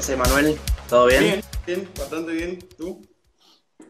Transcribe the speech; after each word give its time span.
José 0.00 0.16
Manuel? 0.16 0.58
¿Todo 0.88 1.08
bien? 1.08 1.22
Bien, 1.22 1.42
bien, 1.66 1.88
bastante 1.94 2.32
bien. 2.32 2.58
¿Tú? 2.78 3.06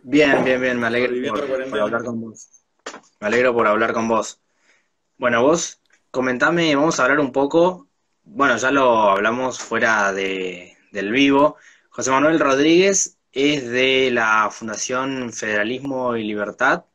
Bien, 0.02 0.44
bien, 0.44 0.60
bien, 0.60 0.76
me 0.76 0.88
alegro 0.88 1.32
por 1.70 1.80
hablar 1.80 2.02
con 2.02 2.20
vos. 2.20 2.48
Me 3.20 3.28
alegro 3.28 3.54
por 3.54 3.68
hablar 3.68 3.92
con 3.92 4.08
vos. 4.08 4.40
Bueno, 5.18 5.40
vos, 5.44 5.80
comentame, 6.10 6.74
vamos 6.74 6.98
a 6.98 7.04
hablar 7.04 7.20
un 7.20 7.30
poco, 7.30 7.86
bueno, 8.24 8.56
ya 8.56 8.72
lo 8.72 9.02
hablamos 9.08 9.60
fuera 9.60 10.12
de, 10.12 10.76
del 10.90 11.12
vivo. 11.12 11.58
José 11.90 12.10
Manuel 12.10 12.40
Rodríguez 12.40 13.16
es 13.30 13.70
de 13.70 14.10
la 14.10 14.48
Fundación 14.50 15.32
Federalismo 15.32 16.16
y 16.16 16.24
Libertad 16.24 16.86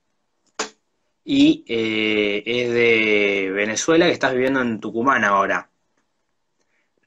y 1.23 1.63
eh, 1.69 2.43
es 2.45 2.69
de 2.73 3.49
Venezuela, 3.53 4.07
que 4.07 4.11
estás 4.11 4.33
viviendo 4.33 4.59
en 4.59 4.81
Tucumán 4.81 5.23
ahora, 5.23 5.69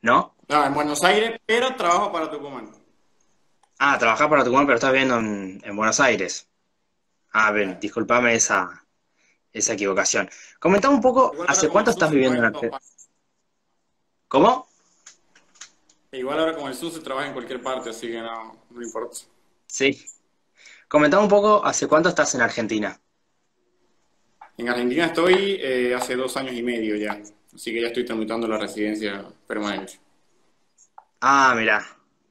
¿no? 0.00 0.37
No, 0.48 0.64
en 0.64 0.72
Buenos 0.72 1.04
Aires, 1.04 1.38
pero 1.44 1.74
trabajo 1.76 2.10
para 2.10 2.30
Tucumán. 2.30 2.70
Ah, 3.78 3.98
trabajás 3.98 4.28
para 4.28 4.44
Tucumán, 4.44 4.66
pero 4.66 4.76
estás 4.76 4.92
viviendo 4.92 5.18
en, 5.18 5.60
en 5.62 5.76
Buenos 5.76 6.00
Aires. 6.00 6.48
Ah, 7.32 7.52
bien, 7.52 7.78
discúlpame 7.78 8.34
esa, 8.34 8.86
esa 9.52 9.74
equivocación. 9.74 10.28
Comentame 10.58 10.94
un 10.94 11.02
poco, 11.02 11.32
Igual 11.34 11.48
¿hace 11.50 11.68
cuánto 11.68 11.90
estás 11.90 12.10
viviendo 12.10 12.38
en 12.38 12.44
Argentina? 12.46 12.80
¿Cómo? 14.26 14.66
Igual 16.12 16.40
ahora 16.40 16.54
como 16.54 16.68
el 16.68 16.74
Zoom 16.74 16.92
se 16.92 17.00
trabaja 17.00 17.26
en 17.26 17.34
cualquier 17.34 17.62
parte, 17.62 17.90
así 17.90 18.08
que 18.08 18.20
no, 18.20 18.56
no 18.70 18.82
importa. 18.82 19.18
Sí. 19.66 20.02
Comentame 20.88 21.24
un 21.24 21.28
poco, 21.28 21.62
¿hace 21.62 21.86
cuánto 21.86 22.08
estás 22.08 22.34
en 22.34 22.40
Argentina? 22.40 22.98
En 24.56 24.68
Argentina 24.68 25.04
estoy 25.06 25.58
eh, 25.60 25.94
hace 25.94 26.16
dos 26.16 26.36
años 26.38 26.54
y 26.54 26.62
medio 26.62 26.96
ya, 26.96 27.20
así 27.54 27.72
que 27.72 27.82
ya 27.82 27.88
estoy 27.88 28.06
tramitando 28.06 28.48
la 28.48 28.56
residencia 28.56 29.24
permanente. 29.46 30.00
Ah, 31.20 31.54
mirá, 31.56 31.84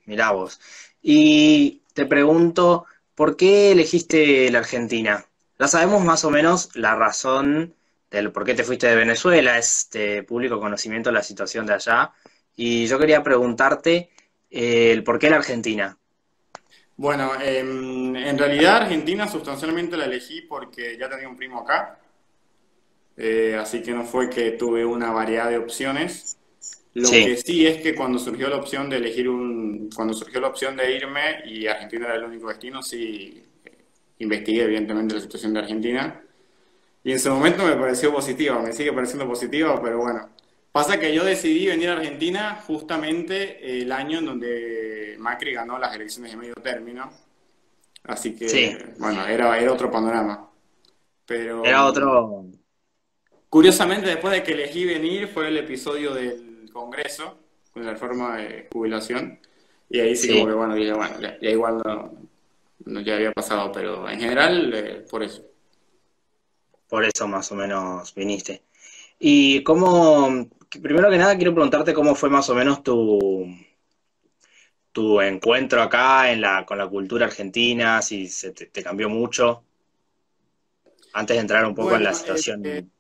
mirá 0.06 0.32
vos. 0.32 0.60
Y 1.02 1.84
te 1.94 2.06
pregunto, 2.06 2.86
¿por 3.16 3.36
qué 3.36 3.72
elegiste 3.72 4.50
la 4.52 4.60
Argentina? 4.60 5.26
Ya 5.60 5.68
sabemos 5.68 6.04
más 6.04 6.24
o 6.26 6.30
menos 6.30 6.76
la 6.76 6.96
razón 6.96 7.76
del 8.12 8.32
por 8.32 8.46
qué 8.46 8.54
te 8.54 8.64
fuiste 8.64 8.88
de 8.88 8.96
Venezuela, 8.96 9.58
es 9.58 9.90
de 9.92 10.24
público 10.24 10.60
conocimiento 10.60 11.12
la 11.12 11.24
situación 11.24 11.66
de 11.66 11.74
allá. 11.74 12.12
Y 12.56 12.88
yo 12.88 12.98
quería 13.00 13.24
preguntarte 13.24 14.10
eh, 14.50 14.92
el 14.92 15.04
por 15.04 15.20
qué 15.20 15.30
la 15.30 15.38
Argentina. 15.38 15.98
Bueno, 16.96 17.32
em, 17.40 18.16
en 18.16 18.38
realidad 18.38 18.78
Argentina 18.78 19.28
sustancialmente 19.28 19.98
la 19.98 20.06
elegí 20.06 20.42
porque 20.42 20.98
ya 20.98 21.08
tenía 21.10 21.30
un 21.30 21.36
primo 21.36 21.60
acá, 21.60 22.00
eh, 23.16 23.56
así 23.60 23.82
que 23.84 23.94
no 23.94 24.04
fue 24.04 24.30
que 24.30 24.52
tuve 24.52 24.84
una 24.86 25.12
variedad 25.12 25.50
de 25.50 25.58
opciones. 25.58 26.37
Lo 26.98 27.08
Sí, 27.08 27.26
que 27.26 27.38
sí 27.38 27.68
es 27.68 27.80
que 27.80 27.94
cuando 27.94 28.18
surgió 28.18 28.50
la 28.50 28.56
opción 28.56 28.90
de 28.90 28.98
elegir 28.98 29.30
un, 29.30 29.88
cuando 29.96 30.16
surgió 30.16 30.42
la 30.42 30.48
opción 30.48 30.76
de 30.76 30.96
irme 30.96 31.44
y 31.46 31.68
Argentina 31.68 32.08
era 32.08 32.16
el 32.16 32.24
único 32.24 32.48
destino, 32.48 32.82
sí 32.82 33.44
eh, 33.64 33.86
investigué 34.18 34.64
evidentemente 34.64 35.14
la 35.14 35.22
situación 35.22 35.54
de 35.54 35.60
Argentina. 35.60 36.20
Y 37.04 37.12
en 37.12 37.20
su 37.20 37.30
momento 37.30 37.64
me 37.64 37.76
pareció 37.76 38.12
positiva, 38.12 38.60
me 38.60 38.74
sigue 38.74 38.92
pareciendo 38.94 39.28
positiva, 39.28 39.80
pero 39.80 40.00
bueno, 40.00 40.28
pasa 40.72 41.00
que 41.00 41.14
yo 41.14 41.24
decidí 41.24 41.68
venir 41.68 41.90
a 41.90 41.98
Argentina 41.98 42.64
justamente 42.66 43.80
el 43.80 43.92
año 43.92 44.18
en 44.18 44.26
donde 44.26 45.16
Macri 45.20 45.54
ganó 45.54 45.78
las 45.78 45.96
elecciones 45.96 46.32
de 46.32 46.38
medio 46.38 46.56
término, 46.56 47.12
así 48.06 48.32
sí, 48.32 48.38
que 48.40 48.94
bueno, 48.98 49.24
era, 49.28 49.60
era 49.60 49.72
otro 49.72 49.92
panorama, 49.92 50.50
era 51.30 51.64
pero 51.64 51.86
otro. 51.86 52.46
Curiosamente, 53.50 54.08
después 54.10 54.34
de 54.34 54.42
que 54.42 54.54
elegí 54.54 54.84
venir, 54.84 55.28
fue 55.28 55.48
el 55.48 55.58
episodio 55.58 56.14
del 56.16 56.47
Congreso, 56.78 57.38
con 57.74 57.86
la 57.86 57.92
reforma 57.92 58.38
de 58.38 58.68
jubilación, 58.72 59.40
y 59.90 60.00
ahí 60.00 60.16
sí 60.16 60.30
como 60.30 60.48
que, 60.48 60.54
bueno, 60.54 60.78
ya, 60.78 61.38
ya 61.42 61.50
igual 61.50 61.82
no, 61.84 62.14
no 62.86 63.02
ya 63.02 63.16
había 63.16 63.32
pasado, 63.32 63.72
pero 63.72 64.08
en 64.08 64.20
general, 64.20 64.72
eh, 64.74 65.06
por 65.10 65.24
eso. 65.24 65.44
por 66.88 67.04
eso 67.04 67.28
más 67.28 67.52
o 67.52 67.56
menos 67.56 68.14
viniste. 68.14 68.64
Y 69.20 69.64
cómo, 69.64 70.48
primero 70.70 71.10
que 71.10 71.18
nada 71.18 71.36
quiero 71.36 71.54
preguntarte 71.54 71.94
cómo 71.94 72.14
fue 72.14 72.30
más 72.30 72.50
o 72.50 72.56
menos 72.56 72.84
tu, 72.84 73.48
tu 74.92 75.20
encuentro 75.22 75.82
acá 75.82 76.32
en 76.32 76.42
la, 76.42 76.66
con 76.66 76.78
la 76.78 76.88
cultura 76.88 77.26
argentina, 77.26 78.02
si 78.02 78.28
se 78.28 78.52
te, 78.52 78.68
te 78.68 78.84
cambió 78.84 79.10
mucho, 79.10 79.64
antes 81.14 81.36
de 81.36 81.42
entrar 81.42 81.66
un 81.66 81.74
poco 81.74 81.96
en 81.96 82.04
la 82.04 82.12
eh, 82.12 82.16
situación. 82.16 82.92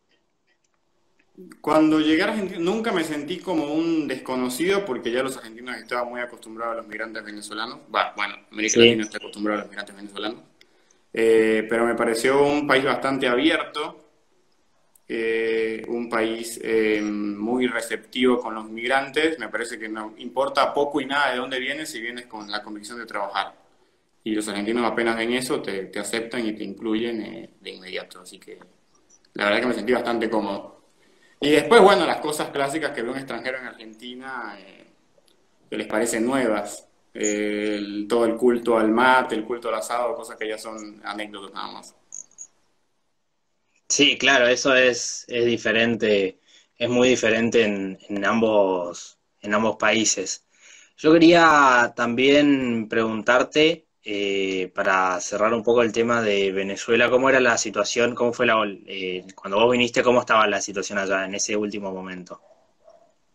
Cuando 1.61 1.99
llegué 1.99 2.23
a 2.23 2.27
Argentina, 2.29 2.59
nunca 2.59 2.91
me 2.91 3.03
sentí 3.03 3.39
como 3.39 3.73
un 3.73 4.07
desconocido, 4.07 4.85
porque 4.85 5.11
ya 5.11 5.21
los 5.23 5.37
argentinos 5.37 5.75
estaban 5.77 6.09
muy 6.09 6.19
acostumbrados 6.21 6.73
a 6.73 6.77
los 6.77 6.87
migrantes 6.87 7.23
venezolanos. 7.23 7.79
Va, 7.93 8.13
bueno, 8.15 8.35
América 8.51 8.79
Latina 8.79 9.03
Sí, 9.03 9.03
está 9.03 9.17
acostumbrada 9.17 9.59
a 9.59 9.63
los 9.63 9.69
migrantes 9.69 9.95
venezolanos. 9.95 10.41
Eh, 11.13 11.65
pero 11.69 11.85
me 11.85 11.95
pareció 11.95 12.43
un 12.45 12.67
país 12.67 12.83
bastante 12.85 13.27
abierto, 13.27 14.05
eh, 15.07 15.83
un 15.87 16.09
país 16.09 16.59
eh, 16.63 17.01
muy 17.01 17.67
receptivo 17.67 18.39
con 18.39 18.55
los 18.55 18.69
migrantes. 18.69 19.39
Me 19.39 19.49
parece 19.49 19.79
que 19.79 19.89
no 19.89 20.13
importa 20.17 20.73
poco 20.73 20.99
y 21.01 21.05
nada 21.05 21.31
de 21.31 21.37
dónde 21.37 21.59
vienes 21.59 21.89
si 21.91 22.01
vienes 22.01 22.25
con 22.27 22.49
la 22.51 22.61
convicción 22.63 22.99
de 22.99 23.05
trabajar. 23.05 23.55
Y 24.23 24.35
los 24.35 24.47
argentinos 24.49 24.85
apenas 24.85 25.17
ven 25.17 25.33
eso, 25.33 25.61
te, 25.61 25.85
te 25.85 25.99
aceptan 25.99 26.45
y 26.45 26.53
te 26.55 26.63
incluyen 26.63 27.21
eh, 27.21 27.49
de 27.61 27.71
inmediato. 27.71 28.21
Así 28.21 28.39
que 28.39 28.59
la 29.33 29.45
verdad 29.45 29.61
que 29.61 29.67
me 29.67 29.73
sentí 29.73 29.93
bastante 29.93 30.29
cómodo. 30.29 30.76
Y 31.39 31.51
después, 31.51 31.81
bueno, 31.81 32.05
las 32.05 32.19
cosas 32.19 32.49
clásicas 32.49 32.91
que 32.91 33.03
ve 33.03 33.09
un 33.11 33.17
extranjero 33.17 33.59
en 33.59 33.65
Argentina, 33.65 34.55
eh, 34.59 34.87
que 35.69 35.77
les 35.77 35.87
parecen 35.87 36.25
nuevas. 36.25 36.87
Eh, 37.13 38.05
todo 38.09 38.25
el 38.25 38.35
culto 38.37 38.77
al 38.77 38.91
mate, 38.91 39.35
el 39.35 39.45
culto 39.45 39.69
al 39.69 39.75
asado, 39.75 40.15
cosas 40.15 40.37
que 40.37 40.49
ya 40.49 40.57
son 40.57 41.01
anécdotas 41.05 41.53
nada 41.53 41.71
más. 41.73 41.95
sí, 43.89 44.17
claro, 44.17 44.47
eso 44.47 44.75
es, 44.75 45.25
es 45.27 45.45
diferente, 45.45 46.39
es 46.77 46.89
muy 46.89 47.09
diferente 47.09 47.63
en, 47.63 47.97
en 48.09 48.25
ambos, 48.25 49.19
en 49.41 49.53
ambos 49.53 49.77
países. 49.77 50.45
Yo 50.97 51.13
quería 51.13 51.93
también 51.95 52.87
preguntarte, 52.89 53.86
eh, 54.09 54.72
para 54.73 55.19
cerrar 55.22 55.53
un 55.53 55.63
poco 55.63 55.81
el 55.84 55.91
tema 55.91 56.22
de 56.22 56.51
Venezuela, 56.53 57.09
¿cómo 57.09 57.29
era 57.29 57.40
la 57.41 57.57
situación? 57.57 58.16
¿Cómo 58.16 58.31
fue 58.34 58.45
la, 58.47 58.56
eh, 58.88 59.25
cuando 59.35 59.57
vos 59.59 59.69
viniste, 59.72 60.01
cómo 60.03 60.22
estaba 60.22 60.47
la 60.47 60.62
situación 60.62 60.97
allá 61.00 61.25
en 61.25 61.35
ese 61.35 61.56
último 61.57 61.91
momento? 61.91 62.41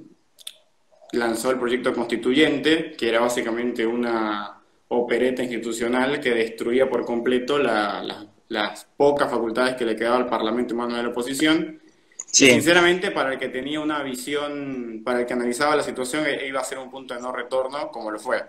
lanzó 1.12 1.50
el 1.50 1.58
proyecto 1.58 1.92
constituyente, 1.92 2.92
que 2.92 3.08
era 3.08 3.20
básicamente 3.20 3.86
una 3.86 4.58
opereta 4.88 5.42
institucional 5.42 6.20
que 6.20 6.30
destruía 6.30 6.88
por 6.88 7.04
completo 7.04 7.58
la- 7.58 8.02
la- 8.02 8.26
las 8.48 8.86
pocas 8.96 9.30
facultades 9.30 9.74
que 9.76 9.86
le 9.86 9.96
quedaba 9.96 10.16
al 10.16 10.26
Parlamento 10.26 10.74
en 10.74 10.78
manos 10.78 10.96
de 10.96 11.02
la 11.02 11.08
oposición. 11.08 11.80
Y 11.84 12.24
sí, 12.26 12.46
sinceramente, 12.50 13.10
para 13.10 13.32
el 13.32 13.38
que 13.38 13.48
tenía 13.48 13.80
una 13.80 14.02
visión, 14.02 15.02
para 15.04 15.20
el 15.20 15.26
que 15.26 15.32
analizaba 15.32 15.76
la 15.76 15.82
situación, 15.82 16.26
eh, 16.26 16.46
iba 16.46 16.60
a 16.60 16.64
ser 16.64 16.78
un 16.78 16.90
punto 16.90 17.14
de 17.14 17.20
no 17.20 17.32
retorno, 17.32 17.90
como 17.90 18.10
lo 18.10 18.18
fue. 18.18 18.42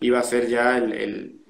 Iba 0.00 0.20
a 0.20 0.22
ser 0.22 0.48
ya 0.48 0.76
el- 0.78 0.92
el- 0.92 1.40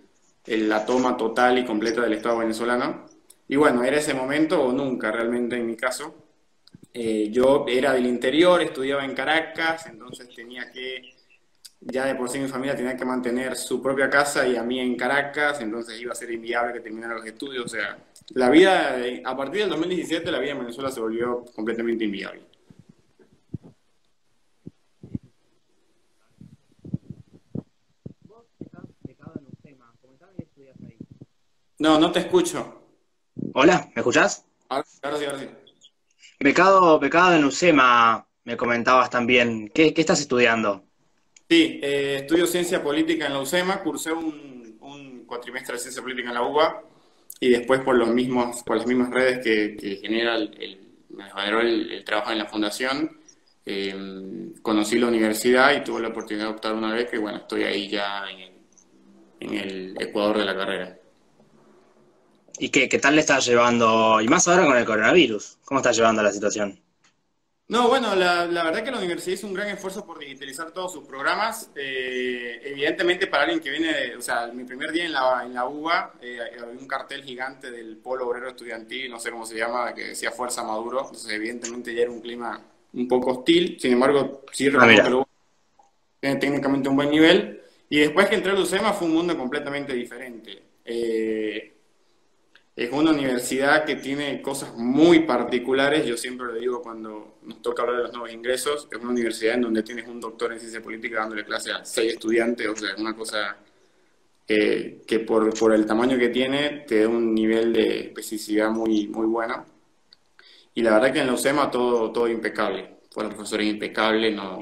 el- 0.47 0.69
la 0.69 0.87
toma 0.87 1.17
total 1.17 1.58
y 1.58 1.64
completa 1.64 2.02
del 2.02 2.14
Estado 2.14 2.38
venezolano. 2.38 3.06
Y 3.49 3.56
bueno, 3.56 3.82
era 3.85 3.99
ese 3.99 4.14
momento 4.14 4.62
o 4.62 4.73
nunca, 4.73 5.11
realmente 5.11 5.56
en 5.56 5.67
mi 5.67 5.76
caso. 5.76 6.14
Eh, 6.96 7.29
yo 7.32 7.67
era 7.67 7.93
del 7.93 8.06
interior, 8.06 8.62
estudiaba 8.62 9.05
en 9.05 9.14
Caracas, 9.14 9.87
entonces 9.87 10.32
tenía 10.32 10.70
que, 10.70 11.12
ya 11.81 12.06
de 12.06 12.14
por 12.14 12.31
sí 12.31 12.38
mi 12.38 12.46
familia 12.46 12.76
tenía 12.76 12.96
que 12.96 13.05
mantener 13.05 13.56
su 13.56 13.82
propia 13.82 14.08
casa 14.08 14.46
y 14.46 14.55
a 14.55 14.62
mí 14.62 14.79
en 14.79 14.96
Caracas, 14.96 15.61
entonces 15.61 16.00
iba 16.00 16.12
a 16.12 16.14
ser 16.14 16.31
inviable 16.31 16.73
que 16.73 16.79
terminara 16.79 17.17
los 17.17 17.26
estudios. 17.26 17.64
O 17.64 17.69
sea, 17.69 17.99
la 18.35 18.49
vida, 18.49 19.05
eh, 19.05 19.20
a 19.25 19.37
partir 19.37 19.62
del 19.62 19.70
2017, 19.70 20.31
la 20.31 20.38
vida 20.38 20.52
en 20.52 20.61
Venezuela 20.61 20.88
se 20.93 21.00
volvió 21.00 21.44
completamente 21.56 22.05
inviable. 22.05 22.43
Vos 28.23 28.47
estás 28.61 28.85
becado 29.02 29.32
en 29.40 29.47
UCEMA, 29.47 29.93
comentame 30.00 30.32
qué 30.37 30.43
estudias 30.44 30.76
ahí. 30.81 30.97
No, 31.81 31.99
no 31.99 32.12
te 32.12 32.20
escucho. 32.20 32.82
Hola, 33.52 33.90
¿me 33.97 34.00
escuchás? 34.00 34.47
Ahora 34.69 34.85
sí, 34.87 35.25
ahora 35.25 35.40
sí. 35.40 35.49
Becado, 36.44 36.99
becado 36.99 37.35
en 37.35 37.44
UCEMA, 37.46 38.29
me 38.44 38.55
comentabas 38.55 39.08
también. 39.08 39.70
¿Qué, 39.75 39.94
estás 39.96 40.20
estudiando? 40.20 40.85
Sí, 41.49 41.81
eh, 41.82 42.19
estudio 42.20 42.46
ciencia 42.46 42.82
política 42.82 43.29
en 43.29 43.32
la 43.32 43.41
UCEMA, 43.41 43.82
cursé 43.82 44.12
un, 44.12 45.25
cuatrimestre 45.26 45.76
de 45.76 45.79
ciencia 45.79 46.02
política 46.02 46.29
en 46.29 46.35
la 46.35 46.43
UBA 46.43 46.82
y 47.41 47.49
después 47.49 47.81
por 47.81 47.96
los 47.96 48.11
mismos, 48.11 48.62
por 48.62 48.76
las 48.76 48.87
mismas 48.87 49.08
redes 49.08 49.43
que, 49.43 49.99
genera 50.02 50.37
el, 50.37 50.87
me 51.08 51.25
generó 51.31 51.62
el, 51.62 52.05
trabajo 52.05 52.31
en 52.31 52.37
la 52.37 52.44
fundación, 52.44 53.19
eh, 53.64 54.52
conocí 54.61 54.99
la 54.99 55.06
universidad 55.06 55.75
y 55.75 55.82
tuve 55.82 56.02
la 56.02 56.08
oportunidad 56.08 56.49
de 56.49 56.52
optar 56.52 56.75
una 56.75 56.93
vez 56.93 57.08
que, 57.08 57.17
bueno, 57.17 57.38
estoy 57.38 57.62
ahí 57.62 57.88
ya 57.88 58.25
en 59.40 59.55
el 59.55 59.97
Ecuador 59.99 60.37
de 60.37 60.44
la 60.44 60.55
carrera. 60.55 60.99
¿Y 62.58 62.68
qué, 62.68 62.88
qué 62.88 62.98
tal 62.98 63.14
le 63.14 63.20
estás 63.20 63.46
llevando? 63.46 64.20
Y 64.20 64.28
más 64.28 64.46
ahora 64.48 64.66
con 64.66 64.76
el 64.76 64.84
coronavirus. 64.84 65.58
¿Cómo 65.64 65.80
estás 65.80 65.96
llevando 65.96 66.22
la 66.22 66.32
situación? 66.32 66.78
No, 67.66 67.88
bueno, 67.88 68.14
la, 68.14 68.44
la, 68.44 68.62
verdad 68.62 68.84
que 68.84 68.90
la 68.90 68.98
universidad 68.98 69.34
hizo 69.34 69.46
un 69.46 69.54
gran 69.54 69.68
esfuerzo 69.68 70.04
por 70.04 70.18
digitalizar 70.18 70.70
todos 70.72 70.92
sus 70.92 71.04
programas. 71.06 71.70
Eh, 71.74 72.60
evidentemente, 72.62 73.26
para 73.26 73.44
alguien 73.44 73.60
que 73.60 73.70
viene, 73.70 74.14
o 74.16 74.20
sea, 74.20 74.48
mi 74.48 74.64
primer 74.64 74.92
día 74.92 75.06
en 75.06 75.12
la, 75.12 75.42
en 75.44 75.54
la 75.54 75.66
UBA, 75.66 76.14
eh, 76.20 76.38
había 76.60 76.78
un 76.78 76.86
cartel 76.86 77.24
gigante 77.24 77.70
del 77.70 77.96
Polo 77.96 78.28
Obrero 78.28 78.48
Estudiantil, 78.50 79.10
no 79.10 79.18
sé 79.18 79.30
cómo 79.30 79.46
se 79.46 79.56
llama, 79.56 79.94
que 79.94 80.08
decía 80.08 80.30
Fuerza 80.30 80.62
Maduro. 80.62 81.00
Entonces, 81.00 81.32
evidentemente, 81.32 81.94
ya 81.94 82.02
era 82.02 82.10
un 82.10 82.20
clima 82.20 82.60
un 82.92 83.08
poco 83.08 83.30
hostil. 83.30 83.78
Sin 83.80 83.94
embargo, 83.94 84.42
sí 84.52 84.68
ah, 84.78 85.08
lo 85.08 85.26
tiene 86.20 86.36
técnicamente 86.36 86.90
un 86.90 86.96
buen 86.96 87.10
nivel. 87.10 87.62
Y 87.88 87.98
después 88.00 88.28
que 88.28 88.34
entré 88.34 88.52
a 88.52 88.54
Lucema 88.54 88.92
fue 88.92 89.08
un 89.08 89.14
mundo 89.14 89.36
completamente 89.38 89.94
diferente. 89.94 90.62
Eh, 90.84 91.74
es 92.76 92.91
una 92.91 93.12
universidad 93.12 93.85
que 93.85 93.97
tiene 93.97 94.43
cosas 94.43 94.75
muy 94.76 95.21
particulares, 95.21 96.05
yo 96.06 96.17
siempre 96.17 96.47
lo 96.47 96.55
digo 96.55 96.82
cuando 96.82 97.38
nos 97.43 97.62
toca 97.62 97.82
hablar 97.82 97.99
de 97.99 98.03
los 98.05 98.12
nuevos 98.12 98.32
ingresos, 98.32 98.88
es 98.91 98.99
una 98.99 99.11
universidad 99.11 99.55
en 99.55 99.62
donde 99.62 99.82
tienes 99.85 100.09
un 100.09 100.21
doctor 100.21 100.53
en 100.53 100.59
ciencia 100.59 100.82
política 100.82 101.21
dándole 101.21 101.44
clase 101.44 101.71
a 101.71 101.85
seis 101.85 102.15
estudiantes, 102.15 102.67
o 102.67 102.75
sea, 102.75 102.91
es 102.91 102.99
una 103.00 103.15
cosa 103.15 103.56
que, 104.47 105.03
que 105.06 105.21
por, 105.21 105.56
por, 105.56 105.73
el 105.73 105.87
tamaño 105.87 106.19
que 106.19 106.31
tiene 106.31 106.85
te 106.87 107.03
da 107.03 107.09
un 107.09 107.32
nivel 107.32 107.73
de 107.73 108.00
especificidad 108.00 108.71
muy, 108.71 109.06
muy 109.06 109.26
bueno. 109.26 109.65
Y 110.75 110.82
la 110.82 110.94
verdad 110.94 111.12
que 111.12 111.21
en 111.21 111.29
la 111.29 111.35
UCEMA 111.35 111.71
todo, 111.71 112.11
todo 112.11 112.29
impecable, 112.29 112.97
fueron 113.11 113.32
profesores 113.32 113.69
impecables, 113.69 114.35
no, 114.35 114.59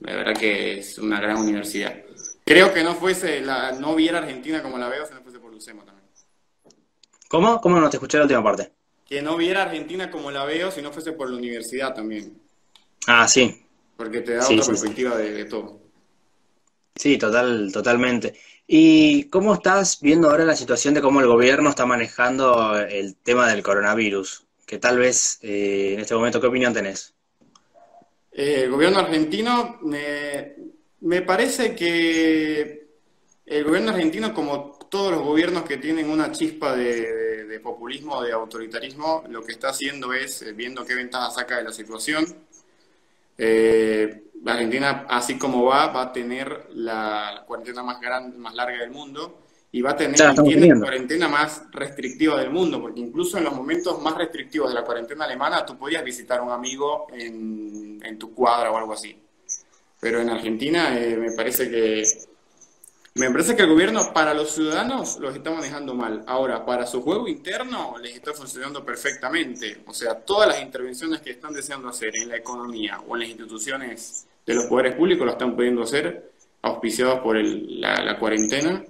la 0.00 0.16
verdad 0.16 0.34
que 0.34 0.78
es 0.78 0.98
una 0.98 1.20
gran 1.20 1.36
universidad. 1.36 1.94
Creo 2.44 2.72
que 2.72 2.82
no 2.82 2.94
fuese, 2.94 3.42
la, 3.42 3.72
no 3.72 3.94
viera 3.94 4.18
Argentina 4.18 4.62
como 4.62 4.78
la 4.78 4.88
veo 4.88 5.06
si 5.06 5.12
no 5.12 5.20
fuese 5.20 5.38
por 5.38 5.52
UCEMA 5.52 5.84
también. 5.84 5.93
¿Cómo? 7.34 7.60
¿Cómo 7.60 7.80
no 7.80 7.90
te 7.90 7.96
escuché 7.96 8.16
la 8.16 8.22
última 8.26 8.44
parte? 8.44 8.70
Que 9.04 9.20
no 9.20 9.36
viera 9.36 9.64
Argentina 9.64 10.08
como 10.08 10.30
la 10.30 10.44
veo 10.44 10.70
si 10.70 10.80
no 10.80 10.92
fuese 10.92 11.10
por 11.14 11.28
la 11.28 11.36
universidad 11.36 11.92
también. 11.92 12.40
Ah, 13.08 13.26
sí. 13.26 13.66
Porque 13.96 14.20
te 14.20 14.34
da 14.34 14.44
otra 14.44 14.64
perspectiva 14.64 15.16
De, 15.16 15.44
todo. 15.46 15.80
Sí, 16.94 17.18
total, 17.18 17.72
totalmente. 17.72 18.38
¿Y 18.68 19.24
cómo 19.30 19.54
estás 19.54 20.00
viendo 20.00 20.30
ahora 20.30 20.44
la 20.44 20.54
situación 20.54 20.94
de 20.94 21.00
cómo 21.00 21.18
el 21.18 21.26
gobierno 21.26 21.70
está 21.70 21.86
manejando 21.86 22.78
el 22.78 23.16
tema 23.16 23.48
del 23.48 23.64
coronavirus? 23.64 24.46
Que 24.64 24.78
tal 24.78 24.98
vez 24.98 25.40
eh, 25.42 25.94
en 25.94 26.00
este 26.02 26.14
momento, 26.14 26.40
¿qué 26.40 26.46
opinión 26.46 26.72
tenés? 26.72 27.14
Eh, 28.30 28.60
el 28.62 28.70
gobierno 28.70 29.00
argentino, 29.00 29.80
me, 29.82 30.54
me 31.00 31.22
parece 31.22 31.74
que 31.74 32.86
el 33.44 33.64
gobierno 33.64 33.90
argentino, 33.90 34.32
como 34.32 34.78
todos 34.88 35.10
los 35.10 35.22
gobiernos 35.22 35.64
que 35.64 35.78
tienen 35.78 36.08
una 36.08 36.30
chispa 36.30 36.76
de, 36.76 37.23
populismo, 37.60 38.22
de 38.22 38.32
autoritarismo, 38.32 39.24
lo 39.28 39.42
que 39.42 39.52
está 39.52 39.70
haciendo 39.70 40.12
es 40.12 40.42
eh, 40.42 40.52
viendo 40.52 40.84
qué 40.84 40.94
ventaja 40.94 41.30
saca 41.30 41.56
de 41.56 41.64
la 41.64 41.72
situación. 41.72 42.24
Eh, 43.38 44.22
la 44.42 44.52
Argentina, 44.52 45.06
así 45.08 45.38
como 45.38 45.64
va, 45.64 45.88
va 45.88 46.02
a 46.02 46.12
tener 46.12 46.68
la 46.74 47.44
cuarentena 47.46 47.82
más 47.82 48.00
grande, 48.00 48.36
más 48.36 48.54
larga 48.54 48.78
del 48.78 48.90
mundo 48.90 49.40
y 49.72 49.82
va 49.82 49.90
a 49.90 49.96
tener 49.96 50.18
la 50.20 50.34
cuarentena 50.78 51.26
más 51.26 51.64
restrictiva 51.72 52.38
del 52.38 52.50
mundo, 52.50 52.80
porque 52.80 53.00
incluso 53.00 53.38
en 53.38 53.44
los 53.44 53.54
momentos 53.54 54.00
más 54.00 54.16
restrictivos 54.16 54.68
de 54.68 54.74
la 54.74 54.84
cuarentena 54.84 55.24
alemana 55.24 55.66
tú 55.66 55.76
podías 55.76 56.04
visitar 56.04 56.38
a 56.38 56.42
un 56.42 56.52
amigo 56.52 57.08
en, 57.12 58.18
tu 58.18 58.32
cuadra 58.32 58.70
o 58.70 58.76
algo 58.76 58.92
así. 58.92 59.18
Pero 59.98 60.20
en 60.20 60.30
Argentina 60.30 60.96
eh, 60.96 61.16
me 61.16 61.32
parece 61.32 61.68
que 61.68 62.04
me 63.16 63.30
parece 63.30 63.54
que 63.54 63.62
el 63.62 63.68
gobierno 63.68 64.12
para 64.12 64.34
los 64.34 64.50
ciudadanos 64.50 65.18
los 65.20 65.36
está 65.36 65.52
manejando 65.52 65.94
mal. 65.94 66.24
Ahora, 66.26 66.66
para 66.66 66.84
su 66.84 67.00
juego 67.00 67.28
interno 67.28 67.94
les 68.02 68.16
está 68.16 68.32
funcionando 68.32 68.84
perfectamente. 68.84 69.82
O 69.86 69.94
sea, 69.94 70.16
todas 70.16 70.48
las 70.48 70.60
intervenciones 70.60 71.20
que 71.20 71.30
están 71.30 71.52
deseando 71.52 71.88
hacer 71.88 72.10
en 72.16 72.28
la 72.28 72.36
economía 72.36 73.00
o 73.06 73.14
en 73.14 73.20
las 73.20 73.28
instituciones 73.28 74.26
de 74.44 74.54
los 74.54 74.64
poderes 74.64 74.96
públicos 74.96 75.24
lo 75.24 75.30
están 75.30 75.54
pudiendo 75.54 75.82
hacer 75.82 76.32
auspiciados 76.62 77.20
por 77.20 77.36
la, 77.36 78.18
cuarentena. 78.18 78.84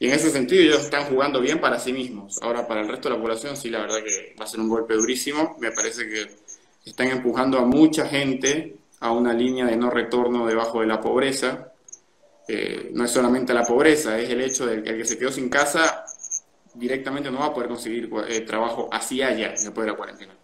Y 0.00 0.06
en 0.06 0.14
ese 0.14 0.30
sentido 0.30 0.62
ellos 0.62 0.84
están 0.84 1.04
jugando 1.04 1.38
bien 1.38 1.60
para 1.60 1.78
sí 1.78 1.92
mismos. 1.92 2.40
Ahora, 2.40 2.66
para 2.66 2.80
el 2.80 2.88
resto 2.88 3.10
de 3.10 3.16
la 3.16 3.20
población 3.20 3.54
sí, 3.54 3.68
la 3.68 3.80
verdad 3.80 3.98
que 4.02 4.34
va 4.40 4.46
a 4.46 4.48
ser 4.48 4.60
un 4.60 4.70
golpe 4.70 4.94
durísimo. 4.94 5.58
Me 5.60 5.72
parece 5.72 6.08
que 6.08 6.26
están 6.86 7.08
empujando 7.08 7.58
a 7.58 7.66
mucha 7.66 8.06
gente 8.06 8.76
a 9.00 9.12
una 9.12 9.34
línea 9.34 9.66
de 9.66 9.76
no 9.76 9.90
retorno 9.90 10.46
debajo 10.46 10.80
de 10.80 10.86
la 10.86 11.02
pobreza 11.02 11.72
eh, 12.48 12.90
no 12.94 13.04
es 13.04 13.10
solamente 13.10 13.52
la 13.52 13.62
pobreza, 13.62 14.18
es 14.18 14.30
el 14.30 14.40
hecho 14.40 14.66
de 14.66 14.82
que 14.82 14.90
el 14.90 14.96
que 14.96 15.04
se 15.04 15.18
quedó 15.18 15.30
sin 15.30 15.50
casa 15.50 16.06
directamente 16.72 17.30
no 17.30 17.40
va 17.40 17.46
a 17.46 17.54
poder 17.54 17.68
conseguir 17.68 18.08
eh, 18.26 18.40
trabajo 18.40 18.88
así 18.90 19.22
allá 19.22 19.50
después 19.50 19.84
de 19.84 19.92
la 19.92 19.96
cuarentena. 19.96 20.34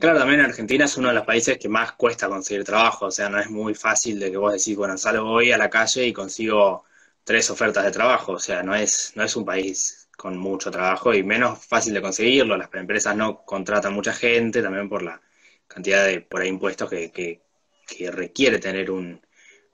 Claro, 0.00 0.18
también 0.18 0.40
Argentina 0.40 0.86
es 0.86 0.96
uno 0.96 1.08
de 1.08 1.14
los 1.14 1.26
países 1.26 1.58
que 1.58 1.68
más 1.68 1.92
cuesta 1.92 2.26
conseguir 2.28 2.64
trabajo, 2.64 3.06
o 3.06 3.10
sea, 3.10 3.28
no 3.28 3.38
es 3.38 3.48
muy 3.50 3.74
fácil 3.74 4.18
de 4.18 4.30
que 4.30 4.36
vos 4.38 4.52
decís, 4.52 4.74
bueno, 4.76 4.96
salgo 4.98 5.30
hoy 5.30 5.52
a 5.52 5.58
la 5.58 5.70
calle 5.70 6.06
y 6.06 6.12
consigo 6.12 6.84
tres 7.22 7.48
ofertas 7.50 7.84
de 7.84 7.90
trabajo, 7.92 8.32
o 8.32 8.38
sea, 8.38 8.62
no 8.62 8.74
es, 8.74 9.12
no 9.14 9.22
es 9.22 9.36
un 9.36 9.44
país 9.44 10.08
con 10.16 10.36
mucho 10.38 10.70
trabajo 10.70 11.14
y 11.14 11.22
menos 11.22 11.64
fácil 11.66 11.94
de 11.94 12.02
conseguirlo, 12.02 12.56
las 12.56 12.72
empresas 12.74 13.14
no 13.14 13.44
contratan 13.44 13.92
mucha 13.92 14.14
gente, 14.14 14.62
también 14.62 14.88
por 14.88 15.02
la 15.02 15.20
cantidad 15.68 16.06
de 16.06 16.22
por 16.22 16.40
ahí 16.40 16.48
impuestos 16.48 16.88
que, 16.88 17.12
que 17.12 18.10
requiere 18.10 18.58
tener 18.58 18.90
un, 18.90 19.20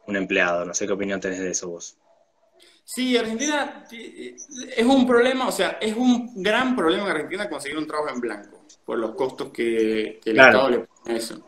un 0.06 0.16
empleado. 0.16 0.64
No 0.64 0.74
sé 0.74 0.86
qué 0.86 0.92
opinión 0.92 1.20
tenés 1.20 1.40
de 1.40 1.50
eso 1.50 1.68
vos. 1.68 1.96
Sí, 2.84 3.16
Argentina 3.16 3.86
es 3.90 4.84
un 4.84 5.06
problema, 5.06 5.48
o 5.48 5.52
sea, 5.52 5.78
es 5.80 5.96
un 5.96 6.42
gran 6.42 6.76
problema 6.76 7.04
en 7.04 7.10
Argentina 7.12 7.48
conseguir 7.48 7.78
un 7.78 7.86
trabajo 7.86 8.14
en 8.14 8.20
blanco, 8.20 8.62
por 8.84 8.98
los 8.98 9.14
costos 9.14 9.50
que, 9.50 10.20
el 10.22 10.38
Estado 10.38 10.68
le 10.68 10.78
pone 10.80 11.14
a 11.14 11.16
eso. 11.16 11.42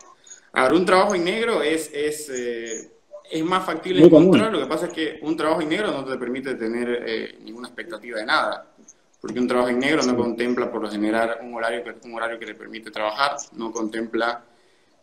Ahora, 0.55 0.75
un 0.75 0.87
trabajo 0.87 1.15
en 1.15 1.25
negro 1.25 1.63
es, 1.63 1.91
es, 1.93 2.31
eh, 2.31 2.91
es 3.31 3.45
más 3.45 3.67
factible 3.67 4.03
encontrar, 4.03 4.51
lo 4.51 4.61
que 4.61 4.67
pasa 4.67 4.87
es 4.87 4.93
que 4.95 5.19
un 5.21 5.37
trabajo 5.37 5.61
en 5.61 5.69
negro 5.69 5.93
no 5.93 6.07
te 6.07 6.17
permite 6.17 6.55
tener 6.55 7.05
eh, 7.07 7.39
ninguna 7.43 7.69
expectativa 7.69 8.19
de 8.19 8.25
nada, 8.25 8.73
porque 9.21 9.39
un 9.39 9.47
trabajo 9.47 9.69
en 9.69 9.79
negro 9.79 10.03
no 10.05 10.17
contempla 10.17 10.73
por 10.73 10.81
lo 10.81 10.91
general 10.91 11.37
un 11.43 11.53
horario, 11.55 11.85
un 12.03 12.15
horario 12.15 12.39
que 12.39 12.47
te 12.47 12.55
permite 12.55 12.91
trabajar, 12.91 13.37
no 13.53 13.71
contempla 13.71 14.43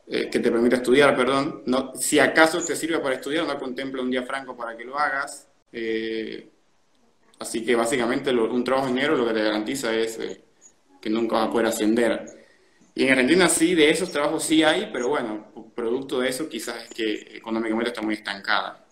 eh, 0.06 0.30
que 0.30 0.40
te 0.40 0.52
permite 0.52 0.76
estudiar, 0.76 1.16
perdón, 1.16 1.64
no, 1.66 1.94
si 1.96 2.20
acaso 2.20 2.64
te 2.64 2.76
sirve 2.76 3.00
para 3.00 3.16
estudiar, 3.16 3.46
no 3.48 3.58
contempla 3.58 4.02
un 4.02 4.12
día 4.12 4.24
franco 4.24 4.56
para 4.56 4.76
que 4.76 4.84
lo 4.84 5.00
hagas. 5.00 5.48
Eh, 5.72 6.50
así 7.40 7.66
que 7.66 7.76
básicamente 7.76 8.32
un 8.32 8.64
trabajo 8.64 8.90
en 8.90 8.96
negro 8.96 9.16
lo 9.16 9.28
que 9.28 9.34
te 9.34 9.44
garantiza 9.44 9.94
es 9.96 10.20
eh, 10.20 10.42
que 11.02 11.10
nunca 11.10 11.38
vas 11.38 11.48
a 11.48 11.52
poder 11.52 11.68
ascender. 11.68 12.26
Y 12.96 13.06
en 13.06 13.12
Argentina 13.12 13.50
sí, 13.50 13.76
de 13.76 13.90
esos 13.90 14.12
trabajos 14.12 14.44
sí 14.44 14.62
hay, 14.62 14.90
pero 14.92 15.10
bueno, 15.10 15.48
producto 15.74 16.20
de 16.20 16.30
eso 16.30 16.48
quizás 16.50 16.84
es 16.84 16.90
que 16.90 17.38
económicamente 17.38 17.90
está 17.90 18.02
muy 18.02 18.16
estancada. 18.16 18.86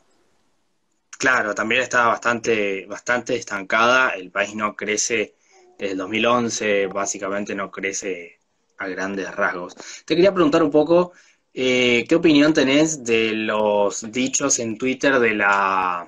Claro, 1.19 1.53
también 1.53 1.81
está 1.81 2.07
bastante, 2.07 2.87
bastante 2.87 3.35
estancada, 3.35 4.11
el 4.11 4.31
país 4.31 4.55
no 4.55 4.75
crece 4.75 5.35
desde 5.77 5.91
el 5.91 5.97
2011, 5.99 6.87
básicamente 6.87 7.53
no 7.53 7.69
crece 7.69 8.40
a 8.81 8.87
grandes 8.87 9.33
rasgos. 9.35 9.75
Te 10.05 10.15
quería 10.15 10.33
preguntar 10.33 10.63
un 10.63 10.71
poco, 10.71 11.11
eh, 11.53 12.05
¿qué 12.07 12.15
opinión 12.15 12.53
tenés 12.53 13.03
de 13.03 13.33
los 13.33 14.11
dichos 14.11 14.59
en 14.59 14.77
Twitter 14.77 15.19
de 15.19 15.35
la, 15.35 16.07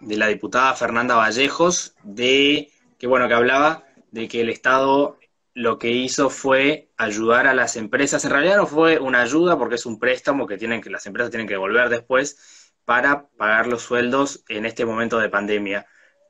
de 0.00 0.16
la 0.16 0.26
diputada 0.28 0.74
Fernanda 0.74 1.16
Vallejos, 1.16 1.94
de 2.02 2.70
que 2.98 3.06
bueno, 3.06 3.26
que 3.28 3.34
hablaba 3.34 3.84
de 4.10 4.28
que 4.28 4.42
el 4.42 4.50
Estado 4.50 5.18
lo 5.54 5.78
que 5.78 5.90
hizo 5.90 6.30
fue 6.30 6.90
ayudar 6.96 7.46
a 7.46 7.54
las 7.54 7.76
empresas. 7.76 8.24
En 8.24 8.30
realidad 8.30 8.56
no 8.56 8.66
fue 8.66 8.98
una 8.98 9.22
ayuda 9.22 9.58
porque 9.58 9.76
es 9.76 9.86
un 9.86 9.98
préstamo 9.98 10.46
que 10.46 10.58
tienen 10.58 10.80
que 10.80 10.90
las 10.90 11.06
empresas 11.06 11.30
tienen 11.30 11.48
que 11.48 11.54
devolver 11.54 11.88
después 11.88 12.72
para 12.84 13.28
pagar 13.36 13.66
los 13.66 13.82
sueldos 13.82 14.44
en 14.48 14.66
este 14.66 14.84
momento 14.84 15.18
de 15.18 15.28
pandemia. 15.28 15.86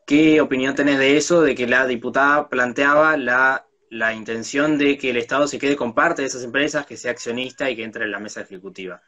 ¿Qué 0.07 0.41
opinión 0.41 0.75
tenés 0.75 0.99
de 0.99 1.17
eso, 1.17 1.43
de 1.43 1.55
que 1.55 1.67
la 1.67 1.87
diputada 1.87 2.49
planteaba 2.49 3.17
la 3.17 3.67
la 3.91 4.15
intención 4.15 4.79
de 4.79 4.97
que 4.97 5.11
el 5.11 5.17
Estado 5.17 5.47
se 5.47 5.59
quede 5.59 5.77
con 5.77 5.95
parte 5.95 6.23
de 6.23 6.29
esas 6.29 6.45
empresas, 6.45 6.87
que 6.87 6.97
sea 6.97 7.11
accionista 7.11 7.69
y 7.69 7.77
que 7.77 7.85
entre 7.85 8.05
en 8.05 8.13
la 8.13 8.21
mesa 8.21 8.41
ejecutiva. 8.41 9.03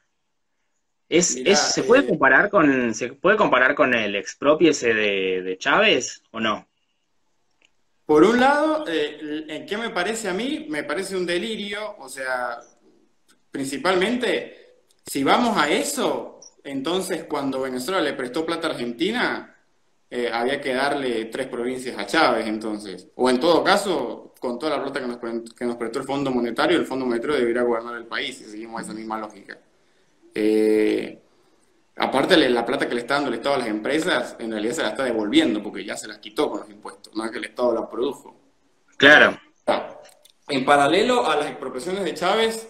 ¿Es, 1.08 1.40
¿Se 1.74 1.82
puede 1.84 2.04
eh, 2.04 2.08
comparar 2.08 2.50
con 2.50 2.94
se 2.94 3.12
puede 3.12 3.36
comparar 3.36 3.74
con 3.74 3.94
el 3.94 4.16
expropiese 4.16 4.94
de, 4.94 5.42
de 5.42 5.58
Chávez 5.58 6.22
o 6.30 6.40
no? 6.40 6.66
Por 8.06 8.24
un 8.24 8.40
lado, 8.40 8.84
eh, 8.88 9.64
¿qué 9.68 9.76
me 9.76 9.90
parece 9.90 10.28
a 10.28 10.34
mí? 10.34 10.66
Me 10.68 10.82
parece 10.82 11.16
un 11.16 11.24
delirio, 11.24 11.96
o 11.98 12.08
sea, 12.08 12.58
principalmente, 13.50 14.82
si 15.06 15.22
vamos 15.22 15.56
a 15.56 15.70
eso, 15.70 16.40
entonces 16.64 17.24
cuando 17.24 17.60
Venezuela 17.60 18.00
le 18.00 18.14
prestó 18.14 18.44
plata 18.44 18.66
a 18.66 18.70
Argentina, 18.70 19.51
eh, 20.14 20.30
había 20.30 20.60
que 20.60 20.74
darle 20.74 21.24
tres 21.24 21.46
provincias 21.46 21.96
a 21.96 22.04
Chávez, 22.04 22.46
entonces. 22.46 23.08
O 23.14 23.30
en 23.30 23.40
todo 23.40 23.64
caso, 23.64 24.34
con 24.38 24.58
toda 24.58 24.76
la 24.76 24.82
plata 24.82 25.00
que 25.00 25.06
nos, 25.06 25.54
que 25.54 25.64
nos 25.64 25.76
prestó 25.76 26.00
el 26.00 26.04
Fondo 26.04 26.30
Monetario, 26.30 26.76
el 26.76 26.84
Fondo 26.84 27.06
Monetario 27.06 27.36
debería 27.36 27.62
gobernar 27.62 27.96
el 27.96 28.04
país 28.04 28.36
si 28.36 28.44
seguimos 28.44 28.82
esa 28.82 28.92
misma 28.92 29.18
lógica. 29.18 29.58
Eh, 30.34 31.18
aparte 31.96 32.36
la 32.50 32.66
plata 32.66 32.86
que 32.86 32.94
le 32.94 33.00
está 33.00 33.14
dando 33.14 33.30
el 33.30 33.36
Estado 33.36 33.54
a 33.54 33.58
las 33.60 33.68
empresas, 33.68 34.36
en 34.38 34.50
realidad 34.50 34.74
se 34.74 34.82
la 34.82 34.90
está 34.90 35.04
devolviendo 35.04 35.62
porque 35.62 35.82
ya 35.82 35.96
se 35.96 36.08
las 36.08 36.18
quitó 36.18 36.50
con 36.50 36.60
los 36.60 36.68
impuestos, 36.68 37.16
no 37.16 37.24
es 37.24 37.30
que 37.30 37.38
el 37.38 37.44
Estado 37.46 37.72
la 37.72 37.88
produjo. 37.88 38.36
Claro. 38.98 39.40
En 40.46 40.66
paralelo 40.66 41.26
a 41.26 41.36
las 41.36 41.46
expropiaciones 41.46 42.04
de 42.04 42.12
Chávez, 42.12 42.68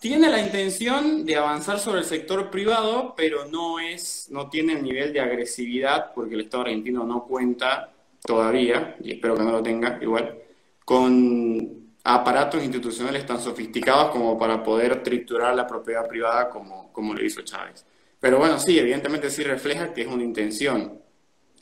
tiene 0.00 0.28
la 0.28 0.40
intención 0.40 1.24
de 1.24 1.36
avanzar 1.36 1.78
sobre 1.78 2.00
el 2.00 2.04
sector 2.04 2.50
privado, 2.50 3.14
pero 3.16 3.44
no 3.44 3.78
es, 3.78 4.26
no 4.30 4.48
tiene 4.48 4.72
el 4.72 4.82
nivel 4.82 5.12
de 5.12 5.20
agresividad, 5.20 6.12
porque 6.14 6.34
el 6.34 6.42
Estado 6.42 6.64
argentino 6.64 7.04
no 7.04 7.24
cuenta 7.24 7.92
todavía, 8.24 8.96
y 9.02 9.12
espero 9.12 9.36
que 9.36 9.44
no 9.44 9.52
lo 9.52 9.62
tenga 9.62 9.98
igual, 10.02 10.36
con 10.84 11.92
aparatos 12.02 12.62
institucionales 12.62 13.24
tan 13.24 13.40
sofisticados 13.40 14.10
como 14.10 14.36
para 14.38 14.62
poder 14.64 15.02
triturar 15.02 15.54
la 15.54 15.66
propiedad 15.66 16.08
privada 16.08 16.48
como, 16.48 16.92
como 16.92 17.14
lo 17.14 17.24
hizo 17.24 17.42
Chávez. 17.42 17.84
Pero 18.18 18.38
bueno, 18.38 18.58
sí, 18.58 18.78
evidentemente 18.78 19.30
sí 19.30 19.44
refleja 19.44 19.94
que 19.94 20.02
es 20.02 20.08
una 20.08 20.24
intención 20.24 21.00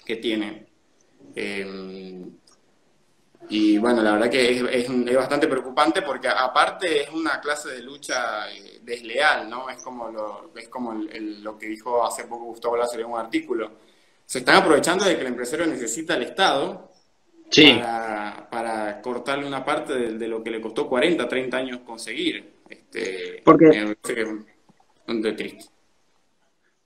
que 0.04 0.16
tiene. 0.16 0.66
Eh, 1.34 2.24
y 3.50 3.78
bueno, 3.78 4.02
la 4.02 4.12
verdad 4.12 4.30
que 4.30 4.50
es, 4.50 4.62
es, 4.88 5.16
bastante 5.16 5.46
preocupante 5.46 6.02
porque 6.02 6.28
aparte 6.28 7.02
es 7.02 7.10
una 7.10 7.40
clase 7.40 7.70
de 7.70 7.82
lucha 7.82 8.50
eh, 8.52 8.80
desleal, 8.82 9.48
¿no? 9.48 9.70
Es 9.70 9.82
como 9.82 10.08
lo, 10.08 10.52
es 10.56 10.68
como 10.68 10.92
lo 10.92 11.58
que 11.58 11.66
dijo 11.66 12.04
hace 12.04 12.24
poco 12.24 12.44
Gustavo 12.44 12.76
Lázaro 12.76 13.02
en 13.02 13.10
un 13.10 13.18
artículo. 13.18 13.72
Se 14.26 14.40
están 14.40 14.56
aprovechando 14.56 15.04
de 15.04 15.14
que 15.14 15.22
el 15.22 15.28
empresario 15.28 15.66
necesita 15.66 16.14
al 16.14 16.22
Estado 16.22 16.92
para, 17.50 18.48
para, 18.50 19.00
cortarle 19.00 19.46
una 19.46 19.64
parte 19.64 19.94
de, 19.94 20.28
lo 20.28 20.42
que 20.42 20.50
le 20.50 20.60
costó 20.60 20.86
40, 20.86 21.26
30 21.26 21.56
años 21.56 21.80
conseguir. 21.80 22.58
Este, 22.68 23.40
porque... 23.42 23.66
Me 23.66 23.94
parece 23.94 24.14
que 24.14 25.28
es 25.28 25.36
triste. 25.36 25.77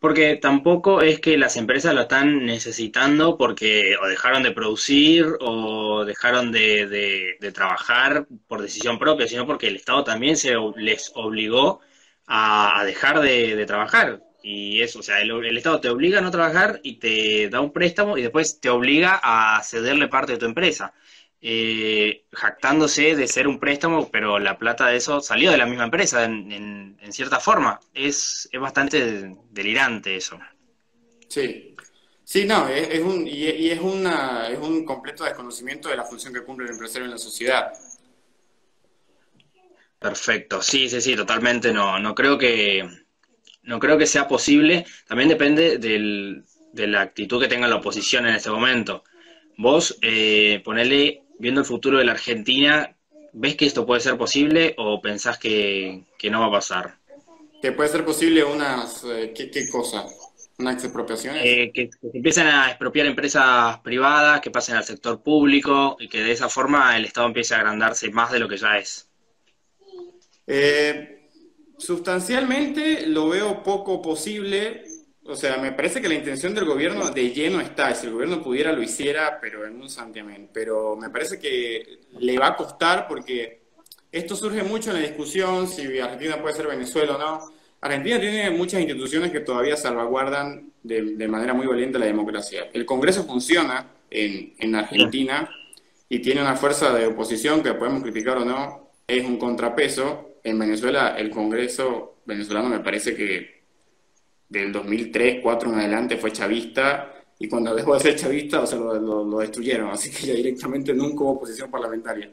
Porque 0.03 0.35
tampoco 0.35 1.01
es 1.01 1.21
que 1.21 1.39
las 1.39 1.57
empresas 1.57 1.95
lo 1.95 2.01
están 2.03 2.45
necesitando 2.45 3.39
porque 3.39 3.97
o 4.03 4.09
dejaron 4.09 4.43
de 4.43 4.51
producir 4.51 5.27
o 5.41 6.05
dejaron 6.05 6.51
de, 6.51 7.37
trabajar 7.55 8.27
por 8.49 8.63
decisión 8.63 8.99
propia, 8.99 9.29
sino 9.29 9.47
porque 9.47 9.69
el 9.69 9.77
Estado 9.77 10.03
también 10.03 10.37
se 10.37 10.57
les 10.77 11.13
obligó 11.15 11.83
a, 12.27 12.83
dejar 12.85 13.21
de, 13.21 13.65
trabajar. 13.65 14.25
Y 14.43 14.83
eso, 14.83 14.99
o 14.99 15.03
sea, 15.05 15.21
el, 15.21 15.31
el, 15.31 15.57
Estado 15.57 15.81
te 15.81 15.89
obliga 15.89 16.19
a 16.19 16.23
no 16.23 16.33
trabajar 16.33 16.81
y 16.83 16.97
te 16.97 17.49
da 17.49 17.61
un 17.61 17.73
préstamo 17.73 18.19
y 18.19 18.23
después 18.23 18.59
te 18.61 18.71
obliga 18.71 19.21
a 19.23 19.63
cederle 19.63 20.09
parte 20.09 20.33
de 20.33 20.39
tu 20.39 20.47
empresa 20.47 20.95
eh, 21.45 22.25
jactándose 22.33 23.17
de 23.17 23.27
ser 23.27 23.49
un 23.49 23.59
préstamo, 23.59 24.09
pero 24.11 24.39
la 24.39 24.59
plata 24.59 24.87
de 24.87 24.97
eso 24.97 25.21
salió 25.21 25.51
de 25.51 25.57
la 25.57 25.67
misma 25.67 25.85
empresa, 25.85 26.25
en, 26.25 26.97
cierta 27.11 27.41
forma. 27.41 27.81
Es, 27.93 28.49
es, 28.51 28.61
bastante 28.61 29.35
delirante 29.51 30.17
eso. 30.17 30.39
Sí, 31.29 31.75
sí, 32.25 32.45
no, 32.45 32.69
es, 32.69 33.01
un, 33.01 33.27
y, 33.27 33.69
es, 33.69 33.81
una, 33.81 34.49
es 34.49 34.59
un 34.59 34.85
completo 34.85 35.25
desconocimiento 35.25 35.89
de 35.89 35.97
la 35.97 36.05
función 36.05 36.33
que 36.33 36.43
cumple 36.43 36.67
el 36.67 36.73
empresario 36.73 37.05
en 37.05 37.11
la 37.11 37.19
sociedad. 37.19 37.73
Perfecto, 39.99 40.63
sí, 40.63 40.89
sí, 40.89 41.01
sí, 41.01 41.17
totalmente 41.17 41.73
no, 41.73 41.99
no 41.99 42.15
creo 42.15 42.39
que 42.39 42.89
no 43.65 43.79
creo 43.79 43.99
que 43.99 44.07
sea 44.07 44.27
posible, 44.27 44.87
también 45.07 45.29
depende 45.29 45.79
del, 45.79 46.45
de 46.73 46.87
la 46.87 47.03
actitud 47.03 47.41
que 47.41 47.49
tenga 47.49 47.69
la 47.69 47.77
oposición 47.77 48.27
en 48.27 48.35
este 48.35 48.51
momento. 48.51 49.05
Vos, 49.57 49.99
eh, 50.03 50.61
ponele 50.65 51.22
viendo 51.43 51.61
el 51.61 51.67
futuro 51.67 51.99
de 51.99 52.05
la 52.05 52.13
Argentina, 52.13 52.97
¿ves 53.33 53.57
que 53.57 53.67
esto 53.67 53.85
puede 53.85 54.01
ser 54.01 54.17
posible 54.17 54.77
o 54.79 55.03
pensás 55.03 55.39
que, 55.39 56.05
no 56.31 56.41
va 56.41 56.47
a 56.47 56.53
pasar? 56.53 56.95
¿Que 57.61 57.73
puede 57.73 57.89
ser 57.91 58.05
posible 58.05 58.45
unas... 58.45 59.03
Eh, 59.05 59.35
¿qué, 59.35 59.69
cosa? 59.69 60.07
¿Unas 60.61 60.85
expropiaciones? 60.85 61.43
Eh, 61.45 61.73
que, 61.75 61.91
se 62.01 62.17
empiecen 62.17 62.47
a 62.47 62.69
expropiar 62.69 63.07
empresas 63.07 63.81
privadas, 63.81 64.41
que 64.41 64.53
pasen 64.53 64.77
al 64.77 64.85
sector 64.85 65.21
público 65.21 65.97
y 65.99 66.09
que 66.09 66.23
de 66.23 66.31
esa 66.31 66.49
forma 66.49 66.97
el 66.97 67.07
Estado 67.07 67.27
empiece 67.27 67.55
a 67.55 67.59
agrandarse 67.59 68.09
más 68.11 68.31
de 68.31 68.39
lo 68.39 68.49
que 68.49 68.57
ya 68.57 68.79
es. 68.79 69.11
Eh, 70.47 71.29
sustancialmente 71.77 73.09
lo 73.09 73.31
veo 73.31 73.65
poco 73.65 74.01
posible 74.01 74.85
o 75.25 75.37
sea, 75.37 75.57
me 75.59 75.73
parece 75.73 76.01
que 76.01 76.09
la 76.09 76.15
intención 76.15 76.55
del 76.55 76.65
gobierno 76.65 77.11
de 77.11 77.31
lleno 77.31 77.61
está, 77.61 77.95
si 77.95 78.07
el 78.07 78.13
gobierno 78.13 78.43
pudiera 78.43 78.73
lo 78.73 78.83
hiciera, 78.83 79.39
pero 79.41 79.65
en 79.67 79.81
un 79.81 79.89
santiamén. 79.89 80.51
Pero 80.53 80.97
me 80.97 81.11
parece 81.11 81.39
que 81.39 82.01
le 82.19 82.39
va 82.39 82.49
a 82.49 82.57
costar 82.57 83.07
porque 83.07 83.63
esto 84.11 84.35
surge 84.35 84.63
mucho 84.65 84.91
en 84.91 84.97
la 84.97 85.03
discusión 85.03 85.69
si 85.69 85.99
Argentina 85.99 86.41
puede 86.41 86.57
ser 86.57 86.67
Venezuela 86.67 87.17
o 87.17 87.19
no. 87.19 87.53
Argentina 87.81 88.21
tiene 88.21 88.51
muchas 88.51 88.81
instituciones 88.81 89.31
que 89.31 89.41
todavía 89.41 89.77
salvaguardan 89.77 90.73
de, 90.83 91.29
manera 91.29 91.55
muy 91.55 91.67
valiente 91.67 91.99
la 91.99 92.07
democracia. 92.07 92.69
El 92.73 92.85
Congreso 92.85 93.25
funciona 93.25 93.87
en, 94.11 94.55
en 94.59 94.75
Argentina 94.75 95.49
y 96.09 96.19
tiene 96.19 96.43
una 96.43 96.57
fuerza 96.57 96.93
de 96.93 97.07
oposición 97.07 97.63
que 97.63 97.75
podemos 97.75 98.03
criticar 98.03 98.39
o 98.39 98.45
no, 98.45 98.91
es 99.07 99.25
un 99.25 99.39
contrapeso. 99.39 100.31
En 100.45 100.59
Venezuela 100.59 101.15
el 101.17 101.31
Congreso 101.31 102.17
venezolano 102.25 102.69
me 102.69 102.81
parece 102.81 103.15
que 103.15 103.62
del 104.53 104.71
2003, 104.71 105.43
2004 105.43 105.71
en 105.71 105.79
adelante 105.79 106.17
fue 106.19 106.31
chavista 106.31 107.15
y 107.39 107.49
cuando 107.49 107.75
dejó 107.75 107.95
de 107.95 108.01
ser 108.01 108.17
chavista, 108.17 108.61
o 108.61 108.67
sea, 108.67 108.79
lo, 108.79 109.39
destruyeron, 109.39 109.91
así 109.91 110.11
que 110.11 110.27
ya 110.27 110.35
directamente 110.35 110.93
nunca 110.93 111.25
hubo 111.25 111.33
oposición 111.33 111.71
parlamentaria. 111.71 112.31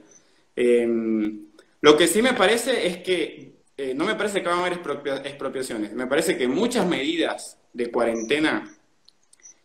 Em, 0.55 1.45
lo 1.81 1.95
que 1.97 2.07
sí 2.07 2.21
me 2.21 2.33
parece 2.33 2.85
es 2.85 2.97
que, 2.97 3.53
eh, 3.77 3.93
no 3.95 4.03
me 4.03 4.15
parece 4.15 4.41
que 4.41 4.49
van 4.49 4.59
a 4.59 4.65
haber 4.65 4.81
expropiaciones, 5.23 5.93
me 5.93 6.07
parece 6.07 6.37
que 6.37 6.47
muchas 6.47 6.85
medidas 6.85 7.57
de 7.73 7.89
cuarentena, 7.89 8.69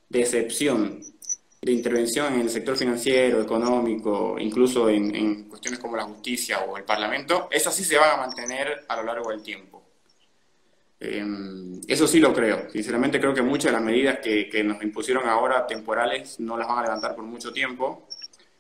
de 0.09 0.21
excepción, 0.21 1.01
de 1.61 1.73
intervención 1.73 2.35
en 2.35 2.43
el 2.43 2.51
sector 2.51 2.77
financiero, 2.77 3.41
económico, 3.41 4.37
incluso 4.39 4.89
en 4.89 5.49
cuestiones 5.49 5.81
como 5.81 5.97
la 5.97 6.05
justicia 6.05 6.61
o 6.61 6.77
el 6.77 6.85
Parlamento, 6.85 7.49
esas 7.51 7.75
sí 7.75 7.85
se 7.85 7.97
van 7.97 8.11
a 8.11 8.17
mantener 8.19 8.85
a 8.87 8.97
lo 8.97 9.03
largo 9.03 9.31
del 9.31 9.43
tiempo. 9.43 9.84
Em, 11.01 11.81
eso 11.87 12.07
sí 12.07 12.19
lo 12.19 12.33
creo. 12.33 12.71
Sinceramente 12.71 13.21
creo 13.21 13.35
que 13.35 13.43
muchas 13.43 13.73
de 13.73 13.73
las 13.73 13.83
medidas 13.83 14.19
que, 14.21 14.65
nos 14.65 14.83
impusieron 14.83 15.29
ahora 15.29 15.67
temporales 15.67 16.41
no 16.41 16.57
las 16.57 16.69
van 16.69 16.79
a 16.79 16.83
levantar 16.83 17.15
por 17.15 17.25
mucho 17.25 17.53
tiempo. 17.53 18.09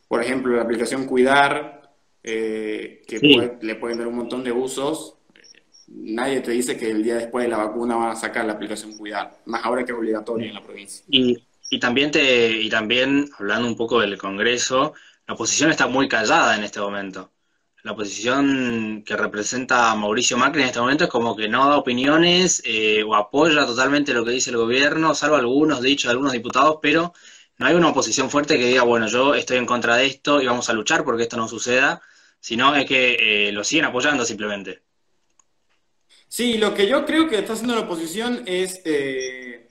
Por 0.08 0.22
ejemplo, 0.22 0.54
la 0.56 0.62
aplicación 0.62 1.06
Cuidar, 1.06 1.92
eh, 2.22 3.02
que 3.06 3.58
le 3.60 3.74
pueden 3.76 3.98
dar 3.98 4.06
un 4.06 4.16
montón 4.16 4.44
de 4.44 4.52
usos. 4.52 5.16
Nadie 5.88 6.40
te 6.40 6.50
dice 6.50 6.76
que 6.76 6.90
el 6.90 7.02
día 7.02 7.16
después 7.16 7.44
de 7.44 7.50
la 7.50 7.58
vacuna 7.58 7.96
van 7.96 8.10
a 8.10 8.16
sacar 8.16 8.44
la 8.44 8.54
aplicación 8.54 8.96
Cuidar, 8.96 9.38
más 9.46 9.64
ahora 9.64 9.84
que 9.84 9.92
es 9.92 9.98
obligatoria 9.98 10.48
en 10.48 10.54
la 10.54 10.62
provincia. 10.62 11.04
Y, 11.08 11.36
y, 11.70 11.78
también 11.78 12.10
te, 12.10 12.50
y 12.50 12.68
también, 12.68 13.28
hablando 13.38 13.68
un 13.68 13.76
poco 13.76 14.00
del 14.00 14.18
Congreso, 14.18 14.94
la 15.26 15.34
oposición 15.34 15.70
está 15.70 15.86
muy 15.86 16.08
callada 16.08 16.56
en 16.56 16.64
este 16.64 16.80
momento 16.80 17.30
la 17.84 17.94
posición 17.94 19.02
que 19.04 19.14
representa 19.14 19.94
Mauricio 19.94 20.38
Macri 20.38 20.62
en 20.62 20.68
este 20.68 20.80
momento 20.80 21.04
es 21.04 21.10
como 21.10 21.36
que 21.36 21.48
no 21.48 21.68
da 21.68 21.76
opiniones 21.76 22.62
eh, 22.64 23.02
o 23.02 23.14
apoya 23.14 23.66
totalmente 23.66 24.14
lo 24.14 24.24
que 24.24 24.30
dice 24.30 24.50
el 24.50 24.56
gobierno, 24.56 25.14
salvo 25.14 25.36
algunos 25.36 25.82
dichos 25.82 26.04
de 26.04 26.12
algunos 26.12 26.32
diputados, 26.32 26.78
pero 26.80 27.12
no 27.58 27.66
hay 27.66 27.74
una 27.74 27.90
oposición 27.90 28.30
fuerte 28.30 28.56
que 28.56 28.68
diga, 28.68 28.84
bueno, 28.84 29.06
yo 29.06 29.34
estoy 29.34 29.58
en 29.58 29.66
contra 29.66 29.96
de 29.96 30.06
esto 30.06 30.40
y 30.40 30.46
vamos 30.46 30.70
a 30.70 30.72
luchar 30.72 31.04
porque 31.04 31.24
esto 31.24 31.36
no 31.36 31.46
suceda, 31.46 32.00
sino 32.40 32.74
es 32.74 32.86
que 32.86 33.48
eh, 33.48 33.52
lo 33.52 33.62
siguen 33.62 33.84
apoyando 33.84 34.24
simplemente. 34.24 34.80
Sí, 36.26 36.56
lo 36.56 36.72
que 36.72 36.88
yo 36.88 37.04
creo 37.04 37.28
que 37.28 37.38
está 37.38 37.52
haciendo 37.52 37.74
la 37.74 37.82
oposición 37.82 38.44
es 38.46 38.80
eh, 38.86 39.68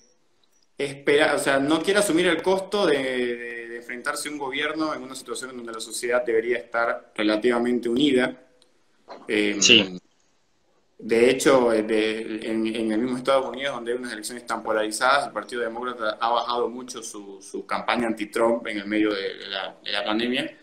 esperar, 0.78 1.36
o 1.36 1.40
sea, 1.40 1.58
no 1.58 1.82
quiere 1.82 2.00
asumir 2.00 2.28
el 2.28 2.44
costo 2.44 2.86
de 2.86 3.63
enfrentarse 3.84 4.30
a 4.30 4.32
un 4.32 4.38
gobierno 4.38 4.94
en 4.94 5.04
una 5.04 5.14
situación 5.14 5.52
en 5.52 5.58
donde 5.58 5.74
la 5.74 5.80
sociedad 5.80 6.24
debería 6.26 6.58
estar 6.58 7.12
relativamente 7.16 7.90
unida. 7.90 8.36
Em, 9.28 9.62
sí. 9.62 10.00
De 10.98 11.30
hecho, 11.30 11.74
en, 11.74 11.92
el 11.92 12.98
mismo 12.98 13.18
Estados 13.18 13.46
Unidos, 13.46 13.76
donde 13.76 13.92
hay 13.92 13.98
unas 13.98 14.14
elecciones 14.14 14.48
tan 14.48 14.64
polarizadas, 14.64 15.28
el 15.28 15.34
Partido 15.34 15.62
Demócrata 15.62 16.18
ha 16.20 16.30
bajado 16.30 16.70
mucho 16.70 17.04
su, 17.04 17.66
campaña 17.68 18.08
anti-Trump 18.08 18.66
en 18.68 18.78
el 18.78 18.88
medio 18.88 19.14
de 19.14 19.36
la, 19.50 20.06
pandemia. 20.06 20.58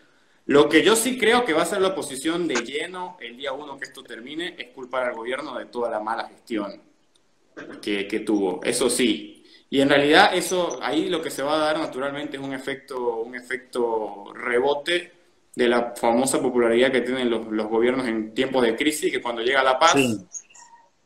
Lo 0.47 0.67
que 0.67 0.83
yo 0.83 0.97
sí 0.97 1.19
creo 1.19 1.45
que 1.45 1.53
va 1.53 1.63
a 1.63 1.67
ser 1.67 1.83
la 1.83 1.89
oposición 1.89 2.49
de 2.49 2.55
lleno 2.55 3.19
el 3.21 3.37
día 3.37 3.53
uno 3.53 3.77
que 3.77 3.85
esto 3.85 4.03
termine 4.03 4.55
es 4.59 4.69
culpar 4.69 5.09
al 5.09 5.15
gobierno 5.15 5.59
de 5.59 5.67
toda 5.67 5.91
la 5.91 6.01
mala 6.01 6.27
gestión 6.29 6.81
que, 7.83 8.09
que 8.09 8.21
tuvo. 8.21 8.61
Eso 8.65 8.89
sí, 8.89 9.40
y 9.71 9.81
en 9.81 9.89
realidad 9.89 10.35
eso, 10.35 10.81
ahí 10.83 11.09
lo 11.09 11.23
que 11.23 11.31
se 11.31 11.43
va 11.43 11.55
a 11.55 11.59
dar 11.59 11.79
naturalmente 11.79 12.37
es 12.37 12.43
un 12.43 12.53
efecto, 12.53 13.21
un 13.21 13.37
efecto 13.37 14.33
rebote 14.35 15.13
de 15.55 15.69
la 15.69 15.95
famosa 15.97 16.41
popularidad 16.41 16.91
que 16.91 17.03
tienen 17.03 17.31
los, 17.31 17.47
los 17.47 17.69
gobiernos 17.69 18.07
en 18.09 18.35
tiempos 18.35 18.63
de 18.63 18.75
crisis, 18.75 19.13
que 19.13 19.23
cuando 19.23 19.43
llega 19.43 19.63
la 19.63 19.79
paz 19.79 19.95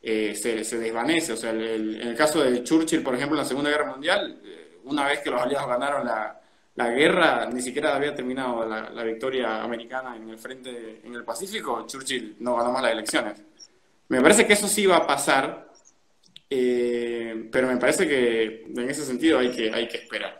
eh, 0.03 0.35
se, 0.35 0.65
se, 0.65 0.79
desvanece. 0.79 1.35
O 1.35 1.37
sea, 1.37 1.51
el, 1.51 2.01
en 2.01 2.09
el 2.09 2.17
caso 2.17 2.43
de 2.43 2.63
Churchill, 2.63 3.03
por 3.03 3.15
ejemplo, 3.15 3.37
en 3.37 3.43
la 3.43 3.49
Segunda 3.49 3.71
Guerra 3.71 3.91
Mundial, 3.91 4.41
eh, 4.43 4.79
una 4.85 5.07
vez 5.07 5.21
que 5.21 5.31
los 5.31 5.43
aliados 5.43 5.69
ganaron 5.69 6.07
la, 6.07 6.41
la 6.75 6.91
guerra, 6.91 7.49
ni 7.53 7.61
siquiera 7.61 7.95
había 7.95 8.15
terminado 8.15 8.67
la, 8.67 8.91
la, 8.91 9.03
victoria 9.05 9.63
americana 9.63 10.17
en 10.17 10.29
el 10.29 10.39
frente, 10.39 11.01
en 11.05 11.15
el 11.15 11.25
Pacífico, 11.25 11.87
Churchill 11.87 12.37
no 12.41 12.57
ganó 12.57 12.73
más 12.73 12.83
las 12.83 12.93
elecciones. 12.93 13.43
Me 14.09 14.21
parece 14.21 14.47
que 14.47 14.55
eso 14.55 14.69
sí 14.69 14.87
va 14.87 14.99
a 14.99 15.07
pasar, 15.07 15.69
eh, 16.51 17.49
pero 17.51 17.69
me 17.69 17.77
parece 17.77 18.07
que 18.07 18.65
en 18.65 18.91
ese 18.91 19.05
sentido 19.05 19.39
hay 19.39 19.51
que, 19.51 19.73
hay 19.73 19.89
que 19.89 19.99
esperar. 19.99 20.39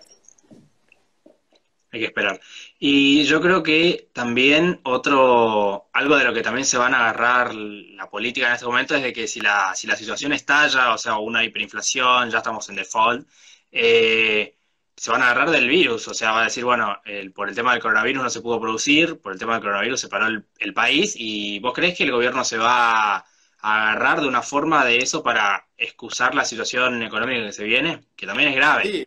Hay 1.91 2.01
que 2.01 2.07
esperar. 2.07 2.41
Y 2.79 3.25
yo 3.25 3.41
creo 3.41 3.63
que 3.63 4.11
también 4.13 4.81
otro, 4.83 5.89
algo 5.93 6.17
de 6.17 6.25
lo 6.25 6.35
que 6.35 6.43
también 6.43 6.67
se 6.67 6.77
van 6.77 6.93
a 6.95 6.99
agarrar 6.99 7.55
la 7.55 8.11
política 8.11 8.49
en 8.49 8.55
este 8.55 8.67
momento 8.67 8.97
es 8.97 9.03
de 9.03 9.13
que 9.13 9.29
si 9.29 9.41
la, 9.41 9.75
si 9.75 9.87
la 9.87 9.97
situación 9.97 10.33
estalla, 10.33 10.93
o 10.93 10.99
sea, 10.99 11.19
una 11.19 11.45
hiperinflación, 11.45 12.31
ya 12.31 12.39
estamos 12.39 12.69
en 12.69 12.77
default, 12.77 13.29
eh, 13.71 14.57
se 14.97 15.11
van 15.11 15.23
a 15.23 15.27
agarrar 15.27 15.51
del 15.51 15.69
virus, 15.69 16.07
o 16.09 16.15
sea, 16.15 16.33
va 16.33 16.43
a 16.43 16.45
decir, 16.45 16.65
bueno, 16.65 17.01
por 17.35 17.49
el 17.49 17.55
tema 17.55 17.73
del 17.73 17.83
coronavirus 17.83 18.23
no 18.23 18.31
se 18.31 18.41
pudo 18.41 18.61
producir, 18.61 19.21
por 19.21 19.33
el 19.33 19.39
tema 19.39 19.55
del 19.55 19.63
coronavirus 19.63 20.01
se 20.01 20.09
paró 20.09 20.27
el, 20.29 20.75
país, 20.75 21.15
y 21.17 21.59
vos 21.59 21.75
crees 21.75 21.97
que 21.97 22.05
el 22.05 22.13
gobierno 22.13 22.45
se 22.45 22.59
va 22.59 23.17
a 23.17 23.27
agarrar 23.65 24.21
de 24.21 24.29
una 24.29 24.43
forma 24.43 24.85
de 24.85 24.99
eso 24.99 25.23
para 25.23 25.67
excusar 25.79 26.35
la 26.35 26.45
situación 26.45 27.03
económica 27.03 27.47
que 27.47 27.53
se 27.53 27.65
viene, 27.65 28.05
que 28.15 28.27
también 28.27 28.51
es 28.51 28.57
grave. 28.57 28.83
Sí, 28.83 29.07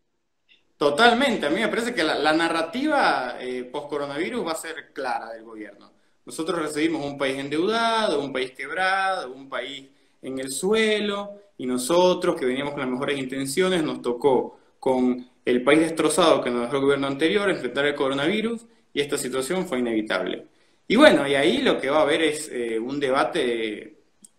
totalmente, 0.78 1.46
a 1.46 1.52
mí 1.52 1.60
me 1.60 1.68
parece 1.68 1.94
que 1.94 2.04
la, 2.04 2.34
narrativa 2.34 3.38
eh, 3.40 3.70
post-coronavirus 3.72 4.48
va 4.48 4.54
a 4.54 4.56
ser 4.56 4.92
clara 4.94 5.30
del 5.34 5.44
gobierno. 5.44 5.92
Nosotros 6.26 6.60
recibimos 6.60 7.06
un 7.06 7.20
país 7.20 7.38
endeudado, 7.38 8.20
un 8.20 8.34
país 8.34 8.52
quebrado, 8.52 9.32
un 9.32 9.48
país 9.48 9.90
en 10.24 10.40
el 10.40 10.52
suelo, 10.52 11.34
y 11.56 11.68
nosotros 11.68 12.36
que 12.36 12.48
veníamos 12.48 12.74
con 12.74 12.82
las 12.82 12.90
mejores 12.90 13.20
intenciones 13.20 13.84
nos 13.84 14.02
tocó 14.02 14.60
con 14.80 15.30
el 15.46 15.64
país 15.64 15.82
destrozado 15.82 16.42
que 16.42 16.50
nos 16.50 16.64
dejó 16.64 16.78
el 16.78 16.82
gobierno 16.82 17.06
anterior, 17.06 17.48
enfrentar 17.48 17.86
el 17.86 17.94
coronavirus, 17.94 18.66
y 18.92 19.02
esta 19.02 19.20
situación 19.20 19.68
fue 19.68 19.78
inevitable. 19.78 20.48
Y 20.88 20.96
bueno, 20.96 21.28
y 21.28 21.36
ahí 21.36 21.60
lo 21.60 21.80
que 21.80 21.92
va 21.92 22.00
a 22.00 22.02
haber 22.02 22.24
es 22.24 22.50
eh, 22.52 22.80
un 22.80 23.00
debate 23.00 23.97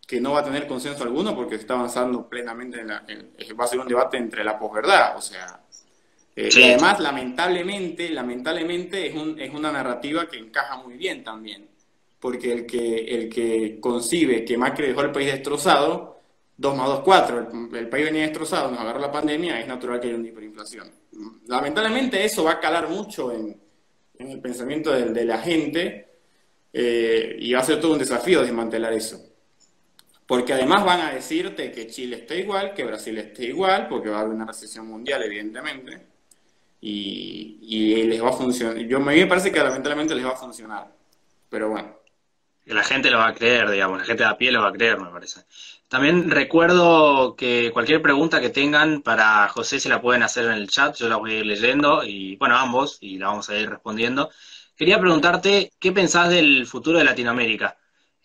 que 0.08 0.22
no 0.22 0.32
va 0.32 0.40
a 0.40 0.44
tener 0.44 0.66
consenso 0.66 1.04
alguno 1.04 1.36
porque 1.36 1.56
está 1.56 1.74
avanzando 1.74 2.26
plenamente 2.26 2.80
en 2.80 2.88
la, 2.88 3.04
va 3.60 3.64
a 3.64 3.68
ser 3.68 3.78
un 3.78 3.86
debate 3.86 4.16
entre 4.16 4.42
la 4.42 4.58
posverdad, 4.58 5.14
o 5.18 5.20
sea, 5.20 5.60
eh, 6.34 6.48
y 6.50 6.62
además 6.62 6.98
lamentablemente, 6.98 8.08
lamentablemente 8.08 9.06
es, 9.06 9.14
un, 9.14 9.38
es 9.38 9.52
una 9.52 9.70
narrativa 9.70 10.26
que 10.26 10.38
encaja 10.38 10.78
muy 10.78 10.96
bien 10.96 11.22
también, 11.22 11.68
porque 12.18 12.50
el 12.54 12.64
que, 12.64 13.04
el 13.04 13.28
que 13.28 13.78
concibe 13.80 14.46
que 14.46 14.56
Macri 14.56 14.86
dejó 14.86 15.02
el 15.02 15.12
país 15.12 15.30
destrozado 15.30 16.22
2 16.56 16.74
más 16.74 16.88
2, 16.88 17.00
4, 17.00 17.48
el, 17.74 17.88
país 17.90 18.06
venía 18.06 18.22
destrozado, 18.22 18.70
nos 18.70 18.80
agarró 18.80 19.00
la 19.00 19.12
pandemia, 19.12 19.60
es 19.60 19.68
natural 19.68 20.00
que 20.00 20.08
haya 20.08 20.16
una 20.16 20.28
hiperinflación. 20.28 20.90
Lamentablemente 21.48 22.24
eso 22.24 22.44
va 22.44 22.52
a 22.52 22.60
calar 22.60 22.88
mucho 22.88 23.30
en, 23.30 23.60
el 24.18 24.40
pensamiento 24.40 24.90
de, 24.90 25.24
la 25.26 25.38
gente 25.38 26.08
eh, 26.72 27.36
y 27.38 27.52
va 27.52 27.60
a 27.60 27.64
ser 27.64 27.78
todo 27.78 27.92
un 27.92 27.98
desafío 27.98 28.40
desmantelar 28.40 28.94
eso. 28.94 29.28
Porque 30.28 30.52
además 30.52 30.84
van 30.84 31.00
a 31.00 31.10
decirte 31.10 31.72
que 31.72 31.86
Chile 31.86 32.16
está 32.16 32.34
igual, 32.34 32.74
que 32.74 32.84
Brasil 32.84 33.16
está 33.16 33.42
igual, 33.44 33.88
porque 33.88 34.10
va 34.10 34.18
a 34.18 34.20
haber 34.20 34.34
una 34.34 34.44
recesión 34.44 34.86
mundial, 34.86 35.22
evidentemente, 35.22 36.06
y, 36.82 38.04
les 38.04 38.22
va 38.22 38.28
a 38.28 38.32
funcionar. 38.34 38.76
Yo, 38.76 38.98
a 38.98 39.00
me 39.00 39.26
parece 39.26 39.50
que 39.50 39.58
lamentablemente 39.58 40.14
les 40.14 40.26
va 40.26 40.32
a 40.32 40.36
funcionar, 40.36 40.86
pero 41.48 41.70
bueno. 41.70 41.96
La 42.66 42.84
gente 42.84 43.10
lo 43.10 43.16
va 43.16 43.28
a 43.28 43.34
creer, 43.34 43.70
digamos, 43.70 44.00
la 44.00 44.04
gente 44.04 44.22
de 44.22 44.28
a 44.28 44.36
pie 44.36 44.52
lo 44.52 44.60
va 44.60 44.68
a 44.68 44.72
creer, 44.72 45.00
me 45.00 45.08
parece. 45.08 45.46
También 45.88 46.30
recuerdo 46.30 47.34
que 47.34 47.70
cualquier 47.72 48.02
pregunta 48.02 48.42
que 48.42 48.50
tengan 48.50 49.00
para 49.00 49.48
José 49.48 49.80
se 49.80 49.88
la 49.88 50.02
pueden 50.02 50.22
hacer 50.22 50.44
en 50.44 50.52
el 50.52 50.68
chat, 50.68 50.94
yo 50.94 51.08
la 51.08 51.16
voy 51.16 51.32
a 51.32 51.38
ir 51.38 51.46
leyendo, 51.46 52.04
y 52.04 52.36
bueno, 52.36 52.58
ambos, 52.58 52.98
y 53.00 53.16
la 53.16 53.28
vamos 53.28 53.48
a 53.48 53.56
ir 53.56 53.70
respondiendo. 53.70 54.28
Quería 54.76 55.00
preguntarte, 55.00 55.72
¿qué 55.78 55.90
pensás 55.90 56.28
del 56.28 56.66
futuro 56.66 56.98
de 56.98 57.04
Latinoamérica? 57.04 57.78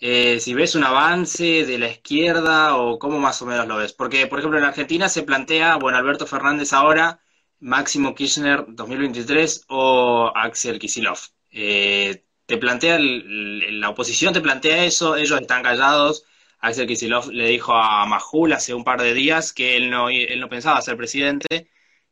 Eh, 0.06 0.40
si 0.40 0.54
ves 0.54 0.76
un 0.76 0.84
avance 0.84 1.66
de 1.66 1.78
la 1.80 1.88
izquierda 1.90 2.76
o 2.78 3.00
cómo 3.00 3.20
más 3.20 3.42
o 3.42 3.46
menos 3.46 3.68
lo 3.68 3.78
ves. 3.78 3.94
Porque, 3.94 4.28
por 4.28 4.40
ejemplo, 4.40 4.60
en 4.60 4.66
Argentina 4.66 5.08
se 5.10 5.24
plantea, 5.24 5.78
bueno, 5.78 5.98
Alberto 5.98 6.28
Fernández 6.28 6.74
ahora, 6.74 7.22
Máximo 7.60 8.14
Kirchner 8.16 8.66
2023 8.68 9.66
o 9.70 10.32
Axel 10.36 10.80
Kisilov. 10.80 11.20
Eh, 11.52 12.26
te 12.46 12.58
plantea, 12.58 12.98
la 13.00 13.90
oposición 13.90 14.34
te 14.34 14.42
plantea 14.42 14.84
eso, 14.86 15.16
ellos 15.16 15.40
están 15.40 15.64
callados 15.64 16.26
Axel 16.64 16.88
Kicillof 16.88 17.28
le 17.28 17.48
dijo 17.48 17.74
a 17.76 18.06
Majul 18.06 18.54
hace 18.54 18.74
un 18.74 18.86
par 18.86 19.02
de 19.02 19.14
días 19.14 19.52
que 19.54 19.76
él 19.76 19.90
no, 19.90 20.10
él 20.10 20.40
no 20.40 20.48
pensaba 20.50 20.82
ser 20.82 20.96
presidente, 20.96 21.70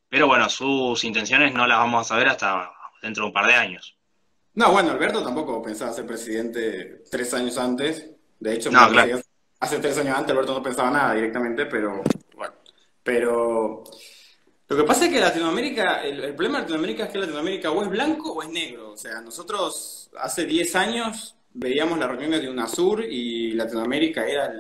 pero 0.10 0.28
bueno, 0.28 0.50
sus 0.50 1.04
intenciones 1.06 1.54
no 1.54 1.68
las 1.68 1.78
vamos 1.80 2.02
a 2.02 2.10
saber 2.10 2.28
hasta 2.28 2.72
dentro 3.02 3.24
de 3.24 3.28
un 3.30 3.34
par 3.34 3.48
de 3.48 3.54
años. 3.54 3.98
No, 4.54 4.72
bueno, 4.72 4.92
Alberto 4.92 5.24
tampoco 5.24 5.62
pensaba 5.62 5.94
ser 5.94 6.06
presidente 6.06 7.04
tres 7.10 7.34
años 7.34 7.58
antes. 7.58 8.10
De 8.40 8.54
hecho, 8.54 8.70
hace 9.60 9.80
tres 9.80 9.98
años 9.98 10.18
antes 10.18 10.32
Alberto 10.32 10.54
no 10.54 10.64
pensaba 10.64 10.92
nada 10.92 11.14
directamente, 11.14 11.66
pero 11.66 12.04
bueno. 12.36 12.54
Pero 13.04 13.84
lo 14.68 14.78
que 14.78 14.84
pasa 14.84 15.06
es 15.06 15.12
que 15.12 15.20
Latinoamérica, 15.20 16.04
el, 16.04 16.24
el 16.24 16.36
problema 16.36 16.58
de 16.58 16.62
Latinoamérica 16.64 17.06
es 17.06 17.12
que 17.12 17.20
Latinoamérica 17.20 17.72
o 17.72 17.84
es 17.84 17.90
blanco 17.90 18.34
o 18.34 18.44
es 18.44 18.50
negro. 18.50 18.92
O 18.92 18.98
sea, 18.98 19.22
nosotros 19.22 20.10
hace 20.18 20.46
10 20.46 20.76
años 20.76 21.36
veíamos 21.54 22.00
las 22.00 22.10
reuniones 22.10 22.42
de 22.42 22.50
UNASUR 22.50 23.04
y 23.04 23.54
Latinoamérica 23.54 24.26
era 24.26 24.54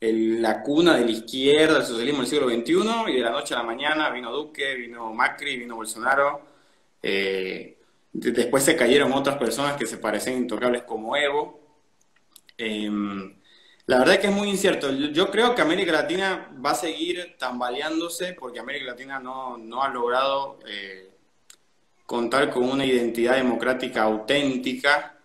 la 0.00 0.62
cuna 0.62 0.96
de 0.96 1.04
la 1.04 1.10
izquierda, 1.10 1.74
del 1.74 1.86
socialismo 1.86 2.20
del 2.20 2.28
siglo 2.28 2.48
XXI, 2.48 3.12
y 3.12 3.16
de 3.16 3.22
la 3.22 3.30
noche 3.30 3.54
a 3.54 3.58
la 3.58 3.64
mañana 3.64 4.10
vino 4.10 4.32
Duque, 4.32 4.74
vino 4.74 5.12
Macri, 5.12 5.56
vino 5.56 5.76
Bolsonaro. 5.76 6.42
Eh, 7.02 7.77
después 8.12 8.64
se 8.64 8.76
cayeron 8.76 9.12
otras 9.12 9.36
personas 9.36 9.76
que 9.76 9.86
se 9.86 9.98
parecían 9.98 10.36
intocables 10.36 10.82
como 10.82 11.16
Evo. 11.16 11.60
Em, 12.56 13.38
la 13.86 13.98
verdad 13.98 14.14
es 14.14 14.20
que 14.20 14.26
es 14.26 14.32
muy 14.32 14.48
incierto. 14.48 14.90
Yo 14.90 15.30
creo 15.30 15.54
que 15.54 15.62
América 15.62 15.92
Latina 15.92 16.50
va 16.64 16.72
a 16.72 16.74
seguir 16.74 17.36
tambaleándose 17.38 18.34
porque 18.34 18.60
América 18.60 18.86
Latina 18.86 19.18
no, 19.18 19.82
ha 19.82 19.88
logrado 19.88 20.58
eh, 20.66 21.10
contar 22.06 22.50
con 22.50 22.64
una 22.64 22.84
identidad 22.84 23.36
democrática 23.36 24.02
auténtica 24.02 25.18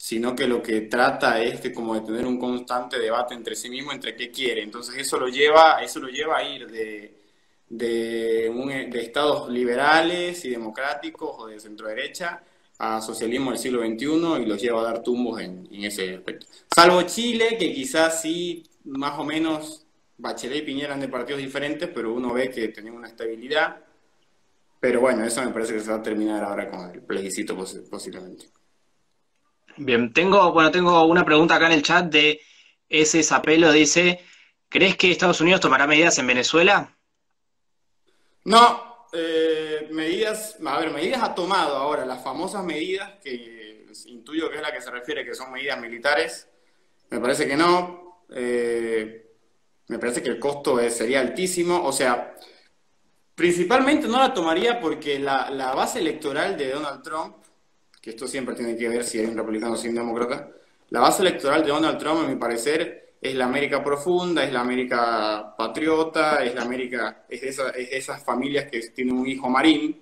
sino 0.00 0.34
que 0.34 0.46
lo 0.46 0.62
que 0.62 0.80
trata 0.80 1.42
es 1.42 1.60
como 1.74 1.94
de 1.94 2.00
tener 2.00 2.24
un 2.24 2.38
constante 2.38 2.98
debate 2.98 3.34
entre 3.34 3.54
sí 3.54 3.68
mismo, 3.68 3.92
entre 3.92 4.16
qué 4.16 4.30
quiere. 4.30 4.62
Entonces 4.62 4.96
eso 4.96 5.18
lo 5.18 5.28
lleva, 5.28 5.82
eso 5.82 6.00
lo 6.00 6.08
lleva 6.08 6.38
a 6.38 6.42
ir 6.42 6.66
de, 6.70 7.19
de, 7.70 8.90
estados 8.94 9.48
liberales 9.48 10.44
y 10.44 10.50
democráticos 10.50 11.36
o 11.38 11.46
de 11.46 11.60
centro 11.60 11.88
derecha 11.88 12.42
a 12.78 13.00
socialismo 13.00 13.50
del 13.50 13.60
siglo 13.60 13.80
XXI 13.80 14.42
y 14.42 14.46
los 14.46 14.60
lleva 14.60 14.80
a 14.80 14.84
dar 14.84 15.02
tumbos 15.02 15.40
en, 15.40 15.68
ese 15.72 16.14
aspecto. 16.14 16.46
Salvo 16.74 17.02
Chile, 17.02 17.56
que 17.58 17.72
quizás 17.72 18.20
sí, 18.20 18.64
más 18.84 19.18
o 19.18 19.24
menos, 19.24 19.86
Bachelet 20.18 20.58
y 20.58 20.62
Piñera 20.62 20.88
eran 20.88 21.00
de 21.00 21.08
partidos 21.08 21.40
diferentes, 21.40 21.88
pero 21.94 22.12
uno 22.12 22.32
ve 22.32 22.50
que 22.50 22.68
tenían 22.68 22.94
una 22.94 23.08
estabilidad. 23.08 23.84
Pero 24.80 25.02
bueno, 25.02 25.24
eso 25.24 25.42
me 25.42 25.50
parece 25.50 25.74
que 25.74 25.80
se 25.80 25.90
va 25.90 25.98
a 25.98 26.02
terminar 26.02 26.42
ahora 26.42 26.68
con 26.68 26.90
el 26.90 27.02
plebiscito 27.02 27.54
posiblemente. 27.90 28.46
Bien, 29.76 30.12
tengo, 30.12 30.52
bueno, 30.52 30.70
tengo 30.70 31.04
una 31.04 31.24
pregunta 31.24 31.56
acá 31.56 31.66
en 31.66 31.72
el 31.72 31.82
chat 31.82 32.10
de 32.10 32.40
ese 32.88 33.22
Zapelo, 33.22 33.72
dice, 33.72 34.20
¿crees 34.70 34.96
que 34.96 35.10
Estados 35.10 35.42
Unidos 35.42 35.60
tomará 35.60 35.86
medidas 35.86 36.18
en 36.18 36.26
Venezuela? 36.26 36.96
No, 38.44 39.06
eh, 39.12 39.88
medidas, 39.90 40.56
a 40.64 40.78
ver, 40.78 40.90
medidas 40.90 41.22
ha 41.22 41.34
tomado 41.34 41.76
ahora, 41.76 42.04
las 42.06 42.22
famosas 42.22 42.64
medidas 42.64 43.12
que 43.22 43.86
intuyo 44.06 44.48
que 44.50 44.56
es 44.56 44.62
la 44.62 44.72
que 44.72 44.80
se 44.80 44.90
refiere, 44.90 45.24
que 45.24 45.34
son 45.34 45.52
medidas 45.52 45.80
militares, 45.80 46.48
me 47.10 47.20
parece 47.20 47.46
que 47.46 47.56
no, 47.56 48.24
eh, 48.30 49.26
me 49.88 49.98
parece 49.98 50.22
que 50.22 50.30
el 50.30 50.38
costo 50.38 50.78
sería 50.90 51.20
altísimo, 51.20 51.84
o 51.84 51.92
sea, 51.92 52.34
principalmente 53.34 54.06
no 54.06 54.18
la 54.18 54.32
tomaría 54.32 54.80
porque 54.80 55.18
la, 55.18 55.50
la 55.50 55.74
base 55.74 55.98
electoral 55.98 56.56
de 56.56 56.70
Donald 56.70 57.02
Trump 57.02 57.40
que 58.00 58.10
esto 58.10 58.26
siempre 58.26 58.54
tiene 58.54 58.76
que 58.76 58.88
ver 58.88 59.04
si 59.04 59.18
hay 59.18 59.26
un 59.26 59.36
republicano 59.36 59.74
o 59.74 59.76
si 59.76 59.86
hay 59.86 59.90
un 59.90 59.96
demócrata, 59.96 60.50
la 60.88 61.00
base 61.00 61.22
electoral 61.22 61.62
de 61.62 61.68
Donald 61.68 61.98
Trump, 61.98 62.24
a 62.24 62.28
mi 62.28 62.36
parecer, 62.36 63.09
es 63.20 63.34
la 63.34 63.44
América 63.44 63.84
profunda, 63.84 64.42
es 64.44 64.52
la 64.52 64.60
América 64.60 65.54
patriota, 65.56 66.42
es 66.42 66.54
la 66.54 66.62
América, 66.62 67.24
es, 67.28 67.42
esas 67.42 68.22
familias 68.22 68.66
que 68.70 68.80
tienen 68.90 69.14
un 69.16 69.26
hijo 69.26 69.48
marín, 69.48 70.00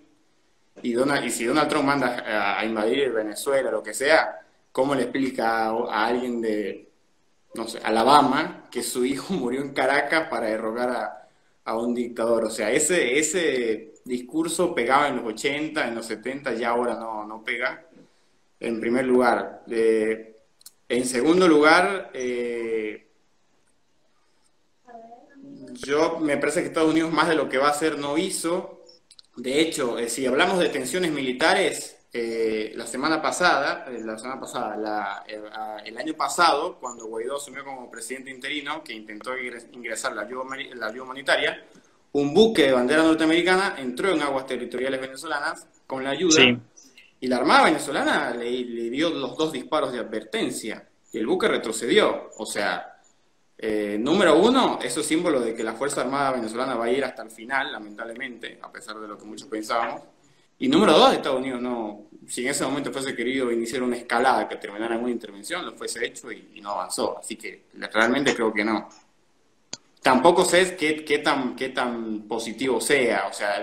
y, 0.82 0.92
Donald, 0.92 1.24
y 1.26 1.30
si 1.30 1.44
Donald 1.44 1.68
Trump 1.68 1.86
manda 1.86 2.58
a, 2.58 2.64
invadir 2.64 3.10
Venezuela, 3.12 3.70
lo 3.70 3.82
que 3.82 3.94
sea, 3.94 4.38
¿cómo 4.70 4.94
le 4.94 5.02
explica 5.02 5.66
a, 5.66 6.06
alguien 6.06 6.40
de, 6.40 6.88
no 7.54 7.66
sé, 7.66 7.80
Alabama, 7.82 8.68
que 8.70 8.82
su 8.82 9.04
hijo 9.04 9.34
murió 9.34 9.60
en 9.60 9.72
Caracas 9.72 10.28
para 10.28 10.46
derrocar 10.46 10.90
a, 10.90 11.28
a 11.64 11.76
un 11.76 11.94
dictador? 11.94 12.44
O 12.44 12.50
sea, 12.50 12.70
ese, 12.70 13.18
ese 13.18 13.94
discurso 14.04 14.74
pegaba 14.74 15.08
en 15.08 15.16
los 15.16 15.24
80, 15.26 15.88
en 15.88 15.94
los 15.96 16.06
70, 16.06 16.54
ya 16.54 16.70
ahora 16.70 16.94
no, 16.94 17.26
no 17.26 17.42
pega 17.42 17.84
en 18.60 18.80
primer 18.80 19.06
lugar. 19.06 19.62
en 19.66 21.04
segundo 21.06 21.46
lugar, 21.46 22.10
eh, 22.14 23.07
yo 25.84 26.18
me 26.18 26.36
parece 26.36 26.60
que 26.60 26.68
Estados 26.68 26.90
Unidos 26.90 27.12
más 27.12 27.28
de 27.28 27.34
lo 27.34 27.48
que 27.48 27.58
va 27.58 27.68
a 27.68 27.70
hacer 27.70 27.98
no 27.98 28.18
hizo. 28.18 28.84
De 29.36 29.60
hecho, 29.60 29.98
eh, 29.98 30.08
si 30.08 30.26
hablamos 30.26 30.58
de 30.58 30.68
tensiones 30.68 31.12
militares, 31.12 31.96
eh, 32.12 32.72
la 32.74 32.86
semana 32.86 33.20
pasada, 33.20 33.86
eh, 33.88 34.00
la 34.02 34.18
semana 34.18 34.40
pasada, 34.40 35.24
el, 35.84 35.96
año 35.98 36.14
pasado, 36.14 36.78
cuando 36.80 37.06
Guaidó 37.06 37.36
asumió 37.36 37.64
como 37.64 37.90
presidente 37.90 38.30
interino, 38.30 38.82
que 38.82 38.94
intentó 38.94 39.36
ingresar 39.38 40.14
la 40.14 40.22
ayuda, 40.22 40.44
la 40.74 40.86
ayuda 40.86 41.02
humanitaria, 41.04 41.64
un 42.12 42.32
buque 42.32 42.62
de 42.62 42.72
bandera 42.72 43.02
norteamericana 43.02 43.76
entró 43.78 44.10
en 44.10 44.22
aguas 44.22 44.46
territoriales 44.46 45.00
venezolanas 45.00 45.66
con 45.86 46.02
la 46.02 46.10
ayuda 46.10 46.42
y 47.20 47.26
la 47.26 47.36
Armada 47.36 47.64
venezolana 47.64 48.30
le, 48.30 48.90
dio 48.90 49.10
los 49.10 49.36
dos 49.36 49.52
disparos 49.52 49.92
de 49.92 49.98
advertencia 49.98 50.88
y 51.12 51.18
el 51.18 51.26
buque 51.26 51.48
retrocedió. 51.48 52.30
O 52.36 52.46
sea, 52.46 52.97
eh, 53.58 53.98
número 53.98 54.38
uno, 54.38 54.78
eso 54.82 55.00
es 55.00 55.06
símbolo 55.06 55.40
de 55.40 55.54
que 55.54 55.64
la 55.64 55.74
Fuerza 55.74 56.02
Armada 56.02 56.32
venezolana 56.32 56.76
va 56.76 56.86
a 56.86 56.90
ir 56.90 57.04
hasta 57.04 57.22
el 57.22 57.30
final, 57.30 57.72
lamentablemente, 57.72 58.58
a 58.62 58.70
pesar 58.70 58.98
de 58.98 59.08
lo 59.08 59.18
que 59.18 59.24
muchos 59.24 59.48
pensábamos. 59.48 60.02
Y 60.60 60.68
número 60.68 60.92
dos, 60.92 61.12
Estados 61.12 61.38
Unidos 61.38 61.60
no, 61.60 62.06
si 62.26 62.42
en 62.42 62.48
ese 62.48 62.64
momento 62.64 62.92
fuese 62.92 63.14
querido 63.14 63.50
iniciar 63.52 63.82
una 63.82 63.96
escalada 63.96 64.48
que 64.48 64.56
terminara 64.56 64.94
en 64.94 65.02
una 65.02 65.10
intervención, 65.10 65.66
lo 65.66 65.72
fuese 65.72 66.04
hecho 66.06 66.32
y, 66.32 66.60
no 66.60 66.70
avanzó. 66.70 67.18
Así 67.18 67.36
que 67.36 67.66
realmente 67.92 68.34
creo 68.34 68.52
que 68.52 68.64
no. 68.64 68.88
Tampoco 70.02 70.44
sé 70.44 70.76
qué, 70.76 71.04
qué, 71.04 71.18
tan, 71.18 71.54
qué 71.54 71.68
tan 71.68 72.22
positivo 72.22 72.80
sea. 72.80 73.26
O 73.28 73.32
sea, 73.32 73.62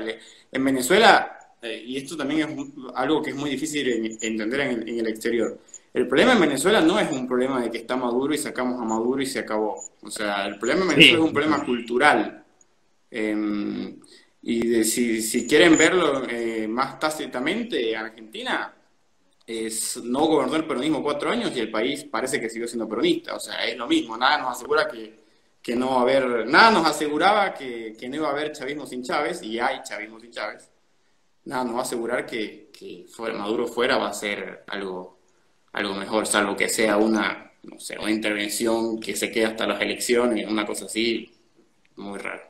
en 0.51 0.63
Venezuela 0.63 1.36
eh, 1.65 1.84
y 1.84 1.97
esto 1.97 2.15
también 2.15 2.41
es 2.41 2.91
algo 2.93 3.23
que 3.23 3.31
es 3.31 3.36
muy 3.36 3.49
difícil 3.49 4.17
entender 4.21 4.60
en 4.60 4.88
el, 4.88 5.08
exterior. 5.08 5.60
El 5.95 6.10
problema 6.10 6.34
en 6.34 6.41
Venezuela 6.41 6.81
no 6.81 6.99
es 6.99 7.10
un 7.10 7.25
problema 7.25 7.62
de 7.62 7.71
que 7.71 7.77
está 7.77 7.95
Maduro 7.95 8.34
y 8.34 8.38
sacamos 8.38 8.81
a 8.81 8.84
Maduro 8.84 9.21
y 9.21 9.25
se 9.25 9.39
acabó. 9.39 9.81
O 10.01 10.12
sea, 10.12 10.45
el 10.45 10.60
problema 10.60 10.81
en 10.81 10.89
Venezuela 10.89 11.19
es 11.19 11.23
un 11.23 11.34
problema 11.34 11.63
cultural. 11.63 12.43
Em, 13.10 13.97
y 14.41 14.67
de, 14.67 14.84
si, 14.84 15.21
si, 15.21 15.47
quieren 15.47 15.77
verlo 15.77 16.27
eh, 16.29 16.67
más 16.67 16.99
tácitamente, 16.99 17.95
Argentina 17.95 18.75
es, 19.47 19.95
no 20.03 20.25
gobernó 20.25 20.58
el 20.58 20.65
peronismo 20.65 21.01
cuatro 21.01 21.29
años 21.29 21.55
y 21.55 21.62
el 21.62 21.71
país 21.71 22.03
parece 22.03 22.41
que 22.41 22.49
siguió 22.49 22.67
siendo 22.67 22.89
peronista. 22.89 23.34
O 23.34 23.39
sea, 23.39 23.65
es 23.65 23.77
lo 23.77 23.88
mismo. 23.88 24.17
Nada 24.17 24.38
nos 24.39 24.58
asegura 24.58 24.89
que, 24.89 25.17
que 25.62 25.77
no 25.77 25.91
va 25.91 25.99
a 25.99 26.01
haber, 26.01 26.45
nada 26.45 26.71
nos 26.71 26.86
aseguraba 26.86 27.53
que, 27.53 27.95
que 27.97 28.10
no 28.10 28.17
iba 28.17 28.27
a 28.27 28.31
haber 28.31 28.51
chavismo 28.51 28.86
sin 28.86 29.01
Chávez 29.01 29.41
y 29.43 29.60
hay 29.60 29.81
chavismo 29.81 30.19
sin 30.19 30.31
Chávez 30.31 30.69
nada 31.45 31.63
nos 31.63 31.75
va 31.75 31.79
a 31.79 31.84
asegurar 31.84 32.25
que, 32.25 32.69
que 32.71 33.05
fuera, 33.08 33.38
Maduro 33.38 33.67
fuera 33.67 33.97
va 33.97 34.10
a 34.10 34.13
ser 34.13 34.63
algo, 34.67 35.14
algo 35.75 35.93
mejor, 35.93 36.25
salvo 36.25 36.55
que 36.55 36.69
sea 36.69 36.95
una, 36.95 37.51
no 37.63 37.79
sé, 37.79 37.99
una 37.99 38.09
intervención 38.09 38.99
que 38.99 39.15
se 39.15 39.29
quede 39.29 39.45
hasta 39.45 39.67
las 39.67 39.81
elecciones, 39.81 40.47
una 40.47 40.65
cosa 40.65 40.85
así, 40.85 41.38
muy 41.97 42.17
raro. 42.17 42.43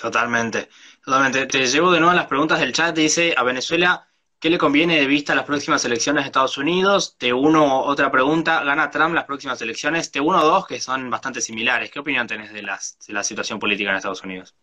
Totalmente, 0.00 0.68
totalmente. 1.04 1.46
Te 1.46 1.66
llevo 1.66 1.90
de 1.90 1.98
nuevo 1.98 2.12
a 2.12 2.16
las 2.16 2.26
preguntas 2.26 2.60
del 2.60 2.72
chat. 2.72 2.96
Dice, 2.96 3.34
a 3.36 3.42
Venezuela, 3.42 4.08
¿qué 4.38 4.50
le 4.50 4.58
conviene 4.58 5.00
de 5.00 5.06
vista 5.06 5.32
a 5.32 5.36
las 5.36 5.44
próximas 5.44 5.84
elecciones 5.84 6.22
de 6.22 6.28
Estados 6.28 6.56
Unidos? 6.58 7.16
Te 7.18 7.32
uno 7.32 7.80
otra 7.82 8.10
pregunta, 8.10 8.62
¿gana 8.62 8.90
Trump 8.90 9.14
las 9.14 9.24
próximas 9.24 9.60
elecciones? 9.62 10.12
Te 10.12 10.20
uno 10.20 10.44
dos 10.44 10.66
que 10.66 10.80
son 10.80 11.10
bastante 11.10 11.40
similares. 11.40 11.90
¿Qué 11.90 11.98
opinión 11.98 12.28
tenés 12.28 12.52
de, 12.52 12.62
las, 12.62 12.98
de 13.06 13.14
la 13.14 13.24
situación 13.24 13.58
política 13.58 13.90
en 13.90 13.96
Estados 13.96 14.22
Unidos? 14.22 14.54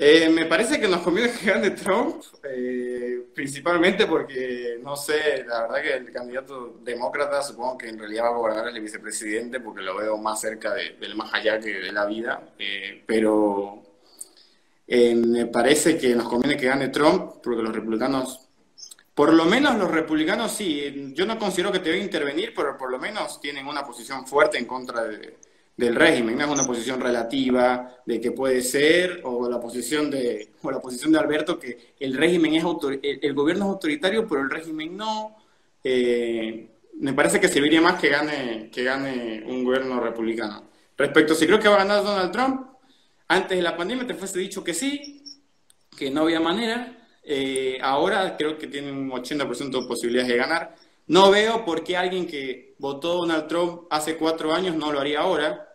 Eh, 0.00 0.28
me 0.28 0.46
parece 0.46 0.78
que 0.78 0.86
nos 0.86 1.00
conviene 1.02 1.32
que 1.32 1.46
gane 1.46 1.70
Trump, 1.70 2.22
eh, 2.44 3.20
principalmente 3.34 4.06
porque, 4.06 4.78
no 4.80 4.94
sé, 4.94 5.44
la 5.44 5.62
verdad 5.62 5.82
que 5.82 5.92
el 5.94 6.12
candidato 6.12 6.76
demócrata 6.84 7.42
supongo 7.42 7.78
que 7.78 7.88
en 7.88 7.98
realidad 7.98 8.26
va 8.26 8.28
a 8.28 8.36
gobernar 8.36 8.68
el 8.68 8.80
vicepresidente 8.80 9.58
porque 9.58 9.82
lo 9.82 9.96
veo 9.96 10.16
más 10.16 10.40
cerca 10.40 10.72
del 10.72 11.16
más 11.16 11.34
allá 11.34 11.58
que 11.58 11.80
de 11.80 11.90
la 11.90 12.06
vida, 12.06 12.54
eh, 12.60 13.02
pero 13.06 13.82
me 14.86 15.46
parece 15.46 15.98
que 15.98 16.14
nos 16.14 16.28
conviene 16.28 16.56
que 16.56 16.66
gane 16.66 16.88
Trump 16.88 17.32
porque 17.42 17.62
los 17.62 17.74
republicanos, 17.74 18.48
por 19.16 19.34
lo 19.34 19.46
menos 19.46 19.76
los 19.76 19.90
republicanos 19.90 20.52
sí, 20.52 21.12
yo 21.12 21.26
no 21.26 21.40
considero 21.40 21.72
que 21.72 21.80
deben 21.80 22.02
intervenir, 22.02 22.52
pero 22.54 22.78
por 22.78 22.92
lo 22.92 23.00
menos 23.00 23.40
tienen 23.40 23.66
una 23.66 23.84
posición 23.84 24.28
fuerte 24.28 24.58
en 24.58 24.64
contra 24.66 25.02
de 25.02 25.38
del 25.78 25.94
régimen, 25.94 26.40
es 26.40 26.48
una 26.48 26.66
posición 26.66 27.00
relativa 27.00 27.98
de 28.04 28.20
que 28.20 28.32
puede 28.32 28.62
ser, 28.62 29.20
o 29.22 29.48
la 29.48 29.60
posición 29.60 30.10
de, 30.10 30.50
o 30.60 30.72
la 30.72 30.80
posición 30.80 31.12
de 31.12 31.20
Alberto 31.20 31.56
que 31.56 31.94
el 32.00 32.16
régimen 32.16 32.56
es 32.56 32.64
autor, 32.64 32.98
el, 33.00 33.32
gobierno 33.32 33.66
es 33.66 33.70
autoritario, 33.70 34.26
pero 34.26 34.42
el 34.42 34.50
régimen 34.50 34.96
no. 34.96 35.36
Eh, 35.84 36.68
me 36.94 37.12
parece 37.12 37.38
que 37.40 37.46
serviría 37.46 37.80
más 37.80 38.00
que 38.00 38.08
gane, 38.08 38.70
que 38.72 38.82
gane 38.82 39.44
un 39.46 39.62
gobierno 39.62 40.00
republicano. 40.00 40.64
Respecto 40.96 41.34
a 41.34 41.36
si 41.36 41.46
creo 41.46 41.60
que 41.60 41.68
va 41.68 41.76
a 41.76 41.84
ganar 41.84 42.02
Donald 42.02 42.32
Trump, 42.32 42.66
antes 43.28 43.56
de 43.56 43.62
la 43.62 43.76
pandemia 43.76 44.04
te 44.04 44.14
fuese 44.14 44.40
dicho 44.40 44.64
que 44.64 44.74
sí, 44.74 45.22
que 45.96 46.10
no 46.10 46.22
había 46.22 46.40
manera. 46.40 47.06
Eh, 47.22 47.78
ahora 47.82 48.36
creo 48.36 48.58
que 48.58 48.66
tiene 48.66 48.90
un 48.90 49.08
80% 49.12 49.80
de 49.82 49.86
posibilidades 49.86 50.28
de 50.28 50.36
ganar. 50.38 50.74
No 51.06 51.30
veo 51.30 51.64
por 51.64 51.84
qué 51.84 51.96
alguien 51.96 52.26
que 52.26 52.74
votó 52.80 53.14
Donald 53.14 53.46
Trump 53.46 53.82
hace 53.90 54.16
cuatro 54.16 54.52
años 54.52 54.74
no 54.74 54.90
lo 54.90 54.98
haría 54.98 55.20
ahora 55.20 55.66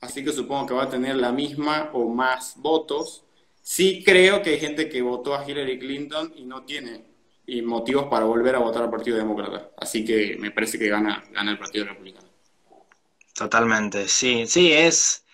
así 0.00 0.24
que 0.24 0.32
supongo 0.32 0.66
que 0.66 0.74
va 0.74 0.84
a 0.84 0.90
tener 0.90 1.16
la 1.16 1.32
misma 1.32 1.90
o 1.92 2.08
más 2.08 2.54
votos. 2.56 3.24
Sí 3.62 4.02
creo 4.04 4.42
que 4.42 4.50
hay 4.50 4.60
gente 4.60 4.88
que 4.88 5.02
votó 5.02 5.34
a 5.34 5.48
Hillary 5.48 5.78
Clinton 5.78 6.32
y 6.36 6.44
no 6.44 6.64
tiene 6.64 7.10
motivos 7.62 8.06
para 8.06 8.24
volver 8.26 8.54
a 8.54 8.58
votar 8.58 8.82
al 8.82 8.90
Partido 8.90 9.16
Demócrata. 9.16 9.70
Así 9.76 10.04
que 10.04 10.36
me 10.38 10.50
parece 10.52 10.78
que 10.78 10.88
gana, 10.88 11.24
gana 11.32 11.50
el 11.50 11.58
Partido 11.58 11.86
Republicano. 11.86 12.28
Totalmente, 13.34 14.06
sí, 14.08 14.46
sí, 14.46 14.72
es, 14.72 15.24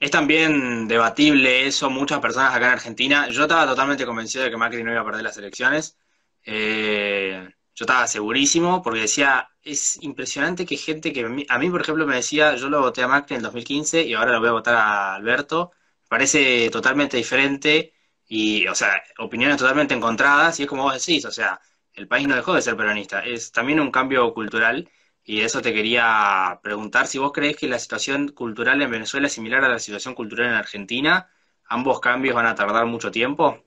es 0.00 0.10
también 0.10 0.88
debatible 0.88 1.66
eso. 1.66 1.90
Muchas 1.90 2.20
personas 2.20 2.54
acá 2.54 2.66
en 2.66 2.72
Argentina, 2.72 3.28
yo 3.28 3.42
estaba 3.42 3.66
totalmente 3.66 4.06
convencido 4.06 4.44
de 4.44 4.50
que 4.50 4.56
Macri 4.56 4.82
no 4.84 4.92
iba 4.92 5.00
a 5.00 5.04
perder 5.04 5.22
las 5.22 5.36
elecciones. 5.36 5.96
Eh, 6.44 7.48
yo 7.76 7.84
estaba 7.84 8.06
segurísimo 8.08 8.82
porque 8.82 9.00
decía, 9.02 9.50
es 9.62 10.02
impresionante 10.02 10.66
que 10.66 10.76
gente 10.78 11.12
que 11.12 11.24
a 11.48 11.58
mí, 11.58 11.70
por 11.70 11.82
ejemplo, 11.82 12.06
me 12.06 12.16
decía, 12.16 12.56
yo 12.56 12.68
lo 12.70 12.80
voté 12.80 13.02
a 13.02 13.08
Macri 13.08 13.34
en 13.34 13.38
el 13.40 13.42
2015 13.44 14.02
y 14.02 14.14
ahora 14.14 14.32
lo 14.32 14.40
voy 14.40 14.48
a 14.48 14.52
votar 14.52 14.74
a 14.76 15.14
Alberto, 15.14 15.72
parece 16.08 16.70
totalmente 16.70 17.16
diferente 17.18 17.92
y, 18.26 18.66
o 18.66 18.74
sea, 18.74 19.02
opiniones 19.18 19.58
totalmente 19.58 19.94
encontradas 19.94 20.58
y 20.60 20.64
es 20.64 20.68
como 20.68 20.84
vos 20.84 20.94
decís, 20.94 21.24
o 21.26 21.30
sea, 21.30 21.60
el 21.92 22.08
país 22.08 22.26
no 22.28 22.34
dejó 22.36 22.54
de 22.54 22.62
ser 22.62 22.76
peronista, 22.76 23.20
es 23.24 23.52
también 23.52 23.80
un 23.80 23.90
cambio 23.90 24.32
cultural 24.34 24.88
y 25.24 25.40
eso 25.42 25.60
te 25.62 25.72
quería 25.74 26.60
preguntar 26.62 27.06
si 27.06 27.18
vos 27.18 27.32
crees 27.32 27.56
que 27.56 27.68
la 27.68 27.78
situación 27.78 28.28
cultural 28.28 28.80
en 28.82 28.90
Venezuela 28.90 29.26
es 29.26 29.32
similar 29.34 29.64
a 29.64 29.68
la 29.68 29.78
situación 29.78 30.14
cultural 30.14 30.48
en 30.48 30.54
Argentina, 30.54 31.30
ambos 31.66 32.00
cambios 32.00 32.34
van 32.34 32.46
a 32.46 32.54
tardar 32.54 32.86
mucho 32.86 33.10
tiempo. 33.10 33.62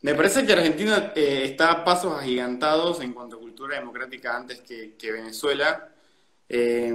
Me 0.00 0.14
parece 0.14 0.46
que 0.46 0.52
Argentina 0.52 1.12
eh, 1.16 1.42
está 1.44 1.72
a 1.72 1.84
pasos 1.84 2.12
agigantados 2.16 3.00
en 3.00 3.12
cuanto 3.12 3.36
a 3.36 3.40
cultura 3.40 3.76
democrática 3.76 4.36
antes 4.36 4.60
que, 4.60 5.12
Venezuela. 5.12 5.92
Eh, 6.48 6.92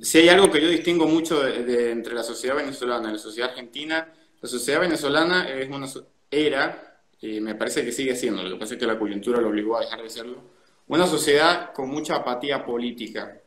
si 0.00 0.18
hay 0.18 0.28
algo 0.30 0.50
que 0.50 0.60
yo 0.60 0.68
distingo 0.68 1.06
mucho 1.06 1.46
entre 1.46 2.14
la 2.14 2.22
sociedad 2.22 2.56
venezolana 2.56 3.10
y 3.10 3.12
la 3.12 3.18
sociedad 3.18 3.50
argentina, 3.50 4.12
la 4.40 4.48
sociedad 4.48 4.80
venezolana 4.80 5.48
es 5.48 5.68
una, 5.68 5.86
era, 6.30 7.02
y 7.20 7.40
me 7.40 7.54
parece 7.54 7.84
que 7.84 7.92
sigue 7.92 8.16
siendo, 8.16 8.42
lo 8.42 8.50
que 8.50 8.56
pasa 8.56 8.74
es 8.74 8.80
que 8.80 8.86
la 8.86 8.98
coyuntura 8.98 9.40
lo 9.40 9.48
obligó 9.48 9.76
a 9.76 9.80
dejar 9.80 10.02
de 10.02 10.10
serlo, 10.10 10.42
una 10.88 11.06
sociedad 11.06 11.72
con 11.72 11.90
mucha 11.90 12.16
apatía 12.16 12.64
política. 12.64 13.40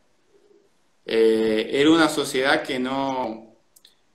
Eh, 1.04 1.70
era 1.72 1.90
una 1.90 2.08
sociedad 2.08 2.62
que 2.62 2.78
no, 2.78 3.51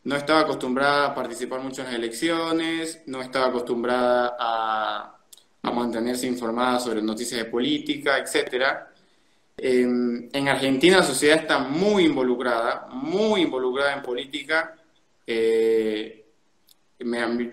no 0.08 0.15
estaba 0.15 0.39
acostumbrada 0.39 1.08
a 1.08 1.13
participar 1.13 1.60
mucho 1.60 1.82
en 1.82 1.88
las 1.88 1.96
elecciones, 1.96 3.02
no 3.08 3.22
estaba 3.22 3.48
acostumbrada 3.48 4.38
a, 4.39 5.13
mantenerse 5.63 6.26
informada 6.26 6.80
sobre 6.80 7.02
noticias 7.02 7.43
de 7.43 7.52
política, 7.52 8.17
etc. 8.17 8.88
en 9.58 10.48
Argentina 10.48 10.98
la 10.98 11.04
sociedad 11.04 11.39
está 11.39 11.60
muy 11.60 12.06
involucrada, 12.06 12.88
muy 12.89 13.41
involucrada 13.41 13.93
en 13.93 14.02
política. 14.02 14.78
Eh, 15.28 16.26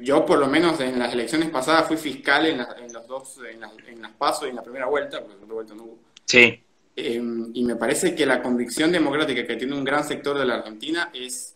yo 0.01 0.25
por 0.25 0.38
lo 0.38 0.47
menos 0.47 0.79
en 0.81 0.97
las 0.97 1.12
elecciones 1.12 1.51
pasadas 1.51 1.88
fui 1.88 1.97
fiscal 1.97 2.47
en, 2.47 2.59
los 2.93 3.07
dos, 3.09 3.40
en, 3.51 4.01
las 4.01 4.12
pasos 4.12 4.47
y 4.47 4.51
en 4.51 4.57
la 4.57 4.62
primera 4.62 4.87
vuelta, 4.87 5.19
porque 5.19 5.35
la 5.35 5.40
segunda 5.40 5.55
vuelta 5.55 5.75
no 5.75 5.83
hubo. 5.83 5.99
Sí. 6.25 6.62
Em, 6.95 7.51
y 7.53 7.64
me 7.64 7.75
parece 7.75 8.14
que 8.14 8.25
la 8.25 8.40
convicción 8.40 8.93
democrática 8.93 9.45
que 9.45 9.57
tiene 9.57 9.75
un 9.75 9.83
gran 9.83 10.05
sector 10.05 10.38
de 10.38 10.45
la 10.47 10.55
Argentina 10.55 11.11
es 11.12 11.54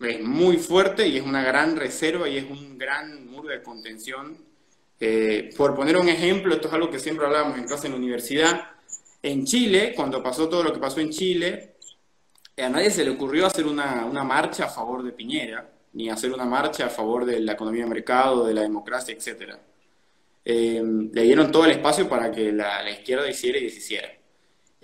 es 0.00 0.22
muy 0.22 0.58
fuerte 0.58 1.06
y 1.08 1.16
es 1.16 1.24
una 1.24 1.42
gran 1.42 1.76
reserva 1.76 2.28
y 2.28 2.36
es 2.36 2.44
un 2.44 2.78
gran 2.78 3.26
muro 3.30 3.48
de 3.48 3.62
contención. 3.62 4.36
Eh, 4.98 5.50
por 5.56 5.74
poner 5.74 5.96
un 5.96 6.08
ejemplo, 6.08 6.54
esto 6.54 6.68
es 6.68 6.74
algo 6.74 6.90
que 6.90 6.98
siempre 6.98 7.26
hablábamos 7.26 7.58
en 7.58 7.64
clase 7.64 7.86
en 7.86 7.92
la 7.92 7.98
universidad, 7.98 8.70
en 9.22 9.44
Chile, 9.44 9.92
cuando 9.96 10.22
pasó 10.22 10.48
todo 10.48 10.62
lo 10.62 10.72
que 10.72 10.78
pasó 10.78 11.00
en 11.00 11.10
Chile, 11.10 11.76
a 12.56 12.68
nadie 12.68 12.90
se 12.90 13.04
le 13.04 13.10
ocurrió 13.10 13.46
hacer 13.46 13.66
una, 13.66 14.06
una 14.06 14.24
marcha 14.24 14.66
a 14.66 14.68
favor 14.68 15.02
de 15.02 15.12
Piñera, 15.12 15.68
ni 15.94 16.08
hacer 16.08 16.32
una 16.32 16.44
marcha 16.44 16.86
a 16.86 16.90
favor 16.90 17.24
de 17.24 17.40
la 17.40 17.52
economía 17.52 17.84
de 17.84 17.90
mercado, 17.90 18.46
de 18.46 18.54
la 18.54 18.62
democracia, 18.62 19.14
etc. 19.14 19.54
Eh, 20.44 20.82
le 21.12 21.22
dieron 21.22 21.50
todo 21.50 21.64
el 21.64 21.72
espacio 21.72 22.08
para 22.08 22.30
que 22.30 22.52
la, 22.52 22.82
la 22.82 22.90
izquierda 22.90 23.28
hiciera 23.28 23.58
y 23.58 23.64
deshiciera. 23.64 24.15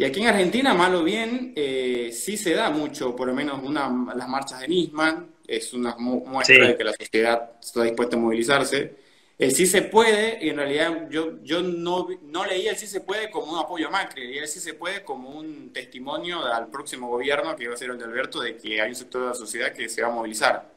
Y 0.02 0.04
aquí 0.04 0.20
en 0.20 0.26
Argentina, 0.26 0.74
mal 0.74 0.96
o 0.96 1.04
bien, 1.04 1.52
eh, 1.54 2.10
sí 2.12 2.36
se 2.36 2.54
da 2.54 2.70
mucho, 2.70 3.14
por 3.14 3.28
lo 3.28 3.34
menos 3.34 3.62
una, 3.62 3.88
las 4.16 4.28
marchas 4.28 4.58
de 4.58 4.66
Nisman, 4.66 5.30
es 5.46 5.72
una 5.74 5.94
muestra 5.96 6.66
de 6.66 6.76
que 6.76 6.82
la 6.82 6.92
sociedad 6.92 7.52
está 7.62 7.84
dispuesta 7.84 8.16
a 8.16 8.18
movilizarse. 8.18 8.96
el 9.38 9.52
sí 9.52 9.64
se 9.64 9.82
puede, 9.82 10.44
y 10.44 10.48
en 10.48 10.56
realidad 10.56 11.08
yo, 11.08 11.40
yo 11.44 11.62
no, 11.62 12.08
no 12.20 12.44
leía 12.44 12.72
el 12.72 12.76
sí 12.76 12.88
se 12.88 13.02
puede 13.02 13.30
como 13.30 13.52
un 13.52 13.60
apoyo 13.60 13.86
a 13.86 13.90
Macri, 13.92 14.26
leía 14.26 14.42
el 14.42 14.48
sí 14.48 14.58
se 14.58 14.74
puede 14.74 15.04
como 15.04 15.38
un 15.38 15.72
testimonio 15.72 16.44
al 16.46 16.66
próximo 16.66 17.06
gobierno, 17.06 17.54
que 17.54 17.62
iba 17.62 17.74
a 17.74 17.76
ser 17.76 17.90
el 17.90 17.98
de 17.98 18.04
Alberto, 18.04 18.40
de 18.40 18.56
que 18.56 18.80
hay 18.80 18.88
un 18.88 18.96
sector 18.96 19.22
de 19.22 19.28
la 19.28 19.34
sociedad 19.34 19.72
que 19.72 19.88
se 19.88 20.02
va 20.02 20.08
a 20.08 20.10
movilizar. 20.16 20.68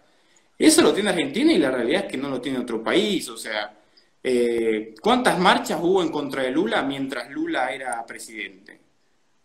Eso 0.55 0.83
lo 0.83 0.93
tiene 0.93 1.09
Argentina 1.09 1.51
y 1.51 1.57
la 1.57 1.71
realidad 1.71 2.05
es 2.05 2.11
que 2.11 2.17
no 2.17 2.29
lo 2.29 2.39
tiene 2.39 2.59
otro 2.59 2.83
país, 2.83 3.27
o 3.29 3.37
sea, 3.37 3.75
eh, 4.21 4.93
¿cuántas 5.01 5.39
marchas 5.39 5.79
hubo 5.81 6.03
en 6.03 6.11
contra 6.11 6.43
de 6.43 6.51
Lula 6.51 6.83
mientras 6.83 7.31
Lula 7.31 7.73
era 7.73 8.05
presidente? 8.05 8.84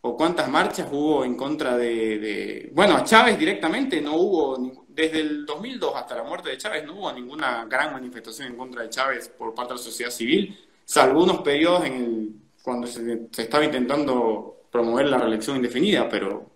¿O 0.02 0.16
cuántas 0.16 0.48
marchas 0.48 0.88
hubo 0.90 1.24
en 1.24 1.36
contra 1.36 1.76
de, 1.76 2.18
de... 2.18 2.70
Bueno, 2.72 2.96
a 2.96 3.04
Chávez 3.04 3.38
directamente 3.38 4.00
no 4.00 4.16
hubo 4.16 4.56
desde 4.88 5.20
el 5.20 5.46
2002 5.46 5.92
hasta 5.94 6.16
la 6.16 6.24
muerte 6.24 6.50
de 6.50 6.58
Chávez 6.58 6.84
no 6.84 6.94
hubo 6.94 7.12
ninguna 7.12 7.64
gran 7.66 7.92
manifestación 7.92 8.48
en 8.48 8.56
contra 8.56 8.82
de 8.82 8.90
Chávez 8.90 9.28
por 9.28 9.54
parte 9.54 9.72
de 9.72 9.78
la 9.78 9.84
sociedad 9.84 10.10
civil, 10.10 10.58
salvo 10.84 11.24
unos 11.24 11.40
periodos 11.42 11.84
en 11.84 11.92
el, 11.94 12.30
cuando 12.62 12.86
se, 12.86 13.28
estaba 13.36 13.64
intentando 13.64 14.64
promover 14.70 15.06
la 15.06 15.18
reelección 15.18 15.56
indefinida, 15.56 16.08
pero 16.08 16.50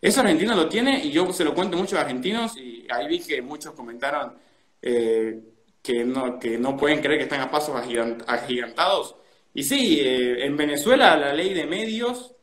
eso 0.00 0.20
Argentina 0.20 0.54
lo 0.54 0.68
tiene 0.68 1.04
y 1.04 1.10
yo 1.10 1.32
se 1.32 1.44
lo 1.44 1.54
cuento 1.54 1.76
a 1.76 1.80
muchos 1.80 1.98
argentinos 1.98 2.56
y 2.56 2.86
ahí 2.90 3.08
vi 3.08 3.20
que 3.20 3.40
muchos 3.40 3.72
comentaron 3.72 4.34
eh, 4.80 5.40
que, 5.82 6.04
no, 6.04 6.38
que 6.38 6.58
no 6.58 6.76
pueden 6.76 7.00
creer 7.00 7.18
que 7.18 7.24
están 7.24 7.40
a 7.40 7.50
pasos 7.50 7.74
agigantados. 8.26 9.16
Y 9.54 9.62
sí, 9.62 10.00
eh, 10.00 10.44
en 10.44 10.56
Venezuela 10.56 11.16
la 11.16 11.32
ley 11.32 11.54
de 11.54 11.66
medios, 11.66 12.34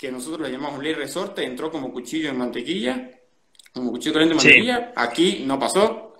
que 0.00 0.10
nosotros 0.10 0.40
la 0.40 0.48
llamamos 0.48 0.82
ley 0.82 0.94
resorte, 0.94 1.44
entró 1.44 1.70
como 1.70 1.92
cuchillo 1.92 2.30
en 2.30 2.38
mantequilla 2.38 3.10
como 3.72 3.90
cuchillo 3.90 4.14
caliente 4.14 4.34
de 4.34 4.42
mantequilla. 4.42 4.92
Aquí 4.96 5.44
no 5.46 5.58
pasó. 5.58 6.14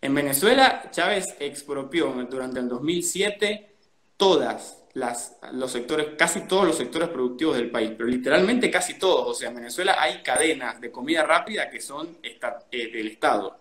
En 0.00 0.14
Venezuela, 0.14 0.88
Chávez 0.92 1.34
expropió 1.40 2.12
durante 2.30 2.60
el 2.60 2.68
2007 2.68 3.76
todas 4.16 4.84
las, 4.94 5.36
los 5.52 5.72
sectores, 5.72 6.10
casi 6.16 6.46
todos 6.46 6.64
los 6.64 6.76
sectores 6.76 7.08
productivos 7.08 7.56
del 7.56 7.72
país, 7.72 7.90
pero 7.96 8.08
literalmente 8.08 8.70
casi 8.70 8.98
todos. 8.98 9.26
O 9.28 9.34
sea, 9.34 9.48
en 9.48 9.56
Venezuela 9.56 9.96
hay 9.98 10.22
cadenas 10.22 10.80
de 10.80 10.92
comida 10.92 11.24
rápida 11.24 11.68
que 11.68 11.80
son 11.80 12.18
eh, 12.22 12.38
del 12.70 13.08
Estado. 13.08 13.58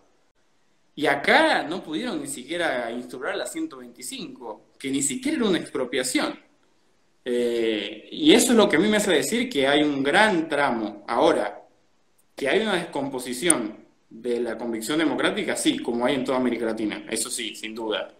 Y 0.95 1.07
acá 1.07 1.63
no 1.63 1.83
pudieron 1.83 2.21
ni 2.21 2.27
siquiera 2.27 2.91
instaurar 2.91 3.36
la 3.36 3.47
125, 3.47 4.73
que 4.77 4.91
ni 4.91 5.01
siquiera 5.01 5.38
era 5.38 5.47
una 5.47 5.57
expropiación. 5.57 6.39
Eh, 7.25 8.09
y 8.12 8.33
eso 8.33 8.51
es 8.51 8.57
lo 8.57 8.67
que 8.69 8.75
a 8.75 8.79
mí 8.79 8.88
me 8.88 8.97
hace 8.97 9.12
decir 9.12 9.49
que 9.49 9.67
hay 9.67 9.83
un 9.83 10.03
gran 10.03 10.49
tramo. 10.49 11.03
Ahora, 11.07 11.65
que 12.36 12.49
hay 12.49 12.62
una 12.62 12.75
descomposición 12.75 13.77
de 14.09 14.39
la 14.39 14.57
convicción 14.57 14.99
democrática, 14.99 15.55
sí, 15.55 15.79
como 15.79 16.05
hay 16.05 16.15
en 16.15 16.25
toda 16.25 16.38
América 16.38 16.65
Latina, 16.65 17.05
eso 17.09 17.29
sí, 17.29 17.55
sin 17.55 17.73
duda. 17.75 18.13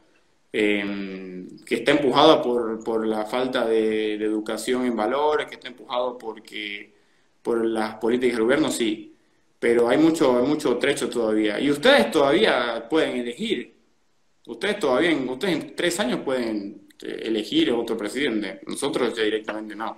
Em, 0.56 1.48
que 1.66 1.76
está 1.76 1.92
empujada 1.92 2.42
por, 2.42 2.84
por 2.84 3.08
la 3.08 3.26
falta 3.26 3.66
de, 3.66 4.13
educación 4.16 4.86
en 4.86 4.96
valores, 4.96 5.48
que 5.48 5.56
está 5.56 5.68
empujado 5.68 6.18
porque, 6.18 6.94
por 7.42 7.66
las 7.66 7.96
políticas 7.96 8.38
del 8.38 8.44
gobierno, 8.46 8.72
sí. 8.72 9.16
Pero 9.60 9.89
hay 9.89 9.98
mucho, 9.98 10.38
hay 10.39 10.48
mucho 10.48 10.78
trecho 10.78 11.10
todavía. 11.10 11.60
Y 11.60 11.72
ustedes 11.72 12.12
todavía 12.12 12.88
pueden 12.89 13.18
elegir. 13.18 13.76
Ustedes 14.48 14.80
todavía, 14.80 15.16
ustedes 15.16 15.56
en 15.56 15.76
tres 15.76 16.00
años 16.00 16.22
pueden 16.22 16.83
elegir 17.00 17.72
otro 17.72 17.98
presidente. 17.98 18.62
Nosotros 18.68 19.16
ya 19.16 19.24
directamente 19.24 19.76
no. 19.76 19.98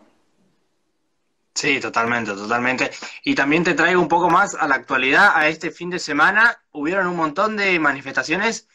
Sí, 1.54 1.80
totalmente, 1.80 2.34
totalmente. 2.34 2.92
Y 3.24 3.34
también 3.34 3.64
te 3.64 3.74
traigo 3.74 4.02
un 4.02 4.10
poco 4.10 4.30
más 4.30 4.56
a 4.56 4.68
la 4.68 4.76
actualidad, 4.76 5.32
a 5.36 5.48
este 5.48 5.72
fin 5.72 5.90
de 5.90 6.00
semana. 6.00 6.58
Hubieron 6.72 7.08
un 7.08 7.16
montón 7.16 7.56
de 7.56 7.80
manifestaciones 7.80 8.68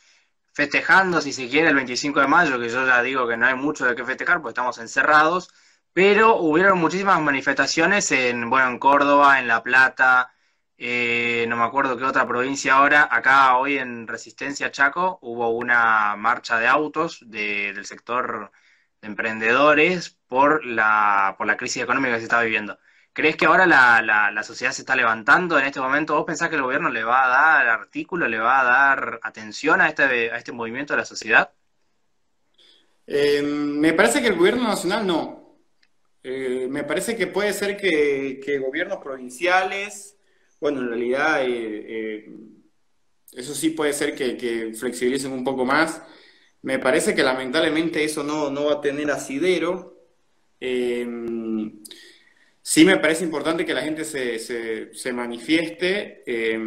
festejando, 0.53 1.21
si 1.21 1.33
se 1.33 1.49
quiere, 1.49 1.69
el 1.69 1.75
25 1.75 2.21
de 2.21 2.27
mayo, 2.27 2.59
que 2.59 2.69
yo 2.69 2.87
ya 2.87 3.03
digo 3.03 3.29
que 3.29 3.37
no 3.37 3.47
hay 3.47 3.55
mucho 3.55 3.85
de 3.87 3.95
qué 3.95 4.05
festejar 4.05 4.41
porque 4.41 4.53
estamos 4.53 4.79
encerrados, 4.79 5.51
pero 5.93 6.37
hubieron 6.37 6.79
muchísimas 6.79 7.21
manifestaciones 7.21 8.11
en, 8.13 8.49
bueno, 8.51 8.69
en 8.69 8.79
Córdoba, 8.79 9.39
en 9.39 9.49
La 9.49 9.63
Plata, 9.63 10.33
eh, 10.83 11.45
no 11.47 11.57
me 11.57 11.65
acuerdo 11.65 11.99
qué 11.99 12.05
otra 12.05 12.27
provincia 12.27 12.75
ahora. 12.75 13.07
Acá 13.11 13.59
hoy 13.59 13.77
en 13.77 14.07
Resistencia 14.07 14.71
Chaco 14.71 15.19
hubo 15.21 15.51
una 15.51 16.17
marcha 16.17 16.59
de 16.59 16.67
autos 16.67 17.21
del 17.27 17.85
sector 17.85 18.51
de 19.03 19.09
emprendedores 19.09 20.19
por 20.27 20.65
la, 20.65 21.35
por 21.37 21.47
la 21.47 21.59
crisis 21.59 21.83
económica 21.83 22.15
que 22.15 22.21
se 22.21 22.25
está 22.25 22.41
viviendo. 22.41 22.79
¿Crees 23.13 23.37
que 23.37 23.45
ahora 23.45 23.67
la, 23.67 24.01
la, 24.03 24.43
sociedad 24.43 24.73
se 24.73 24.83
está 24.83 24.97
levantando 24.97 25.59
en 25.59 25.67
este 25.67 25.81
momento? 25.81 26.15
¿Vos 26.15 26.25
pensás 26.25 26.49
que 26.49 26.57
el 26.57 26.63
gobierno 26.63 26.89
le 26.89 27.05
va 27.05 27.27
a 27.27 27.29
dar 27.29 27.69
artículo, 27.69 28.27
le 28.27 28.39
va 28.39 28.61
a 28.61 28.65
dar 28.65 29.21
atención 29.23 29.81
a 29.83 29.89
este, 29.89 30.31
a 30.31 30.39
este 30.39 30.53
movimiento 30.53 30.95
de 30.95 31.01
la 31.01 31.05
sociedad? 31.05 31.51
Eh, 33.07 33.43
me 33.43 33.93
parece 33.93 34.23
que 34.23 34.29
el 34.29 34.37
gobierno 34.37 34.63
nacional 34.63 35.07
no. 35.07 35.59
Eh, 36.23 36.69
me 36.71 36.85
parece 36.85 37.17
que 37.17 37.27
puede 37.27 37.53
ser 37.53 37.77
que, 37.77 38.59
gobiernos 38.65 38.99
provinciales, 38.99 40.17
bueno, 40.61 40.81
en 40.81 40.89
realidad 40.89 41.41
eh, 41.43 42.29
eso 43.33 43.55
sí 43.55 43.71
puede 43.71 43.93
ser 43.93 44.15
que, 44.15 44.37
que 44.37 44.75
flexibilicen 44.75 45.33
un 45.33 45.45
poco 45.45 45.65
más. 45.65 46.03
Me 46.63 46.79
parece 46.79 47.15
que 47.15 47.23
lamentablemente 47.23 48.05
eso 48.05 48.23
no, 48.23 48.65
va 48.65 48.75
a 48.75 48.81
tener 48.81 49.11
asidero. 49.11 49.97
Eh, 50.61 51.07
sí 52.63 52.85
me 52.85 52.99
parece 52.99 53.25
importante 53.25 53.65
que 53.65 53.75
la 53.75 53.83
gente 53.83 54.05
se, 54.05 55.13
manifieste, 55.13 56.23
eh, 56.27 56.61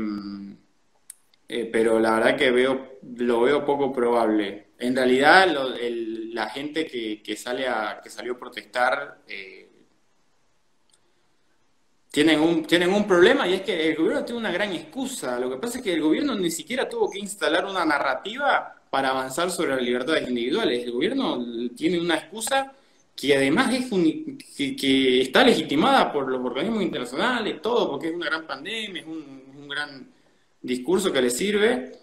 eh, 1.47 1.69
pero 1.71 1.99
la 1.99 2.15
verdad 2.15 2.37
que 2.37 2.51
veo, 2.51 2.99
lo 3.17 3.41
veo 3.41 3.65
poco 3.65 3.93
probable. 3.93 4.67
En 4.79 4.95
realidad, 4.95 5.47
la 6.33 6.49
gente 6.49 6.87
que, 6.87 7.35
sale 7.35 7.67
a, 7.67 8.01
que 8.03 8.09
salió 8.09 8.33
a 8.33 8.39
protestar 8.39 9.21
tienen 12.13 12.41
un, 12.41 12.63
tienen 12.65 12.93
un 12.93 13.07
problema 13.07 13.47
y 13.47 13.55
es 13.55 13.61
que 13.63 13.89
el 13.89 13.95
gobierno 13.95 14.23
tiene 14.23 14.39
una 14.39 14.51
gran 14.51 14.71
excusa. 14.71 15.39
Lo 15.39 15.49
que 15.49 15.57
pasa 15.57 15.79
es 15.79 15.83
que 15.83 15.93
el 15.93 16.01
gobierno 16.01 16.35
ni 16.35 16.51
siquiera 16.51 16.87
tuvo 16.87 17.09
que 17.09 17.17
instalar 17.17 17.65
una 17.65 17.83
narrativa 17.83 18.75
para 18.91 19.09
avanzar 19.09 19.49
sobre 19.49 19.71
las 19.71 19.81
libertades 19.81 20.29
individuales. 20.29 20.83
El 20.83 20.91
gobierno 20.91 21.43
tiene 21.75 21.99
una 21.99 22.13
excusa 22.17 22.71
que 23.15 23.35
además 23.35 23.73
es 23.73 23.89
que, 24.79 25.21
está 25.21 25.43
legitimada 25.43 26.13
por 26.13 26.29
los 26.29 26.39
organismos 26.45 26.83
internacionales, 26.83 27.59
todo, 27.63 27.89
porque 27.89 28.09
es 28.09 28.13
una 28.13 28.27
gran 28.27 28.45
pandemia, 28.45 29.01
es 29.01 29.07
un, 29.07 29.67
gran 29.67 30.07
discurso 30.61 31.11
que 31.11 31.19
le 31.19 31.31
sirve, 31.31 31.93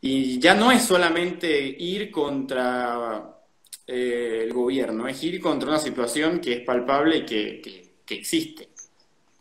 y 0.00 0.38
ya 0.38 0.54
no 0.54 0.72
es 0.72 0.82
solamente 0.82 1.60
ir 1.78 2.10
contra 2.10 3.38
eh, 3.86 4.44
el 4.44 4.52
gobierno, 4.54 5.06
es 5.06 5.22
ir 5.22 5.42
contra 5.42 5.68
una 5.68 5.78
situación 5.78 6.40
que 6.40 6.54
es 6.54 6.60
palpable 6.62 7.18
y 7.18 7.26
que, 7.26 7.88
existe. 8.08 8.67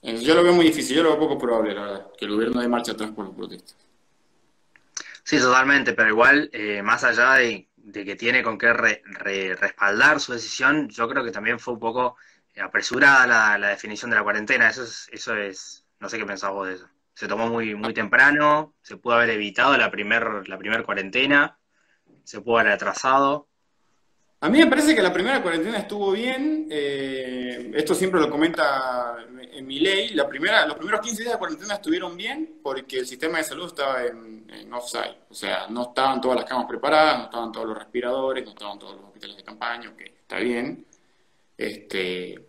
Yo 0.02 0.36
lo 0.36 0.44
veo 0.44 0.54
muy 0.54 0.66
difícil, 0.66 0.98
yo 0.98 1.04
lo 1.04 1.10
veo 1.10 1.20
poco 1.20 1.38
probable, 1.38 1.74
la 1.74 1.82
verdad, 1.82 2.08
que 2.18 2.26
el 2.26 2.32
gobierno 2.32 2.62
dé 2.62 2.68
marcha 2.68 2.92
atrás 2.92 3.12
por 3.12 3.26
las 3.26 3.36
protestas. 3.36 3.76
Sí, 5.24 5.40
totalmente, 5.40 5.94
pero 5.94 6.10
igual, 6.10 6.50
eh, 6.54 6.82
más 6.82 7.04
allá 7.04 7.34
de, 7.34 7.68
que 7.92 8.16
tiene 8.16 8.44
con 8.44 8.58
qué 8.58 8.72
respaldar 8.74 10.20
su 10.22 10.32
decisión, 10.32 10.88
yo 10.90 11.10
creo 11.10 11.24
que 11.24 11.32
también 11.32 11.60
fue 11.60 11.74
un 11.74 11.80
poco 11.82 12.16
apresurada 12.62 13.58
la, 13.58 13.68
definición 13.68 14.10
de 14.12 14.18
la 14.18 14.24
cuarentena. 14.24 14.70
Eso 14.70 14.84
es, 14.84 15.10
eso 15.12 15.36
es, 15.36 15.86
no 16.00 16.10
sé 16.10 16.18
qué 16.18 16.26
pensás 16.26 16.52
vos 16.52 16.68
de 16.68 16.76
eso. 16.76 16.90
Se 17.14 17.28
tomó 17.28 17.50
muy, 17.50 17.76
muy 17.76 17.94
temprano, 17.94 18.76
se 18.82 18.98
pudo 18.98 19.16
haber 19.16 19.32
evitado 19.32 19.76
la 19.78 19.92
primer, 19.92 20.48
la 20.48 20.58
primer 20.58 20.84
cuarentena, 20.84 21.58
se 22.24 22.42
pudo 22.42 22.60
haber 22.60 22.74
atrasado. 22.74 23.48
A 24.40 24.50
mí 24.50 24.60
me 24.60 24.68
parece 24.68 24.96
que 24.96 25.02
la 25.02 25.12
primera 25.12 25.42
cuarentena 25.42 25.80
estuvo 25.80 26.12
bien. 26.12 26.68
Eh, 26.70 27.72
esto 27.74 27.96
siempre 27.96 28.20
lo 28.20 28.30
comenta 28.30 29.18
en 29.52 29.66
mi 29.66 29.80
ley. 29.80 30.10
La 30.10 30.28
primera, 30.28 30.66
los 30.68 30.78
primeros 30.78 31.02
15 31.02 31.24
días 31.24 31.34
de 31.34 31.40
cuarentena 31.40 31.76
estuvieron 31.76 32.16
bien 32.16 32.60
porque 32.62 33.00
el 33.00 33.08
sistema 33.08 33.40
de 33.40 33.46
salud 33.46 33.66
estaba 33.66 34.06
en, 34.06 34.38
offside. 34.72 35.18
O 35.30 35.34
sea, 35.34 35.68
no 35.70 35.84
estaban 35.84 36.22
todas 36.22 36.38
las 36.38 36.46
camas 36.46 36.68
preparadas, 36.68 37.18
no 37.18 37.24
estaban 37.26 37.52
todos 37.52 37.68
los 37.68 37.78
respiradores, 37.78 38.44
no 38.44 38.52
estaban 38.52 38.78
todos 38.78 38.96
los 38.98 39.06
hospitales 39.06 39.38
de 39.38 39.44
campaña. 39.44 39.90
Ok, 39.90 40.02
está 40.02 40.38
bien. 40.38 40.86
Este, 41.58 42.40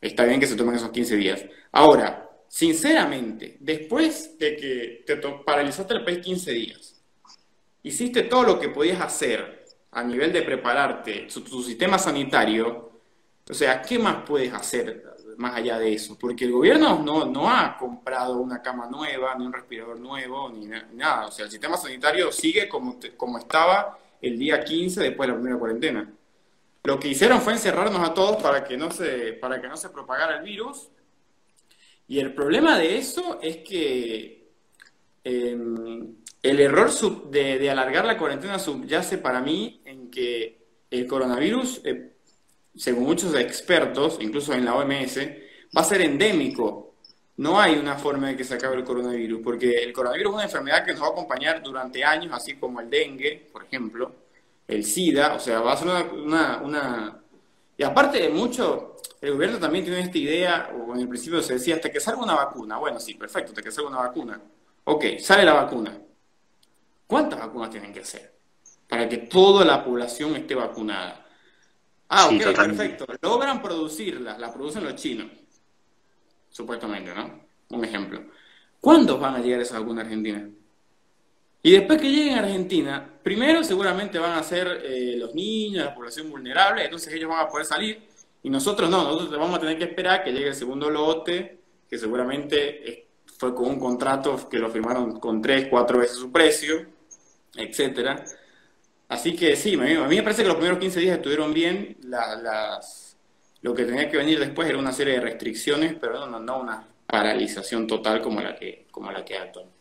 está 0.00 0.24
bien 0.24 0.40
que 0.40 0.46
se 0.46 0.56
tomen 0.56 0.76
esos 0.76 0.90
15 0.90 1.16
días. 1.16 1.44
Ahora, 1.72 2.30
sinceramente, 2.48 3.58
después 3.60 4.38
de 4.38 4.56
que 4.56 5.04
te 5.06 5.16
paralizaste 5.16 5.94
el 5.94 6.04
país 6.04 6.18
15 6.20 6.52
días, 6.52 7.02
hiciste 7.82 8.22
todo 8.22 8.44
lo 8.44 8.58
que 8.58 8.70
podías 8.70 9.00
hacer 9.02 9.63
a 9.94 10.02
nivel 10.02 10.32
de 10.32 10.42
prepararte 10.42 11.28
tu, 11.32 11.62
sistema 11.62 11.98
sanitario, 11.98 13.00
o 13.48 13.54
sea, 13.54 13.80
¿qué 13.80 13.98
más 13.98 14.24
puedes 14.26 14.52
hacer 14.52 15.04
más 15.36 15.56
allá 15.56 15.78
de 15.78 15.94
eso? 15.94 16.18
Porque 16.18 16.44
el 16.44 16.52
gobierno 16.52 16.98
no, 16.98 17.24
no 17.26 17.48
ha 17.48 17.76
comprado 17.76 18.38
una 18.38 18.60
cama 18.60 18.88
nueva, 18.90 19.34
ni 19.36 19.46
un 19.46 19.52
respirador 19.52 19.98
nuevo, 20.00 20.50
ni 20.50 20.66
nada. 20.66 21.26
O 21.26 21.30
sea, 21.30 21.44
el 21.44 21.50
sistema 21.50 21.76
sanitario 21.76 22.32
sigue 22.32 22.68
como, 22.68 22.98
como 23.16 23.38
estaba 23.38 23.98
el 24.20 24.38
día 24.38 24.64
15 24.64 25.00
después 25.00 25.28
de 25.28 25.32
la 25.32 25.38
primera 25.38 25.58
cuarentena. 25.58 26.12
Lo 26.82 26.98
que 26.98 27.08
hicieron 27.08 27.40
fue 27.40 27.52
encerrarnos 27.52 28.06
a 28.06 28.12
todos 28.12 28.42
para 28.42 28.64
que 28.64 28.76
no 28.76 28.90
se, 28.90 29.34
para 29.34 29.60
que 29.60 29.68
no 29.68 29.76
se 29.76 29.90
propagara 29.90 30.38
el 30.38 30.44
virus. 30.44 30.88
Y 32.08 32.18
el 32.18 32.34
problema 32.34 32.76
de 32.78 32.98
eso 32.98 33.38
es 33.40 33.58
que 33.58 34.50
em, 35.22 36.16
el 36.44 36.60
error 36.60 36.90
de, 37.30 37.70
alargar 37.70 38.04
la 38.04 38.18
cuarentena 38.18 38.58
subyace 38.58 39.16
para 39.16 39.40
mí 39.40 39.80
que 40.14 40.86
el 40.90 41.06
coronavirus, 41.06 41.80
eh, 41.84 42.12
según 42.76 43.04
muchos 43.04 43.34
expertos, 43.34 44.18
incluso 44.20 44.54
en 44.54 44.64
la 44.64 44.76
OMS, 44.76 45.18
va 45.76 45.80
a 45.80 45.84
ser 45.84 46.02
endémico. 46.02 46.94
No 47.36 47.60
hay 47.60 47.74
una 47.74 47.96
forma 47.96 48.28
de 48.28 48.36
que 48.36 48.44
se 48.44 48.54
acabe 48.54 48.76
el 48.76 48.84
coronavirus, 48.84 49.40
porque 49.42 49.82
el 49.82 49.92
coronavirus 49.92 50.30
es 50.30 50.34
una 50.34 50.44
enfermedad 50.44 50.84
que 50.84 50.92
nos 50.92 51.02
va 51.02 51.06
a 51.08 51.10
acompañar 51.10 51.62
durante 51.62 52.04
años, 52.04 52.32
así 52.32 52.54
como 52.54 52.80
el 52.80 52.88
dengue, 52.88 53.48
por 53.52 53.64
ejemplo, 53.64 54.12
el 54.68 54.84
SIDA, 54.84 55.34
o 55.34 55.40
sea, 55.40 55.60
va 55.60 55.72
a 55.72 55.76
ser 55.76 55.88
una... 55.88 56.58
una, 56.62 57.20
Y 57.76 57.82
aparte 57.82 58.20
de 58.20 58.28
mucho, 58.28 58.96
el 59.20 59.32
gobierno 59.32 59.58
también 59.58 59.84
tiene 59.84 60.00
esta 60.00 60.18
idea, 60.18 60.70
o 60.72 60.94
en 60.94 61.00
el 61.00 61.08
principio 61.08 61.42
se 61.42 61.54
decía, 61.54 61.74
hasta 61.74 61.90
que 61.90 61.98
salga 61.98 62.22
una 62.22 62.34
vacuna. 62.34 62.78
Bueno, 62.78 63.00
sí, 63.00 63.14
perfecto, 63.14 63.50
hasta 63.50 63.62
que 63.62 63.72
salga 63.72 63.90
una 63.90 63.98
vacuna. 63.98 64.40
Ok, 64.84 65.18
sale 65.18 65.44
la 65.44 65.54
vacuna. 65.54 65.98
¿Cuántas 67.06 67.40
vacunas 67.40 67.70
tienen 67.70 67.92
que 67.92 68.00
hacer 68.00 68.33
para 68.94 69.08
que 69.08 69.18
toda 69.18 69.64
la 69.64 69.84
población 69.84 70.36
esté 70.36 70.54
vacunada? 70.54 71.26
Ah, 72.08 72.28
ok, 72.28 72.54
perfecto. 72.54 73.06
Logran 73.20 73.60
producirla, 73.60 74.38
la 74.38 74.52
producen 74.52 74.84
los 74.84 74.94
chinos, 74.94 75.26
supuestamente, 76.48 77.12
¿no? 77.12 77.40
Un 77.70 77.84
ejemplo. 77.84 78.22
¿Cuántos 78.80 79.18
van 79.18 79.34
a 79.34 79.40
llegar 79.40 79.60
esas 79.60 79.80
vacunas 79.80 80.04
a 80.04 80.06
Argentina? 80.06 80.48
Y 81.60 81.72
después 81.72 82.00
que 82.00 82.08
lleguen 82.08 82.34
a 82.34 82.42
Argentina, 82.42 83.10
primero 83.20 83.64
seguramente 83.64 84.20
van 84.20 84.38
a 84.38 84.44
ser 84.44 84.82
eh, 84.84 85.16
los 85.16 85.34
niños, 85.34 85.86
la 85.86 85.94
población 85.94 86.30
vulnerable, 86.30 86.84
entonces 86.84 87.12
ellos 87.12 87.28
van 87.28 87.44
a 87.44 87.48
poder 87.48 87.66
salir 87.66 88.00
y 88.44 88.48
nosotros 88.48 88.88
no, 88.88 89.02
nosotros 89.02 89.40
vamos 89.40 89.56
a 89.56 89.60
tener 89.60 89.76
que 89.76 89.84
esperar 89.84 90.22
que 90.22 90.30
llegue 90.30 90.48
el 90.48 90.54
segundo 90.54 90.88
lote, 90.88 91.58
que 91.90 91.98
seguramente 91.98 93.08
fue 93.38 93.56
con 93.56 93.70
un 93.70 93.80
contrato 93.80 94.48
que 94.48 94.58
lo 94.58 94.70
firmaron 94.70 95.18
con 95.18 95.42
tres, 95.42 95.66
cuatro 95.68 95.98
veces 95.98 96.16
su 96.16 96.30
precio, 96.30 96.86
etcétera. 97.56 98.24
Así 99.08 99.36
que 99.36 99.54
sí, 99.56 99.74
a 99.74 99.78
mí, 99.78 100.16
me 100.16 100.22
parece 100.22 100.42
que 100.42 100.48
los 100.48 100.56
primeros 100.56 100.78
15 100.78 101.00
días 101.00 101.16
estuvieron 101.16 101.52
bien. 101.52 101.96
lo 103.62 103.74
que 103.74 103.84
tenía 103.84 104.10
que 104.10 104.16
venir 104.16 104.38
después 104.38 104.68
era 104.68 104.78
una 104.78 104.92
serie 104.92 105.14
de 105.14 105.20
restricciones, 105.20 105.94
pero 106.00 106.26
no, 106.26 106.38
no 106.40 106.60
una 106.60 106.86
paralización 107.06 107.86
total 107.86 108.20
como 108.22 108.40
la 108.40 108.56
que, 108.56 108.86
como 108.90 109.12
la 109.12 109.24
que 109.24 109.34
hay 109.34 109.40
actualmente. 109.40 109.74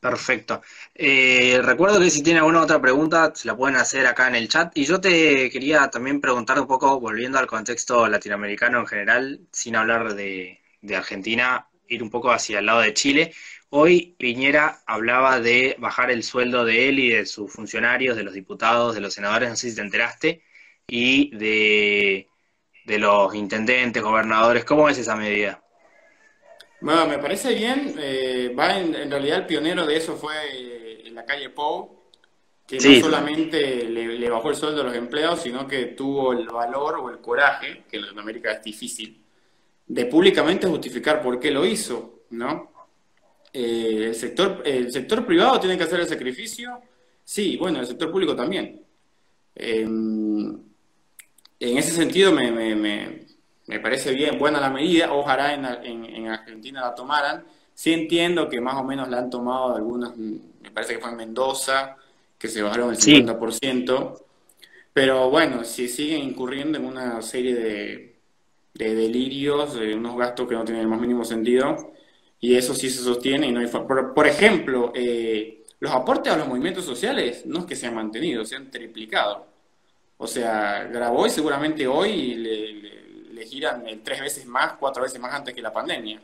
Perfecto. 0.00 0.62
Eh, 0.94 1.60
recuerdo 1.62 2.00
que 2.00 2.08
si 2.08 2.22
tiene 2.22 2.38
alguna 2.38 2.62
otra 2.62 2.80
pregunta, 2.80 3.32
se 3.34 3.46
la 3.46 3.56
pueden 3.56 3.76
hacer 3.76 4.06
acá 4.06 4.28
en 4.28 4.34
el 4.34 4.48
chat. 4.48 4.72
Y 4.76 4.86
yo 4.86 4.98
te 5.00 5.50
quería 5.50 5.90
también 5.90 6.22
preguntar 6.22 6.58
un 6.58 6.66
poco, 6.66 6.98
volviendo 6.98 7.38
al 7.38 7.46
contexto 7.46 8.08
latinoamericano 8.08 8.80
en 8.80 8.86
general, 8.86 9.40
sin 9.52 9.76
hablar 9.76 10.14
de 10.14 10.58
Argentina, 10.96 11.69
ir 11.90 12.02
un 12.02 12.10
poco 12.10 12.30
hacia 12.30 12.60
el 12.60 12.66
lado 12.66 12.80
de 12.80 12.94
Chile. 12.94 13.34
Hoy 13.68 14.14
Piñera 14.18 14.82
hablaba 14.86 15.40
de 15.40 15.76
bajar 15.78 16.10
el 16.10 16.22
sueldo 16.22 16.64
de 16.64 16.88
él 16.88 16.98
y 16.98 17.10
de 17.10 17.26
sus 17.26 17.52
funcionarios, 17.52 18.16
de 18.16 18.22
los 18.22 18.34
diputados, 18.34 18.94
de 18.94 19.00
los 19.00 19.12
senadores, 19.12 19.50
no 19.50 19.56
sé 19.56 19.70
si 19.70 19.76
te 19.76 19.82
enteraste, 19.82 20.42
y 20.86 21.36
de, 21.36 22.26
los 22.86 23.34
intendentes, 23.34 24.02
gobernadores. 24.02 24.64
¿Cómo 24.64 24.88
es 24.88 24.98
esa 24.98 25.14
medida? 25.14 25.62
Bueno, 26.80 27.06
me 27.06 27.18
parece 27.18 27.54
bien. 27.54 27.94
Eh, 27.98 28.54
va 28.58 28.78
en, 28.78 29.10
realidad 29.10 29.38
el 29.38 29.46
pionero 29.46 29.86
de 29.86 29.96
eso 29.96 30.16
fue 30.16 30.34
eh, 30.52 31.02
en 31.06 31.14
la 31.14 31.24
calle 31.24 31.50
Pou, 31.50 32.00
que 32.66 32.76
no 32.78 33.00
solamente 33.00 33.84
le, 33.84 34.30
bajó 34.30 34.50
el 34.50 34.56
sueldo 34.56 34.80
a 34.80 34.84
los 34.84 34.94
empleados, 34.96 35.42
sino 35.42 35.66
que 35.66 35.86
tuvo 35.86 36.32
el 36.32 36.46
valor 36.46 37.00
o 37.00 37.10
el 37.10 37.18
coraje, 37.18 37.84
que 37.88 37.96
en 37.96 38.02
Latinoamérica 38.02 38.52
es 38.52 38.62
difícil, 38.62 39.20
de 39.90 40.06
públicamente 40.06 40.68
justificar 40.68 41.20
por 41.20 41.40
qué 41.40 41.50
lo 41.50 41.66
hizo, 41.66 42.20
¿no? 42.30 42.70
Eh, 43.52 44.04
el, 44.06 44.14
sector, 44.14 44.62
el 44.64 44.92
sector 44.92 45.26
privado 45.26 45.58
tiene 45.58 45.76
que 45.76 45.82
hacer 45.82 45.98
el 45.98 46.06
sacrificio, 46.06 46.80
sí, 47.24 47.56
bueno, 47.56 47.80
el 47.80 47.86
sector 47.88 48.08
público 48.08 48.36
también. 48.36 48.80
Em, 49.52 50.52
en 51.58 51.76
ese 51.76 51.90
sentido 51.90 52.30
me, 52.30 52.52
me, 52.52 52.76
me, 53.66 53.80
parece 53.80 54.12
bien, 54.12 54.38
buena 54.38 54.60
la 54.60 54.70
medida, 54.70 55.12
ojalá 55.12 55.54
en, 55.54 56.04
en, 56.04 56.28
Argentina 56.28 56.82
la 56.82 56.94
tomaran. 56.94 57.44
Sí 57.74 57.92
entiendo 57.92 58.48
que 58.48 58.60
más 58.60 58.76
o 58.76 58.84
menos 58.84 59.08
la 59.08 59.18
han 59.18 59.28
tomado 59.28 59.74
algunas, 59.74 60.16
me 60.16 60.70
parece 60.72 60.94
que 60.94 61.00
fue 61.00 61.10
en 61.10 61.16
Mendoza, 61.16 61.96
que 62.38 62.46
se 62.46 62.62
bajaron 62.62 62.90
el 62.90 62.96
50%, 62.96 64.22
pero 64.92 65.30
bueno, 65.30 65.64
si 65.64 65.88
siguen 65.88 66.22
incurriendo 66.22 66.78
en 66.78 66.84
una 66.84 67.20
serie 67.22 67.54
de, 67.56 68.09
de 68.74 68.94
delirios, 68.94 69.74
de 69.74 69.94
unos 69.94 70.16
gastos 70.16 70.48
que 70.48 70.54
no 70.54 70.64
tienen 70.64 70.82
el 70.82 70.88
más 70.88 71.00
mínimo 71.00 71.24
sentido, 71.24 71.92
y 72.40 72.56
eso 72.56 72.74
sí 72.74 72.90
se 72.90 73.02
sostiene 73.02 73.48
y 73.48 73.52
no 73.52 73.60
hay... 73.60 73.66
Por, 73.66 74.14
por 74.14 74.26
ejemplo, 74.26 74.92
eh, 74.94 75.64
los 75.80 75.92
aportes 75.92 76.32
a 76.32 76.36
los 76.36 76.48
movimientos 76.48 76.84
sociales 76.84 77.44
no 77.46 77.60
es 77.60 77.64
que 77.66 77.76
se 77.76 77.86
han 77.86 77.94
mantenido, 77.94 78.44
se 78.44 78.56
han 78.56 78.70
triplicado. 78.70 79.46
O 80.18 80.26
sea, 80.26 80.84
grabó 80.84 81.26
y 81.26 81.30
seguramente 81.30 81.86
hoy 81.86 82.34
le, 82.34 82.72
le, 83.32 83.46
giran 83.46 83.84
tres 84.04 84.20
veces 84.20 84.46
más, 84.46 84.74
cuatro 84.74 85.02
veces 85.02 85.18
más 85.18 85.32
antes 85.34 85.54
que 85.54 85.62
la 85.62 85.72
pandemia. 85.72 86.20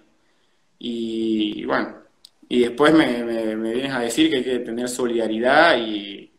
Y, 0.79 1.65
bueno, 1.65 2.03
y 2.49 2.61
después 2.61 2.93
me, 2.93 3.25
me, 3.25 3.73
vienes 3.73 3.93
a 3.93 4.01
decir 4.01 4.31
que 4.31 4.37
hay 4.37 4.45
que 4.45 4.59
tener 4.61 4.89
solidaridad 4.89 5.79
y 5.79 6.31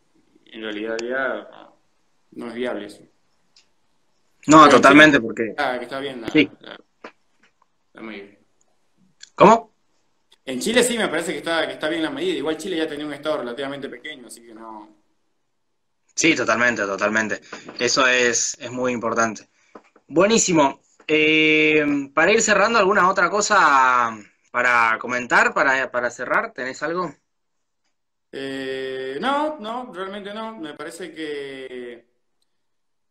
en 0.51 0.61
realidad 0.61 0.97
ya 1.01 1.49
no 2.33 2.47
es 2.47 2.53
viable 2.53 2.85
eso. 2.85 3.01
No, 4.47 4.67
totalmente, 4.69 5.19
porque... 5.19 5.53
Ah, 5.57 5.75
que 5.77 5.83
está 5.83 5.99
bien 5.99 6.23
sí. 6.31 6.49
¿Cómo? 9.35 9.73
En 10.45 10.59
Chile 10.61 10.81
sí 10.81 10.97
me 10.97 11.09
parece 11.09 11.33
que 11.33 11.39
está, 11.39 11.67
que 11.67 11.73
está 11.73 11.89
bien 11.89 12.01
la 12.01 12.09
medida. 12.09 12.37
Igual 12.37 12.57
Chile 12.57 12.77
ya 12.77 12.87
tenía 12.87 13.05
un 13.05 13.13
estado 13.13 13.39
relativamente 13.39 13.89
pequeño, 13.89 14.27
así 14.27 14.41
que 14.41 14.53
no. 14.53 14.97
Sí, 16.15 16.33
totalmente, 16.35 16.83
totalmente. 16.83 17.41
Eso 17.77 18.07
es, 18.07 18.57
es 18.59 18.71
muy 18.71 18.93
importante. 18.93 19.49
Buenísimo. 20.07 20.79
Eh, 21.05 22.09
para 22.13 22.31
ir 22.31 22.41
cerrando, 22.41 22.79
¿alguna 22.79 23.09
otra 23.09 23.29
cosa 23.29 24.17
para 24.49 24.97
comentar, 24.99 25.53
para, 25.53 25.91
para 25.91 26.09
cerrar? 26.09 26.53
¿Tenés 26.53 26.81
algo? 26.81 27.13
Eh, 28.31 29.17
no, 29.19 29.57
no, 29.59 29.91
realmente 29.93 30.33
no. 30.33 30.57
Me 30.57 30.73
parece 30.73 31.13
que 31.13 32.07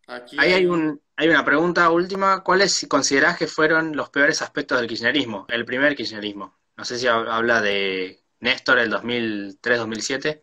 aquí... 0.06 0.36
Ahí 0.40 0.54
hay, 0.54 0.66
un, 0.66 1.00
hay 1.16 1.28
una 1.28 1.44
pregunta 1.44 1.90
última. 1.90 2.42
¿Cuáles 2.42 2.86
considerás 2.88 3.38
que 3.38 3.46
fueron 3.46 3.96
los 3.96 4.10
peores 4.10 4.42
aspectos 4.42 4.78
del 4.78 4.86
kirchnerismo? 4.86 5.46
El 5.48 5.64
primer 5.64 5.96
kirchnerismo. 5.96 6.58
No 6.76 6.84
sé 6.84 6.98
si 6.98 7.06
habla 7.06 7.62
de 7.62 8.20
Néstor 8.40 8.78
el 8.78 8.92
2003-2007. 8.92 10.42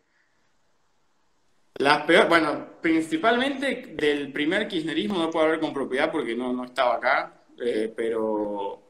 Las 1.76 2.04
peores, 2.04 2.28
bueno, 2.28 2.80
principalmente 2.80 3.94
del 3.96 4.32
primer 4.32 4.66
kirchnerismo 4.66 5.18
no 5.18 5.30
puedo 5.30 5.46
hablar 5.46 5.60
con 5.60 5.72
propiedad 5.72 6.10
porque 6.10 6.34
no, 6.34 6.52
no 6.52 6.64
estaba 6.64 6.96
acá, 6.96 7.44
eh, 7.60 7.92
pero 7.96 8.82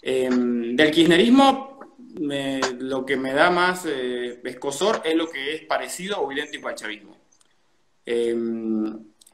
em, 0.00 0.74
del 0.76 0.90
kirchnerismo 0.90 1.72
lo 2.18 3.06
que 3.06 3.16
me 3.16 3.32
da 3.32 3.50
más 3.50 3.86
eh, 3.86 4.40
escosor 4.44 5.00
es 5.04 5.14
lo 5.14 5.30
que 5.30 5.54
es 5.54 5.62
parecido 5.62 6.20
o 6.20 6.32
idéntico 6.32 6.68
al 6.68 6.74
chavismo. 6.74 7.16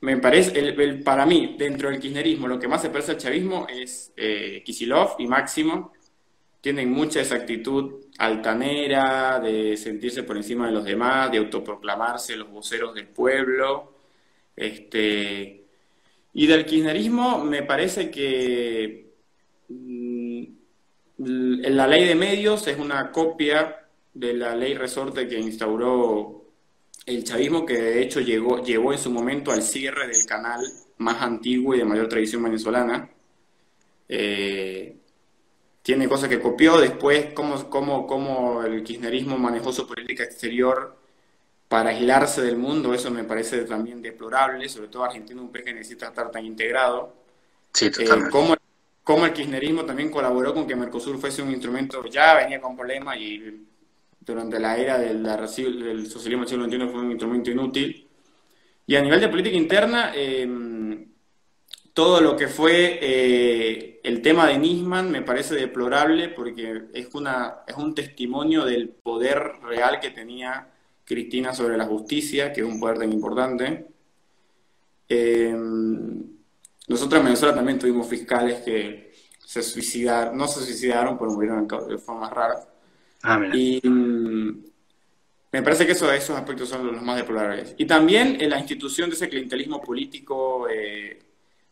Me 0.00 0.16
parece, 0.18 0.58
el, 0.58 1.02
para 1.02 1.26
mí, 1.26 1.56
dentro 1.58 1.90
del 1.90 2.00
kirchnerismo, 2.00 2.46
lo 2.46 2.58
que 2.58 2.68
más 2.68 2.82
se 2.82 2.90
parece 2.90 3.12
al 3.12 3.18
chavismo 3.18 3.66
es 3.68 4.12
eh, 4.16 4.62
Kisilov 4.64 5.16
y 5.18 5.26
Máximo. 5.26 5.92
Tienen 6.60 6.90
mucha 6.90 7.20
esa 7.20 7.36
actitud 7.36 8.06
altanera, 8.18 9.40
de 9.40 9.76
sentirse 9.76 10.22
por 10.22 10.36
encima 10.36 10.66
de 10.66 10.72
los 10.72 10.84
demás, 10.84 11.30
de 11.32 11.38
autoproclamarse 11.38 12.36
los 12.36 12.50
voceros 12.50 12.94
del 12.94 13.08
pueblo. 13.08 13.94
Este, 14.54 15.64
y 16.34 16.46
del 16.46 16.64
kirchnerismo 16.64 17.44
me 17.44 17.62
parece 17.62 18.10
que 18.10 19.12
mm, 19.68 20.42
la 21.18 21.86
ley 21.86 22.04
de 22.04 22.14
medios 22.14 22.66
es 22.68 22.78
una 22.78 23.10
copia 23.10 23.86
de 24.14 24.34
la 24.34 24.54
ley 24.54 24.74
resorte 24.74 25.28
que 25.28 25.38
instauró 25.38 26.47
el 27.08 27.24
chavismo 27.24 27.64
que 27.64 27.74
de 27.74 28.02
hecho 28.02 28.20
llegó, 28.20 28.62
llevó 28.62 28.92
en 28.92 28.98
su 28.98 29.10
momento 29.10 29.50
al 29.50 29.62
cierre 29.62 30.06
del 30.06 30.26
canal 30.26 30.60
más 30.98 31.22
antiguo 31.22 31.74
y 31.74 31.78
de 31.78 31.84
mayor 31.84 32.08
tradición 32.08 32.42
venezolana. 32.42 33.08
Eh, 34.08 34.96
tiene 35.82 36.08
cosas 36.08 36.28
que 36.28 36.40
copió, 36.40 36.78
después 36.78 37.32
cómo, 37.34 37.70
cómo, 37.70 38.06
cómo 38.06 38.62
el 38.62 38.82
kirchnerismo 38.82 39.38
manejó 39.38 39.72
su 39.72 39.86
política 39.86 40.22
exterior 40.22 40.96
para 41.68 41.90
aislarse 41.90 42.42
del 42.42 42.56
mundo, 42.56 42.94
eso 42.94 43.10
me 43.10 43.24
parece 43.24 43.64
también 43.64 44.00
deplorable, 44.00 44.68
sobre 44.68 44.88
todo 44.88 45.04
Argentina, 45.04 45.40
un 45.40 45.52
país 45.52 45.64
que 45.64 45.74
necesita 45.74 46.08
estar 46.08 46.30
tan 46.30 46.44
integrado. 46.44 47.14
Sí, 47.72 47.86
eh, 47.86 47.90
totalmente. 47.90 48.30
cómo, 48.30 48.56
cómo, 49.02 49.26
el 49.26 49.32
kirchnerismo 49.32 49.84
también 49.84 50.10
colaboró 50.10 50.54
con 50.54 50.66
que 50.66 50.76
Mercosur 50.76 51.18
fuese 51.18 51.42
un 51.42 51.50
instrumento, 51.50 52.04
ya 52.06 52.34
venía 52.34 52.60
con 52.60 52.76
problemas 52.76 53.16
y 53.18 53.66
durante 54.32 54.58
la 54.60 54.76
era 54.76 54.98
del, 54.98 55.24
socialismo 56.06 56.44
del 56.44 56.48
siglo 56.48 56.64
XXI 56.66 56.92
fue 56.92 57.00
un 57.00 57.10
instrumento 57.10 57.50
inútil. 57.50 58.08
Y 58.86 58.96
a 58.96 59.02
nivel 59.02 59.20
de 59.20 59.28
política 59.28 59.56
interna, 59.56 60.12
em, 60.14 61.08
todo 61.92 62.20
lo 62.20 62.36
que 62.36 62.48
fue 62.48 62.98
eh, 63.02 64.00
el 64.04 64.22
tema 64.22 64.46
de 64.46 64.58
Nisman 64.58 65.10
me 65.10 65.22
parece 65.22 65.54
deplorable 65.54 66.28
porque 66.28 66.84
es, 66.94 67.14
una, 67.14 67.60
es 67.66 67.76
un 67.76 67.94
testimonio 67.94 68.64
del 68.64 68.88
poder 68.90 69.60
real 69.62 70.00
que 70.00 70.10
tenía 70.10 70.68
Cristina 71.04 71.54
sobre 71.54 71.76
la 71.76 71.86
justicia, 71.86 72.52
que 72.52 72.60
es 72.60 72.66
un 72.66 72.78
poder 72.80 72.98
tan 72.98 73.12
importante. 73.12 73.86
Eh, 75.08 75.54
nosotros 76.88 77.20
en 77.20 77.24
Venezuela 77.24 77.54
también 77.54 77.78
tuvimos 77.78 78.06
fiscales 78.06 78.60
que 78.60 79.12
se 79.44 79.62
suicidaron, 79.62 80.36
no 80.36 80.46
se 80.46 80.60
suicidaron, 80.64 81.18
pero 81.18 81.30
murieron 81.30 81.66
de 81.66 81.98
forma 81.98 82.30
rara. 82.30 82.77
Ah, 83.22 83.40
y 83.52 83.80
mm, 83.86 84.64
me 85.52 85.62
parece 85.62 85.86
que 85.86 85.92
esos, 85.92 86.30
aspectos 86.30 86.68
son 86.68 86.86
los 86.86 87.02
más 87.02 87.16
deplorables. 87.16 87.74
Y 87.78 87.86
también 87.86 88.40
en 88.40 88.50
la 88.50 88.58
institución 88.58 89.08
de 89.10 89.16
ese 89.16 89.28
clientelismo 89.28 89.80
político, 89.80 90.68
eh, 90.68 91.18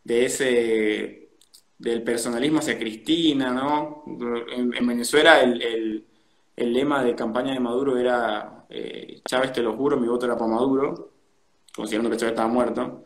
de 0.03 0.25
ese, 0.25 1.29
del 1.79 2.03
personalismo 2.03 2.61
hacia 2.61 2.79
Cristina, 2.79 3.53
¿no? 3.53 4.05
En, 4.51 4.87
Venezuela 4.87 5.41
el, 5.41 6.05
el, 6.57 6.73
lema 6.73 7.05
de 7.05 7.15
campaña 7.15 7.53
de 7.53 7.61
Maduro 7.61 7.99
era 7.99 8.57
eh, 8.71 9.21
Chávez 9.25 9.53
te 9.53 9.63
lo 9.63 9.77
juro, 9.77 9.97
mi 9.99 10.09
voto 10.09 10.27
era 10.27 10.37
para 10.37 10.51
Maduro, 10.51 11.13
considerando 11.75 12.11
que 12.11 12.17
Chávez 12.17 12.33
estaba 12.33 12.49
muerto. 12.49 13.05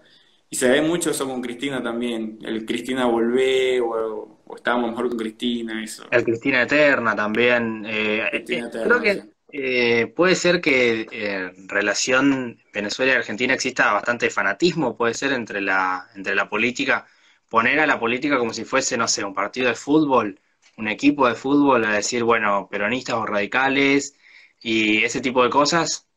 Y 0.53 0.57
se 0.57 0.69
ve 0.69 0.83
mucho 0.83 1.11
eso 1.11 1.29
con 1.29 1.41
Cristina 1.41 1.81
también, 1.81 2.41
el 2.43 2.67
Cristina 2.67 3.07
volvé 3.07 3.81
o, 3.81 4.41
estábamos 4.57 4.91
mejor 4.91 5.09
con 5.09 5.19
Cristina, 5.19 5.83
eso. 5.83 6.05
El 6.11 6.25
Cristina 6.25 6.63
Eterna 6.63 7.15
también. 7.15 7.85
Eh, 7.87 8.27
Cristina 8.33 8.67
Eterna, 8.67 8.99
creo 8.99 9.01
que 9.01 9.31
eh, 9.53 10.07
puede 10.09 10.35
ser 10.35 10.61
que 10.61 11.03
en 11.03 11.09
eh, 11.13 11.53
relación 11.69 12.59
Venezuela 12.75 13.13
y 13.13 13.17
Argentina 13.17 13.55
exista 13.55 13.93
bastante 13.93 14.29
fanatismo, 14.29 14.97
puede 14.97 15.15
ser 15.15 15.33
entre 15.33 15.61
la, 15.61 16.09
entre 16.17 16.35
la 16.35 16.49
política, 16.49 17.07
poner 17.49 17.79
a 17.79 17.87
la 17.87 18.01
política 18.01 18.37
como 18.37 18.53
si 18.53 18.65
fuese, 18.65 18.97
no 18.97 19.07
sé, 19.07 19.25
un 19.25 19.35
partido 19.35 19.69
de 19.69 19.77
fútbol, 19.77 20.41
un 20.77 20.89
equipo 20.89 21.29
de 21.29 21.37
fútbol, 21.37 21.85
a 21.85 21.93
decir, 21.93 22.25
bueno, 22.25 22.69
peronistas 22.69 23.15
o 23.15 23.25
radicales 23.25 24.17
y 24.61 25.05
ese 25.05 25.21
tipo 25.21 25.45
de 25.45 25.51
cosas. 25.51 26.09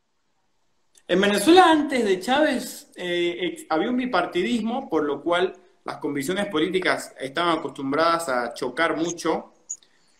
En 1.06 1.20
Venezuela 1.20 1.70
antes 1.70 2.04
de 2.04 2.18
Chávez 2.18 2.83
eh, 2.96 3.66
había 3.68 3.90
un 3.90 3.96
bipartidismo, 3.96 4.88
por 4.88 5.04
lo 5.04 5.22
cual 5.22 5.54
las 5.84 5.98
convicciones 5.98 6.46
políticas 6.46 7.14
estaban 7.18 7.58
acostumbradas 7.58 8.28
a 8.28 8.54
chocar 8.54 8.96
mucho 8.96 9.54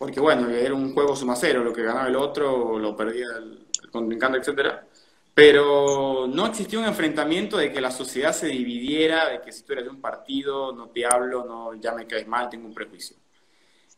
porque 0.04 0.20
bueno, 0.20 0.50
era 0.50 0.74
un 0.74 0.92
juego 0.92 1.16
suma 1.16 1.36
cero, 1.36 1.64
lo 1.64 1.72
que 1.72 1.82
ganaba 1.82 2.08
el 2.08 2.16
otro 2.16 2.78
lo 2.78 2.96
perdía 2.96 3.26
el, 3.38 3.66
contrincante, 3.90 4.38
etcétera. 4.38 4.86
Pero 5.32 6.26
no 6.28 6.46
existía 6.46 6.78
un 6.78 6.84
enfrentamiento 6.84 7.56
de 7.56 7.72
que 7.72 7.80
la 7.80 7.90
sociedad 7.90 8.32
se 8.32 8.48
dividiera, 8.48 9.30
de 9.30 9.40
que 9.40 9.50
si 9.50 9.62
tú 9.62 9.72
eres 9.72 9.84
de 9.84 9.90
un 9.90 10.00
partido, 10.00 10.72
no 10.72 10.88
te 10.88 11.06
hablo, 11.06 11.44
no, 11.44 11.74
ya 11.74 11.92
me 11.92 12.06
caes 12.06 12.26
mal, 12.26 12.48
tengo 12.48 12.66
un 12.66 12.74
prejuicio. 12.74 13.16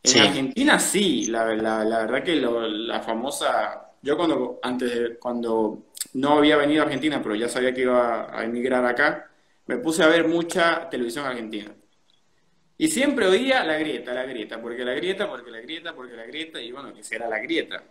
En 0.03 0.21
Argentina 0.21 0.79
sí, 0.79 1.25
la, 1.25 1.53
la, 1.55 1.83
la 1.83 1.99
verdad 1.99 2.23
que 2.23 2.35
la 2.37 3.01
famosa, 3.01 3.91
yo 4.01 4.15
cuando, 4.15 4.59
antes 4.63 5.17
cuando 5.19 5.86
no 6.17 6.39
había 6.39 6.57
venido 6.57 6.81
a 6.81 6.85
Argentina, 6.85 7.21
pero 7.21 7.35
ya 7.35 7.47
sabía 7.47 7.73
que 7.73 7.81
iba 7.81 8.35
a 8.35 8.43
emigrar 8.43 8.83
acá, 8.85 9.29
me 9.67 9.77
puse 9.77 10.01
a 10.03 10.07
ver 10.07 10.27
mucha 10.27 10.89
televisión 10.89 11.25
argentina. 11.25 11.71
Y 12.75 12.87
siempre 12.87 13.27
oía 13.27 13.63
la 13.63 13.77
grieta, 13.77 14.13
la 14.13 14.25
grieta, 14.25 14.59
porque 14.59 14.83
la 14.83 14.93
grieta, 14.93 15.29
porque 15.29 15.51
la 15.51 15.61
grieta, 15.61 15.95
porque 15.95 16.15
la 16.15 16.25
grieta, 16.25 16.59
y 16.59 16.71
bueno, 16.71 16.91
que 16.91 17.03
será 17.03 17.29
la 17.29 17.39
grieta. 17.39 17.83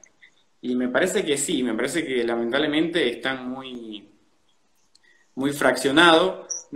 Y 0.60 0.74
me 0.74 0.88
parece 0.88 1.24
que 1.24 1.38
sí, 1.38 1.62
me 1.62 1.74
parece 1.74 2.04
que 2.04 2.24
lamentablemente 2.24 3.08
están 3.08 3.48
muy, 3.48 4.08
muy 5.36 5.52
fraccionados. 5.52 6.66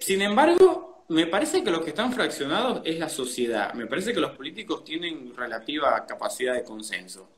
sin 0.00 0.22
embargo, 0.22 1.04
me 1.08 1.26
parece 1.26 1.62
que 1.62 1.70
los 1.70 1.82
que 1.82 1.90
están 1.90 2.12
fraccionados 2.12 2.82
es 2.84 2.98
la 2.98 3.08
sociedad. 3.08 3.74
Me 3.74 3.86
parece 3.86 4.12
que 4.12 4.20
los 4.20 4.32
políticos 4.32 4.82
tienen 4.82 5.32
relativa 5.36 6.04
capacidad 6.04 6.54
de 6.54 6.64
consenso. 6.64 7.30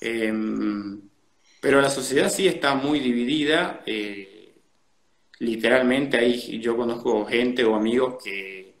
Em, 0.00 1.00
pero 1.60 1.80
la 1.80 1.90
sociedad 1.90 2.30
sí 2.30 2.46
está 2.46 2.74
muy 2.74 3.00
dividida. 3.00 3.82
Eh, 3.86 4.54
literalmente 5.40 6.16
ahí 6.18 6.60
yo 6.60 6.76
conozco 6.76 7.24
gente 7.26 7.64
o 7.64 7.74
amigos 7.74 8.22
que 8.22 8.74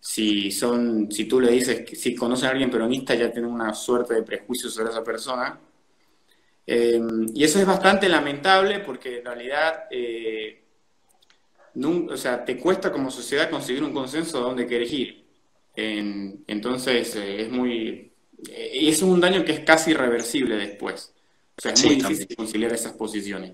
si 0.00 0.50
son, 0.50 1.10
si 1.10 1.24
tú 1.24 1.40
le 1.40 1.50
dices 1.50 1.80
que 1.84 1.96
si 1.96 2.14
conocen 2.14 2.48
a 2.48 2.52
alguien 2.52 2.70
peronista 2.70 3.14
ya 3.14 3.32
tienen 3.32 3.50
una 3.50 3.72
suerte 3.74 4.14
de 4.14 4.22
prejuicio 4.22 4.68
sobre 4.68 4.90
esa 4.90 5.02
persona. 5.02 5.58
Eh, 6.66 7.00
y 7.34 7.44
eso 7.44 7.58
es 7.58 7.66
bastante 7.66 8.08
lamentable 8.08 8.80
porque 8.80 9.18
en 9.18 9.24
realidad 9.24 9.84
eh, 9.90 10.64
o 11.82 12.16
sea, 12.16 12.44
te 12.44 12.58
cuesta 12.58 12.92
como 12.92 13.10
sociedad 13.10 13.50
conseguir 13.50 13.82
un 13.82 13.92
consenso 13.92 14.38
de 14.38 14.44
dónde 14.44 14.66
quieres 14.66 14.92
ir. 14.92 15.24
entonces 15.74 17.16
eh, 17.16 17.42
es 17.42 17.50
muy... 17.50 18.12
y 18.72 18.88
es 18.88 19.02
un 19.02 19.20
daño 19.20 19.44
que 19.44 19.52
es 19.52 19.60
casi 19.60 19.92
irreversible 19.92 20.56
después. 20.56 21.13
O 21.56 21.60
sea, 21.60 21.72
es 21.72 21.84
muy 21.84 21.96
difícil 21.96 22.36
conciliar 22.36 22.72
esas 22.72 22.92
posiciones. 22.92 23.52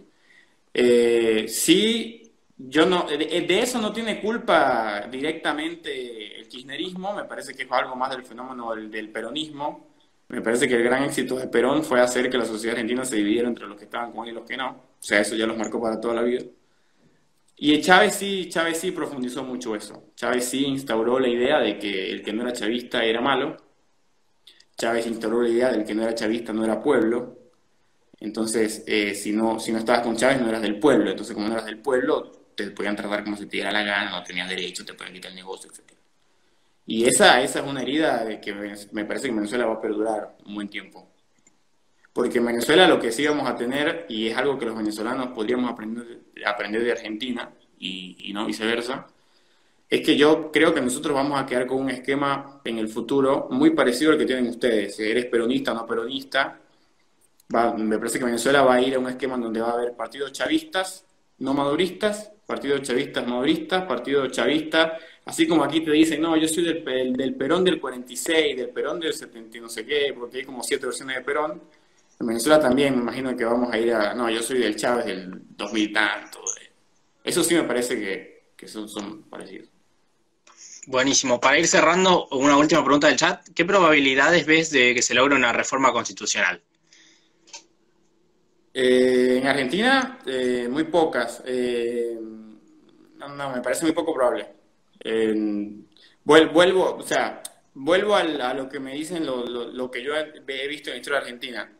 sí, 1.48 2.20
yo 2.68 2.84
no, 2.84 3.06
de, 3.06 3.60
eso 3.60 3.80
no 3.80 3.92
tiene 3.92 4.20
culpa 4.20 5.06
directamente 5.10 6.38
el 6.38 6.46
kirchnerismo, 6.46 7.14
me 7.14 7.24
parece 7.24 7.54
que 7.54 7.62
es 7.62 7.72
algo 7.72 7.96
más 7.96 8.10
del 8.10 8.24
fenómeno 8.24 8.74
del, 8.74 9.08
peronismo. 9.10 9.88
Me 10.28 10.42
parece 10.42 10.68
que 10.68 10.76
el 10.76 10.84
gran 10.84 11.02
éxito 11.04 11.36
de 11.36 11.48
Perón 11.48 11.82
fue 11.82 12.00
hacer 12.00 12.28
que 12.28 12.38
la 12.38 12.44
sociedad 12.44 12.74
argentina 12.74 13.04
se 13.04 13.16
dividiera 13.16 13.48
entre 13.48 13.66
los 13.66 13.76
que 13.76 13.84
estaban 13.84 14.12
con 14.12 14.26
él 14.26 14.32
y 14.32 14.34
los 14.34 14.46
que 14.46 14.56
no. 14.56 14.70
O 14.70 15.02
sea, 15.02 15.20
eso 15.20 15.34
ya 15.34 15.46
los 15.46 15.56
marcó 15.56 15.80
para 15.80 16.00
toda 16.00 16.14
la 16.14 16.22
vida. 16.22 16.44
Y 17.56 17.80
Chávez 17.80 18.14
sí, 18.14 18.48
Chávez 18.48 18.78
sí 18.78 18.90
profundizó 18.92 19.42
mucho 19.42 19.74
eso. 19.74 20.12
Chávez 20.14 20.44
sí 20.44 20.64
instauró 20.66 21.18
la 21.18 21.28
idea 21.28 21.58
de 21.58 21.78
que 21.78 22.10
el 22.10 22.22
que 22.22 22.32
no 22.32 22.42
era 22.42 22.52
chavista 22.52 23.04
era 23.04 23.20
malo. 23.20 23.56
Chávez 24.76 25.06
instauró 25.06 25.42
la 25.42 25.48
idea 25.48 25.72
de 25.72 25.84
que 25.84 25.94
no 25.94 26.02
era 26.02 26.14
chavista 26.14 26.52
no 26.52 26.64
era 26.64 26.82
pueblo. 26.82 27.39
Entonces, 28.20 28.84
eh, 28.86 29.14
si, 29.14 29.32
no, 29.32 29.58
si 29.58 29.72
no 29.72 29.78
estabas 29.78 30.02
con 30.02 30.16
Chávez 30.16 30.40
no 30.40 30.48
eras 30.48 30.62
del 30.62 30.78
pueblo. 30.78 31.10
Entonces, 31.10 31.34
como 31.34 31.48
no 31.48 31.54
eras 31.54 31.66
del 31.66 31.78
pueblo, 31.78 32.30
te 32.54 32.70
podían 32.70 32.94
tratar 32.94 33.24
como 33.24 33.36
si 33.36 33.46
te 33.46 33.56
diera 33.56 33.72
la 33.72 33.82
gana, 33.82 34.10
no 34.10 34.22
tenías 34.22 34.48
derecho, 34.48 34.84
te 34.84 34.94
podían 34.94 35.14
quitar 35.14 35.30
el 35.30 35.36
negocio, 35.36 35.70
etc. 35.70 35.92
Y 36.86 37.04
esa, 37.06 37.42
esa 37.42 37.60
es 37.60 37.66
una 37.66 37.82
herida 37.82 38.40
que 38.40 38.52
me 38.92 39.04
parece 39.04 39.24
que 39.24 39.30
en 39.30 39.36
Venezuela 39.36 39.66
va 39.66 39.74
a 39.74 39.80
perdurar 39.80 40.36
un 40.44 40.54
buen 40.54 40.68
tiempo. 40.68 41.08
Porque 42.12 42.38
en 42.38 42.46
Venezuela 42.46 42.86
lo 42.88 43.00
que 43.00 43.12
sí 43.12 43.26
vamos 43.26 43.48
a 43.48 43.56
tener, 43.56 44.06
y 44.08 44.28
es 44.28 44.36
algo 44.36 44.58
que 44.58 44.66
los 44.66 44.76
venezolanos 44.76 45.28
podríamos 45.28 45.70
aprender, 45.70 46.20
aprender 46.44 46.84
de 46.84 46.92
Argentina, 46.92 47.50
y, 47.78 48.16
y 48.18 48.32
no 48.32 48.44
viceversa, 48.44 49.06
es 49.88 50.02
que 50.02 50.16
yo 50.16 50.52
creo 50.52 50.74
que 50.74 50.80
nosotros 50.80 51.14
vamos 51.14 51.40
a 51.40 51.46
quedar 51.46 51.66
con 51.66 51.78
un 51.78 51.90
esquema 51.90 52.60
en 52.64 52.78
el 52.78 52.88
futuro 52.88 53.48
muy 53.50 53.70
parecido 53.70 54.12
al 54.12 54.18
que 54.18 54.26
tienen 54.26 54.48
ustedes. 54.48 54.96
Si 54.96 55.02
eres 55.02 55.26
peronista 55.26 55.72
o 55.72 55.74
no 55.74 55.86
peronista, 55.86 56.60
me 57.76 57.98
parece 57.98 58.18
que 58.18 58.24
Venezuela 58.24 58.62
va 58.62 58.74
a 58.74 58.80
ir 58.80 58.94
a 58.94 58.98
un 58.98 59.08
esquema 59.08 59.36
donde 59.36 59.60
va 59.60 59.70
a 59.70 59.74
haber 59.74 59.94
partidos 59.94 60.32
chavistas, 60.32 61.04
no 61.38 61.52
maduristas, 61.52 62.30
partido 62.46 62.78
chavista 62.78 63.22
madurista, 63.22 63.86
partido 63.86 64.26
chavista, 64.28 64.98
así 65.24 65.46
como 65.46 65.64
aquí 65.64 65.80
te 65.80 65.92
dicen, 65.92 66.20
no, 66.20 66.36
yo 66.36 66.48
soy 66.48 66.64
del, 66.64 67.12
del 67.12 67.34
Perón 67.34 67.64
del 67.64 67.80
46, 67.80 68.56
del 68.56 68.70
Perón 68.70 69.00
del 69.00 69.14
70 69.14 69.58
no 69.60 69.68
sé 69.68 69.84
qué, 69.86 70.14
porque 70.16 70.38
hay 70.38 70.44
como 70.44 70.62
siete 70.62 70.86
versiones 70.86 71.16
de 71.16 71.22
Perón. 71.22 71.62
En 72.18 72.26
Venezuela 72.26 72.60
también 72.60 72.96
me 72.96 73.02
imagino 73.02 73.36
que 73.36 73.44
vamos 73.44 73.72
a 73.72 73.78
ir 73.78 73.92
a, 73.92 74.14
no, 74.14 74.28
yo 74.28 74.42
soy 74.42 74.58
del 74.58 74.76
Chávez 74.76 75.06
del 75.06 75.30
2000 75.56 75.92
tanto. 75.92 76.40
Eso 77.22 77.42
sí 77.44 77.54
me 77.54 77.62
parece 77.62 77.96
que, 77.98 78.52
que 78.56 78.68
son, 78.68 78.88
son 78.88 79.22
parecidos. 79.22 79.68
Buenísimo. 80.86 81.40
Para 81.40 81.58
ir 81.58 81.66
cerrando, 81.66 82.26
una 82.32 82.56
última 82.56 82.82
pregunta 82.82 83.06
del 83.06 83.16
chat. 83.16 83.46
¿Qué 83.54 83.64
probabilidades 83.64 84.44
ves 84.46 84.70
de 84.70 84.94
que 84.94 85.02
se 85.02 85.14
logre 85.14 85.36
una 85.36 85.52
reforma 85.52 85.92
constitucional? 85.92 86.62
Eh, 88.72 89.38
en 89.38 89.46
Argentina, 89.46 90.18
eh, 90.26 90.68
muy 90.70 90.84
pocas. 90.84 91.42
Eh, 91.46 92.18
no, 93.18 93.50
me 93.50 93.60
parece 93.60 93.84
muy 93.84 93.92
poco 93.92 94.14
probable. 94.14 94.48
vuelvo, 96.24 96.96
o 96.96 97.02
sea, 97.02 97.42
vuelvo 97.74 98.14
a, 98.14 98.24
lo 98.54 98.68
que 98.68 98.80
me 98.80 98.94
dicen, 98.94 99.26
lo, 99.26 99.90
que 99.90 100.02
yo 100.02 100.14
he, 100.16 100.68
visto 100.68 100.90
en 100.90 100.94
la 100.94 100.98
historia 100.98 101.20
de 101.20 101.26
Argentina. 101.26 101.72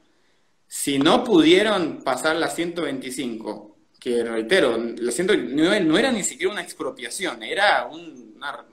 Si 0.67 0.99
no 0.99 1.25
pudieron 1.25 2.03
pasar 2.03 2.37
la 2.37 2.49
125, 2.49 3.77
que 3.99 4.23
reitero, 4.25 4.77
la 4.79 5.13
109 5.13 5.81
no 5.81 5.99
era 5.99 6.13
ni 6.13 6.23
siquiera 6.23 6.53
una 6.53 6.63
expropiación, 6.63 7.43
era 7.43 7.87
una, 7.87 8.67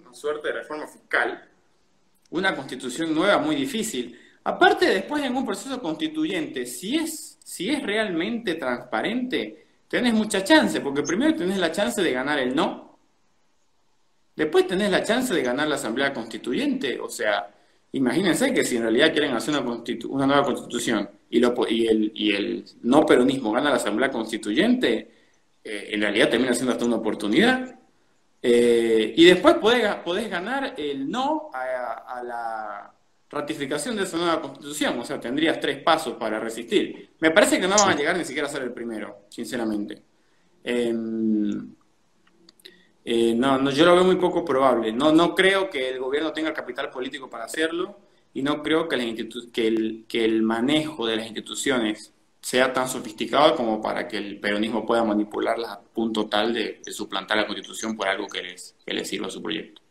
una 0.00 0.14
suerte 0.14 0.48
de 0.48 0.54
reforma 0.54 0.86
fiscal, 0.86 1.48
una 2.30 2.54
constitución 2.54 3.14
nueva 3.14 3.38
muy 3.38 3.56
difícil. 3.56 4.18
Aparte, 4.44 4.86
después 4.86 5.22
en 5.24 5.36
un 5.36 5.44
proceso 5.44 5.80
constituyente, 5.82 6.64
si 6.66 6.96
es, 6.96 7.29
si 7.50 7.68
es 7.68 7.82
realmente 7.82 8.54
transparente, 8.54 9.66
tenés 9.88 10.14
mucha 10.14 10.44
chance, 10.44 10.80
porque 10.80 11.02
primero 11.02 11.34
tenés 11.34 11.58
la 11.58 11.72
chance 11.72 12.00
de 12.00 12.12
ganar 12.12 12.38
el 12.38 12.54
no, 12.54 12.96
después 14.36 14.68
tenés 14.68 14.88
la 14.88 15.02
chance 15.02 15.34
de 15.34 15.42
ganar 15.42 15.66
la 15.66 15.74
Asamblea 15.74 16.12
Constituyente, 16.12 17.00
o 17.00 17.08
sea, 17.08 17.52
imagínense 17.90 18.54
que 18.54 18.62
si 18.64 18.76
en 18.76 18.82
realidad 18.82 19.10
quieren 19.10 19.32
hacer 19.32 19.52
una, 19.60 19.82
una 20.10 20.26
nueva 20.28 20.44
constitución 20.44 21.10
y, 21.28 21.38
el, 21.88 22.64
no 22.82 23.04
peronismo 23.04 23.50
gana 23.50 23.70
la 23.70 23.76
Asamblea 23.76 24.12
Constituyente, 24.12 25.10
eh, 25.64 25.88
en 25.90 26.02
realidad 26.02 26.30
termina 26.30 26.54
siendo 26.54 26.70
hasta 26.70 26.84
una 26.84 26.96
oportunidad. 26.96 27.74
Eh, 28.40 29.12
y 29.16 29.24
después 29.24 29.56
podés, 29.56 30.30
ganar 30.30 30.74
el 30.78 31.10
no 31.10 31.50
a, 31.52 32.22
la, 32.22 32.94
ratificación 33.28 33.96
de 33.96 34.04
esa 34.04 34.18
nueva 34.18 34.40
constitución, 34.40 35.00
o 35.00 35.04
sea, 35.04 35.20
tendrías 35.20 35.58
tres 35.58 35.82
pasos 35.82 36.14
para 36.14 36.38
resistir. 36.38 37.09
Me 37.20 37.30
parece 37.30 37.60
que 37.60 37.68
no 37.68 37.76
van 37.76 37.90
a 37.90 37.96
llegar 37.96 38.16
ni 38.16 38.24
siquiera 38.24 38.48
a 38.48 38.50
ser 38.50 38.62
el 38.62 38.72
primero, 38.72 39.26
sinceramente. 39.28 40.02
Em, 40.64 41.74
eh, 43.04 43.34
no, 43.34 43.58
no, 43.58 43.70
yo 43.70 43.84
lo 43.84 43.94
veo 43.94 44.04
muy 44.04 44.16
poco 44.16 44.44
probable. 44.44 44.92
No, 44.92 45.12
no 45.12 45.34
creo 45.34 45.70
que 45.70 45.90
el 45.90 45.98
gobierno 45.98 46.32
tenga 46.32 46.48
el 46.48 46.54
capital 46.54 46.90
político 46.90 47.28
para 47.28 47.44
hacerlo 47.44 47.98
y 48.32 48.42
no 48.42 48.62
creo 48.62 48.88
que, 48.88 49.28
que, 49.52 49.66
el, 49.66 50.04
que 50.08 50.24
el 50.24 50.42
manejo 50.42 51.06
de 51.06 51.16
las 51.16 51.26
instituciones 51.26 52.12
sea 52.40 52.72
tan 52.72 52.88
sofisticado 52.88 53.54
como 53.54 53.80
para 53.82 54.08
que 54.08 54.16
el 54.16 54.40
peronismo 54.40 54.86
pueda 54.86 55.04
manipularlas 55.04 55.72
a 55.72 55.80
punto 55.80 56.26
tal 56.26 56.54
de, 56.54 56.80
suplantar 56.90 57.36
la 57.36 57.46
constitución 57.46 57.96
por 57.96 58.08
algo 58.08 58.26
que 58.28 58.42
les, 58.42 58.74
que 58.84 58.94
les 58.94 59.08
sirva 59.08 59.26
a 59.26 59.30
su 59.30 59.42
proyecto. 59.42 59.82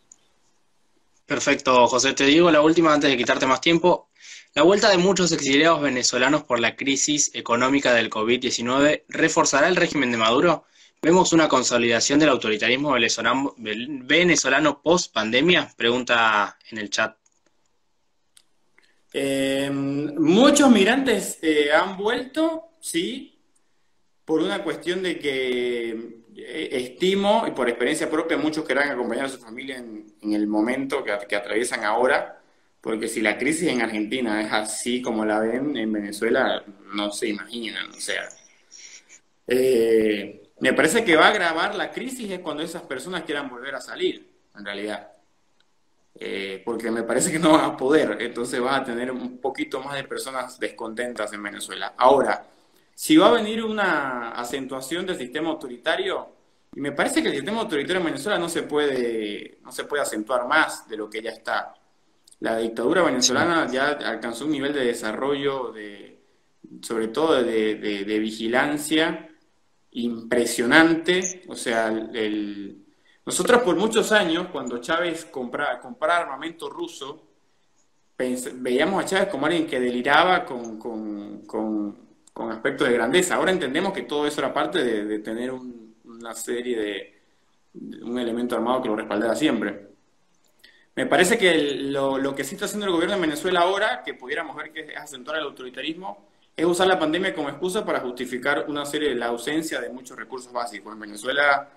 Perfecto, 1.25 1.87
José. 1.87 2.13
Te 2.13 2.25
digo 2.25 2.49
la 2.49 2.61
última 2.61 2.91
antes 2.91 3.09
de 3.09 3.17
quitarte 3.17 3.45
más 3.45 3.61
tiempo. 3.61 4.08
La 4.59 4.63
vuelta 4.63 4.89
de 4.89 4.97
muchos 4.97 5.31
exiliados 5.31 5.81
venezolanos 5.81 6.43
por 6.43 6.59
la 6.59 6.75
crisis 6.75 7.31
económica 7.33 7.93
del 7.93 8.09
COVID-19 8.09 9.03
reforzará 9.07 9.69
el 9.69 9.77
régimen 9.77 10.11
de 10.11 10.17
Maduro. 10.17 10.65
¿Vemos 11.01 11.31
una 11.31 11.47
consolidación 11.47 12.19
del 12.19 12.27
autoritarismo 12.27 12.93
venezolano, 13.55 14.81
post 14.83 15.13
pandemia? 15.13 15.71
Pregunta 15.77 16.57
en 16.71 16.77
el 16.77 16.89
chat. 16.89 17.15
Eh, 19.13 19.71
muchos 19.71 20.69
migrantes 20.69 21.39
eh, 21.41 21.71
han 21.71 21.95
vuelto, 21.95 22.71
sí, 22.81 23.39
por 24.25 24.41
una 24.41 24.61
cuestión 24.61 25.01
de 25.01 25.19
que 25.19 25.89
eh, 26.35 26.69
estimo, 26.73 27.45
y 27.47 27.51
por 27.51 27.69
experiencia 27.69 28.09
propia, 28.09 28.35
muchos 28.35 28.65
querrán 28.65 28.89
acompañar 28.89 29.27
a 29.27 29.29
su 29.29 29.37
familia 29.39 29.77
en, 29.77 30.33
el 30.33 30.47
momento 30.47 31.01
que, 31.01 31.13
atraviesan 31.13 31.85
ahora, 31.85 32.38
porque 32.81 33.07
si 33.07 33.21
la 33.21 33.37
crisis 33.37 33.69
en 33.69 33.81
Argentina 33.81 34.41
es 34.41 34.51
así 34.51 35.01
como 35.01 35.25
la 35.25 35.39
ven 35.39 35.75
en 35.75 35.91
Venezuela, 35.91 36.63
no 36.93 37.11
se 37.11 37.29
imaginan, 37.29 37.89
o 37.91 37.99
sea. 37.99 38.29
Eh, 39.47 40.51
me 40.59 40.73
parece 40.73 41.03
que 41.03 41.15
va 41.15 41.27
a 41.27 41.29
agravar 41.29 41.75
la 41.75 41.91
crisis 41.91 42.29
es 42.31 42.39
cuando 42.39 42.63
esas 42.63 42.83
personas 42.83 43.23
quieran 43.23 43.49
volver 43.49 43.75
a 43.75 43.81
salir, 43.81 44.29
en 44.57 44.65
realidad. 44.65 45.11
Eh, 46.15 46.61
porque 46.65 46.91
me 46.91 47.03
parece 47.03 47.31
que 47.31 47.39
no 47.39 47.53
van 47.53 47.65
a 47.65 47.77
poder, 47.77 48.17
entonces 48.19 48.59
vas 48.59 48.81
a 48.81 48.83
tener 48.83 49.09
un 49.11 49.37
poquito 49.39 49.81
más 49.81 49.95
de 49.95 50.03
personas 50.03 50.59
descontentas 50.59 51.31
en 51.33 51.41
Venezuela. 51.41 51.93
Ahora, 51.97 52.45
si 52.93 53.15
va 53.15 53.27
a 53.27 53.31
venir 53.31 53.63
una 53.63 54.31
acentuación 54.31 55.05
del 55.05 55.17
sistema 55.17 55.49
autoritario, 55.49 56.27
y 56.75 56.81
me 56.81 56.91
parece 56.91 57.21
que 57.21 57.29
el 57.29 57.35
sistema 57.35 57.61
autoritario 57.61 57.99
en 57.99 58.07
Venezuela 58.07 58.37
no 58.37 58.49
se 58.49 58.63
puede, 58.63 59.59
no 59.63 59.71
se 59.71 59.85
puede 59.85 60.03
acentuar 60.03 60.47
más 60.47 60.87
de 60.87 60.97
lo 60.97 61.09
que 61.09 61.21
ya 61.21 61.31
está. 61.31 61.73
La 62.39 62.57
dictadura 62.57 63.03
venezolana 63.03 63.69
ya 63.69 63.89
alcanzó 63.89 64.45
un 64.45 64.51
nivel 64.51 64.73
de 64.73 64.85
desarrollo, 64.85 65.71
de, 65.73 66.19
sobre 66.81 67.09
todo 67.09 67.43
de, 67.43 68.19
vigilancia, 68.19 69.29
impresionante. 69.91 71.43
O 71.49 71.55
sea, 71.55 71.89
el, 71.89 72.85
nosotros 73.25 73.61
por 73.61 73.75
muchos 73.75 74.11
años, 74.11 74.47
cuando 74.51 74.77
Chávez 74.79 75.25
compraba, 75.25 75.81
armamento 76.17 76.69
ruso, 76.69 77.27
veíamos 78.17 79.03
a 79.03 79.07
Chávez 79.07 79.27
como 79.27 79.45
alguien 79.45 79.67
que 79.67 79.79
deliraba 79.79 80.45
con, 80.45 80.77
con, 80.79 82.09
aspectos 82.51 82.87
de 82.87 82.93
grandeza. 82.93 83.35
Ahora 83.35 83.51
entendemos 83.51 83.91
que 83.91 84.03
todo 84.03 84.25
eso 84.25 84.39
era 84.39 84.53
parte 84.53 84.83
de, 84.83 85.19
tener 85.19 85.51
una 85.51 86.33
serie 86.33 86.79
de, 86.79 88.01
un 88.01 88.17
elemento 88.17 88.55
armado 88.55 88.81
que 88.81 88.87
lo 88.87 88.95
respaldara 88.95 89.35
siempre. 89.35 89.89
Me 90.99 91.05
parece 91.05 91.37
que 91.37 91.55
lo, 91.55 92.35
que 92.35 92.43
sí 92.43 92.55
está 92.55 92.65
haciendo 92.65 92.85
el 92.85 92.91
gobierno 92.91 93.15
de 93.15 93.21
Venezuela 93.21 93.61
ahora, 93.61 94.03
que 94.03 94.15
pudiéramos 94.15 94.53
ver 94.57 94.73
que 94.73 94.81
es 94.81 94.97
acentuar 94.97 95.37
el 95.37 95.45
autoritarismo, 95.45 96.27
es 96.57 96.65
usar 96.65 96.87
la 96.87 96.99
pandemia 96.99 97.33
como 97.33 97.47
excusa 97.47 97.85
para 97.85 98.01
justificar 98.01 98.65
una 98.67 98.85
serie 98.85 99.07
de 99.07 99.15
la 99.15 99.27
ausencia 99.27 99.79
de 99.79 99.87
muchos 99.91 100.17
recursos 100.17 100.51
básicos. 100.51 100.91
En 100.91 100.99
Venezuela 100.99 101.69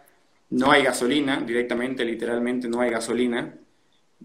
no 0.51 0.73
hay 0.73 0.83
gasolina, 0.83 1.41
directamente, 1.41 2.05
literalmente 2.05 2.67
no 2.67 2.81
hay 2.81 2.91
gasolina. 2.91 3.55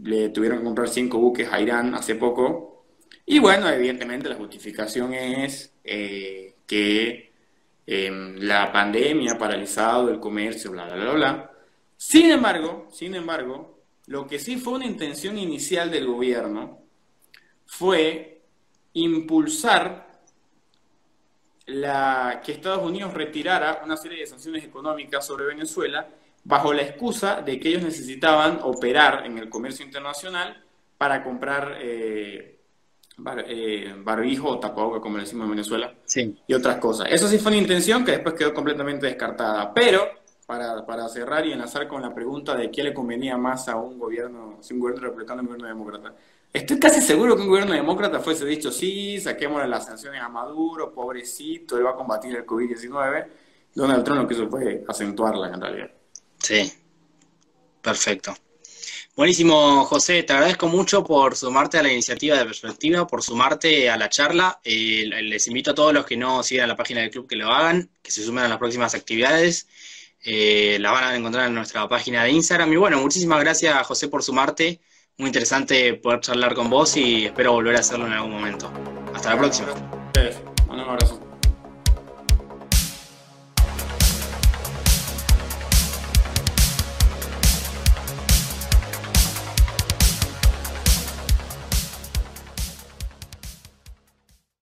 Le 0.01 0.29
tuvieron 0.29 0.57
que 0.57 0.63
comprar 0.63 0.89
cinco 0.89 1.19
buques 1.19 1.47
a 1.53 1.61
Irán 1.61 1.93
hace 1.93 2.15
poco 2.15 2.87
y 3.23 3.37
bueno, 3.37 3.69
evidentemente 3.69 4.27
la 4.27 4.35
justificación 4.35 5.13
es 5.13 5.75
eh, 5.83 6.55
que 6.65 7.33
em, 7.85 8.37
la 8.39 8.71
pandemia 8.71 9.33
ha 9.33 9.37
paralizado 9.37 10.09
el 10.09 10.19
comercio, 10.19 10.71
bla, 10.71 10.85
bla, 10.85 10.95
bla, 10.95 11.13
bla. 11.13 11.51
Sin 11.95 12.31
embargo, 12.31 12.87
sin 12.91 13.13
embargo, 13.13 13.76
lo 14.07 14.25
que 14.27 14.39
sí 14.39 14.57
fue 14.57 14.73
una 14.73 14.85
intención 14.85 15.37
inicial 15.37 15.91
del 15.91 16.07
gobierno 16.07 16.79
fue 17.65 18.41
impulsar 18.93 20.07
la, 21.67 22.41
que 22.43 22.53
Estados 22.53 22.83
Unidos 22.83 23.13
retirara 23.13 23.81
una 23.83 23.97
serie 23.97 24.21
de 24.21 24.27
sanciones 24.27 24.63
económicas 24.63 25.25
sobre 25.25 25.45
Venezuela 25.45 26.07
bajo 26.43 26.71
la 26.73 26.83
excusa 26.83 27.41
de 27.41 27.59
que 27.59 27.69
ellos 27.69 27.83
necesitaban 27.83 28.59
operar 28.63 29.25
en 29.25 29.37
el 29.37 29.49
comercio 29.49 29.85
internacional 29.85 30.63
para 30.97 31.21
comprar 31.21 31.77
eh, 31.81 32.59
eh, 33.47 33.93
barbijo 33.97 34.47
o 34.47 34.59
tapabocas, 34.59 35.01
como 35.01 35.17
le 35.17 35.23
decimos 35.23 35.45
en 35.45 35.51
Venezuela, 35.51 35.93
y 36.47 36.53
otras 36.53 36.77
cosas. 36.77 37.07
Eso 37.11 37.27
sí 37.27 37.37
fue 37.37 37.51
una 37.51 37.61
intención 37.61 38.05
que 38.05 38.11
después 38.11 38.35
quedó 38.35 38.53
completamente 38.53 39.07
descartada. 39.07 39.73
Pero, 39.73 40.07
para, 40.47 40.85
para 40.85 41.07
cerrar 41.09 41.45
y 41.45 41.51
enlazar 41.51 41.87
con 41.87 42.01
la 42.01 42.15
pregunta 42.15 42.55
de 42.55 42.71
qué 42.71 42.81
le 42.81 42.93
convenía 42.93 43.37
más 43.37 43.67
a 43.67 43.75
un 43.75 43.99
gobierno, 43.99 44.57
si 44.61 44.73
un 44.73 44.79
gobierno 44.79 45.03
republicano 45.03 45.41
o 45.41 45.43
un 45.43 45.47
gobierno 45.47 45.67
demócrata, 45.67 46.15
estoy 46.53 46.79
casi 46.79 47.01
seguro 47.01 47.35
que 47.35 47.41
un 47.41 47.49
gobierno 47.49 47.73
demócrata 47.73 48.21
fuese 48.21 48.45
dicho, 48.45 48.71
sí, 48.71 49.19
saquemos 49.19 49.67
las 49.67 49.85
sanciones 49.85 50.21
a 50.21 50.29
Maduro, 50.29 50.93
pobrecito, 50.93 51.77
él 51.77 51.85
va 51.85 51.91
a 51.91 51.95
combatir 51.95 52.33
el 52.35 52.45
COVID-19. 52.45 53.27
Donald 53.75 54.05
Trump 54.05 54.21
lo 54.21 54.27
que 54.27 54.33
hizo 54.33 54.49
fue 54.49 54.85
acentuarla 54.87 55.49
en 55.49 55.61
realidad. 55.61 55.91
Sí, 56.39 56.71
perfecto. 57.81 58.33
Buenísimo, 59.17 59.83
José. 59.85 60.23
Te 60.23 60.31
agradezco 60.31 60.67
mucho 60.67 61.03
por 61.03 61.35
sumarte 61.35 61.77
a 61.77 61.83
la 61.83 61.91
iniciativa 61.91 62.37
de 62.37 62.45
Perspectiva, 62.45 63.05
por 63.05 63.21
sumarte 63.21 63.89
a 63.89 63.97
la 63.97 64.09
charla. 64.09 64.61
Eh, 64.63 65.05
les 65.23 65.47
invito 65.47 65.71
a 65.71 65.75
todos 65.75 65.91
los 65.91 66.05
que 66.05 66.15
no 66.15 66.41
sigan 66.41 66.69
la 66.69 66.75
página 66.75 67.01
del 67.01 67.09
club 67.09 67.27
que 67.27 67.35
lo 67.35 67.51
hagan, 67.51 67.89
que 68.01 68.11
se 68.11 68.23
sumen 68.23 68.45
a 68.45 68.47
las 68.47 68.59
próximas 68.59 68.93
actividades. 68.93 69.67
Eh, 70.30 70.78
la 70.82 70.91
van 70.91 71.05
a 71.05 71.15
encontrar 71.15 71.47
en 71.47 71.53
nuestra 71.53 71.88
página 71.88 72.25
de 72.25 72.32
Instagram. 72.32 72.73
Y 72.73 72.75
bueno, 72.75 72.99
muchísimas 72.99 73.39
gracias, 73.39 73.88
José, 73.88 74.09
por 74.09 74.23
sumarte. 74.23 74.82
Muy 75.17 75.28
interesante 75.28 75.93
poder 75.93 76.19
charlar 76.19 76.53
con 76.53 76.69
vos 76.69 76.97
y 76.97 77.28
espero 77.28 77.53
volver 77.53 77.78
a 77.78 77.80
hacerlo 77.80 78.07
en 78.07 78.13
algún 78.13 78.34
momento. 78.34 78.69
Hasta 79.15 79.30
la 79.30 79.38
próxima. 79.38 79.69
Un 80.69 80.80
abrazo. 80.82 81.26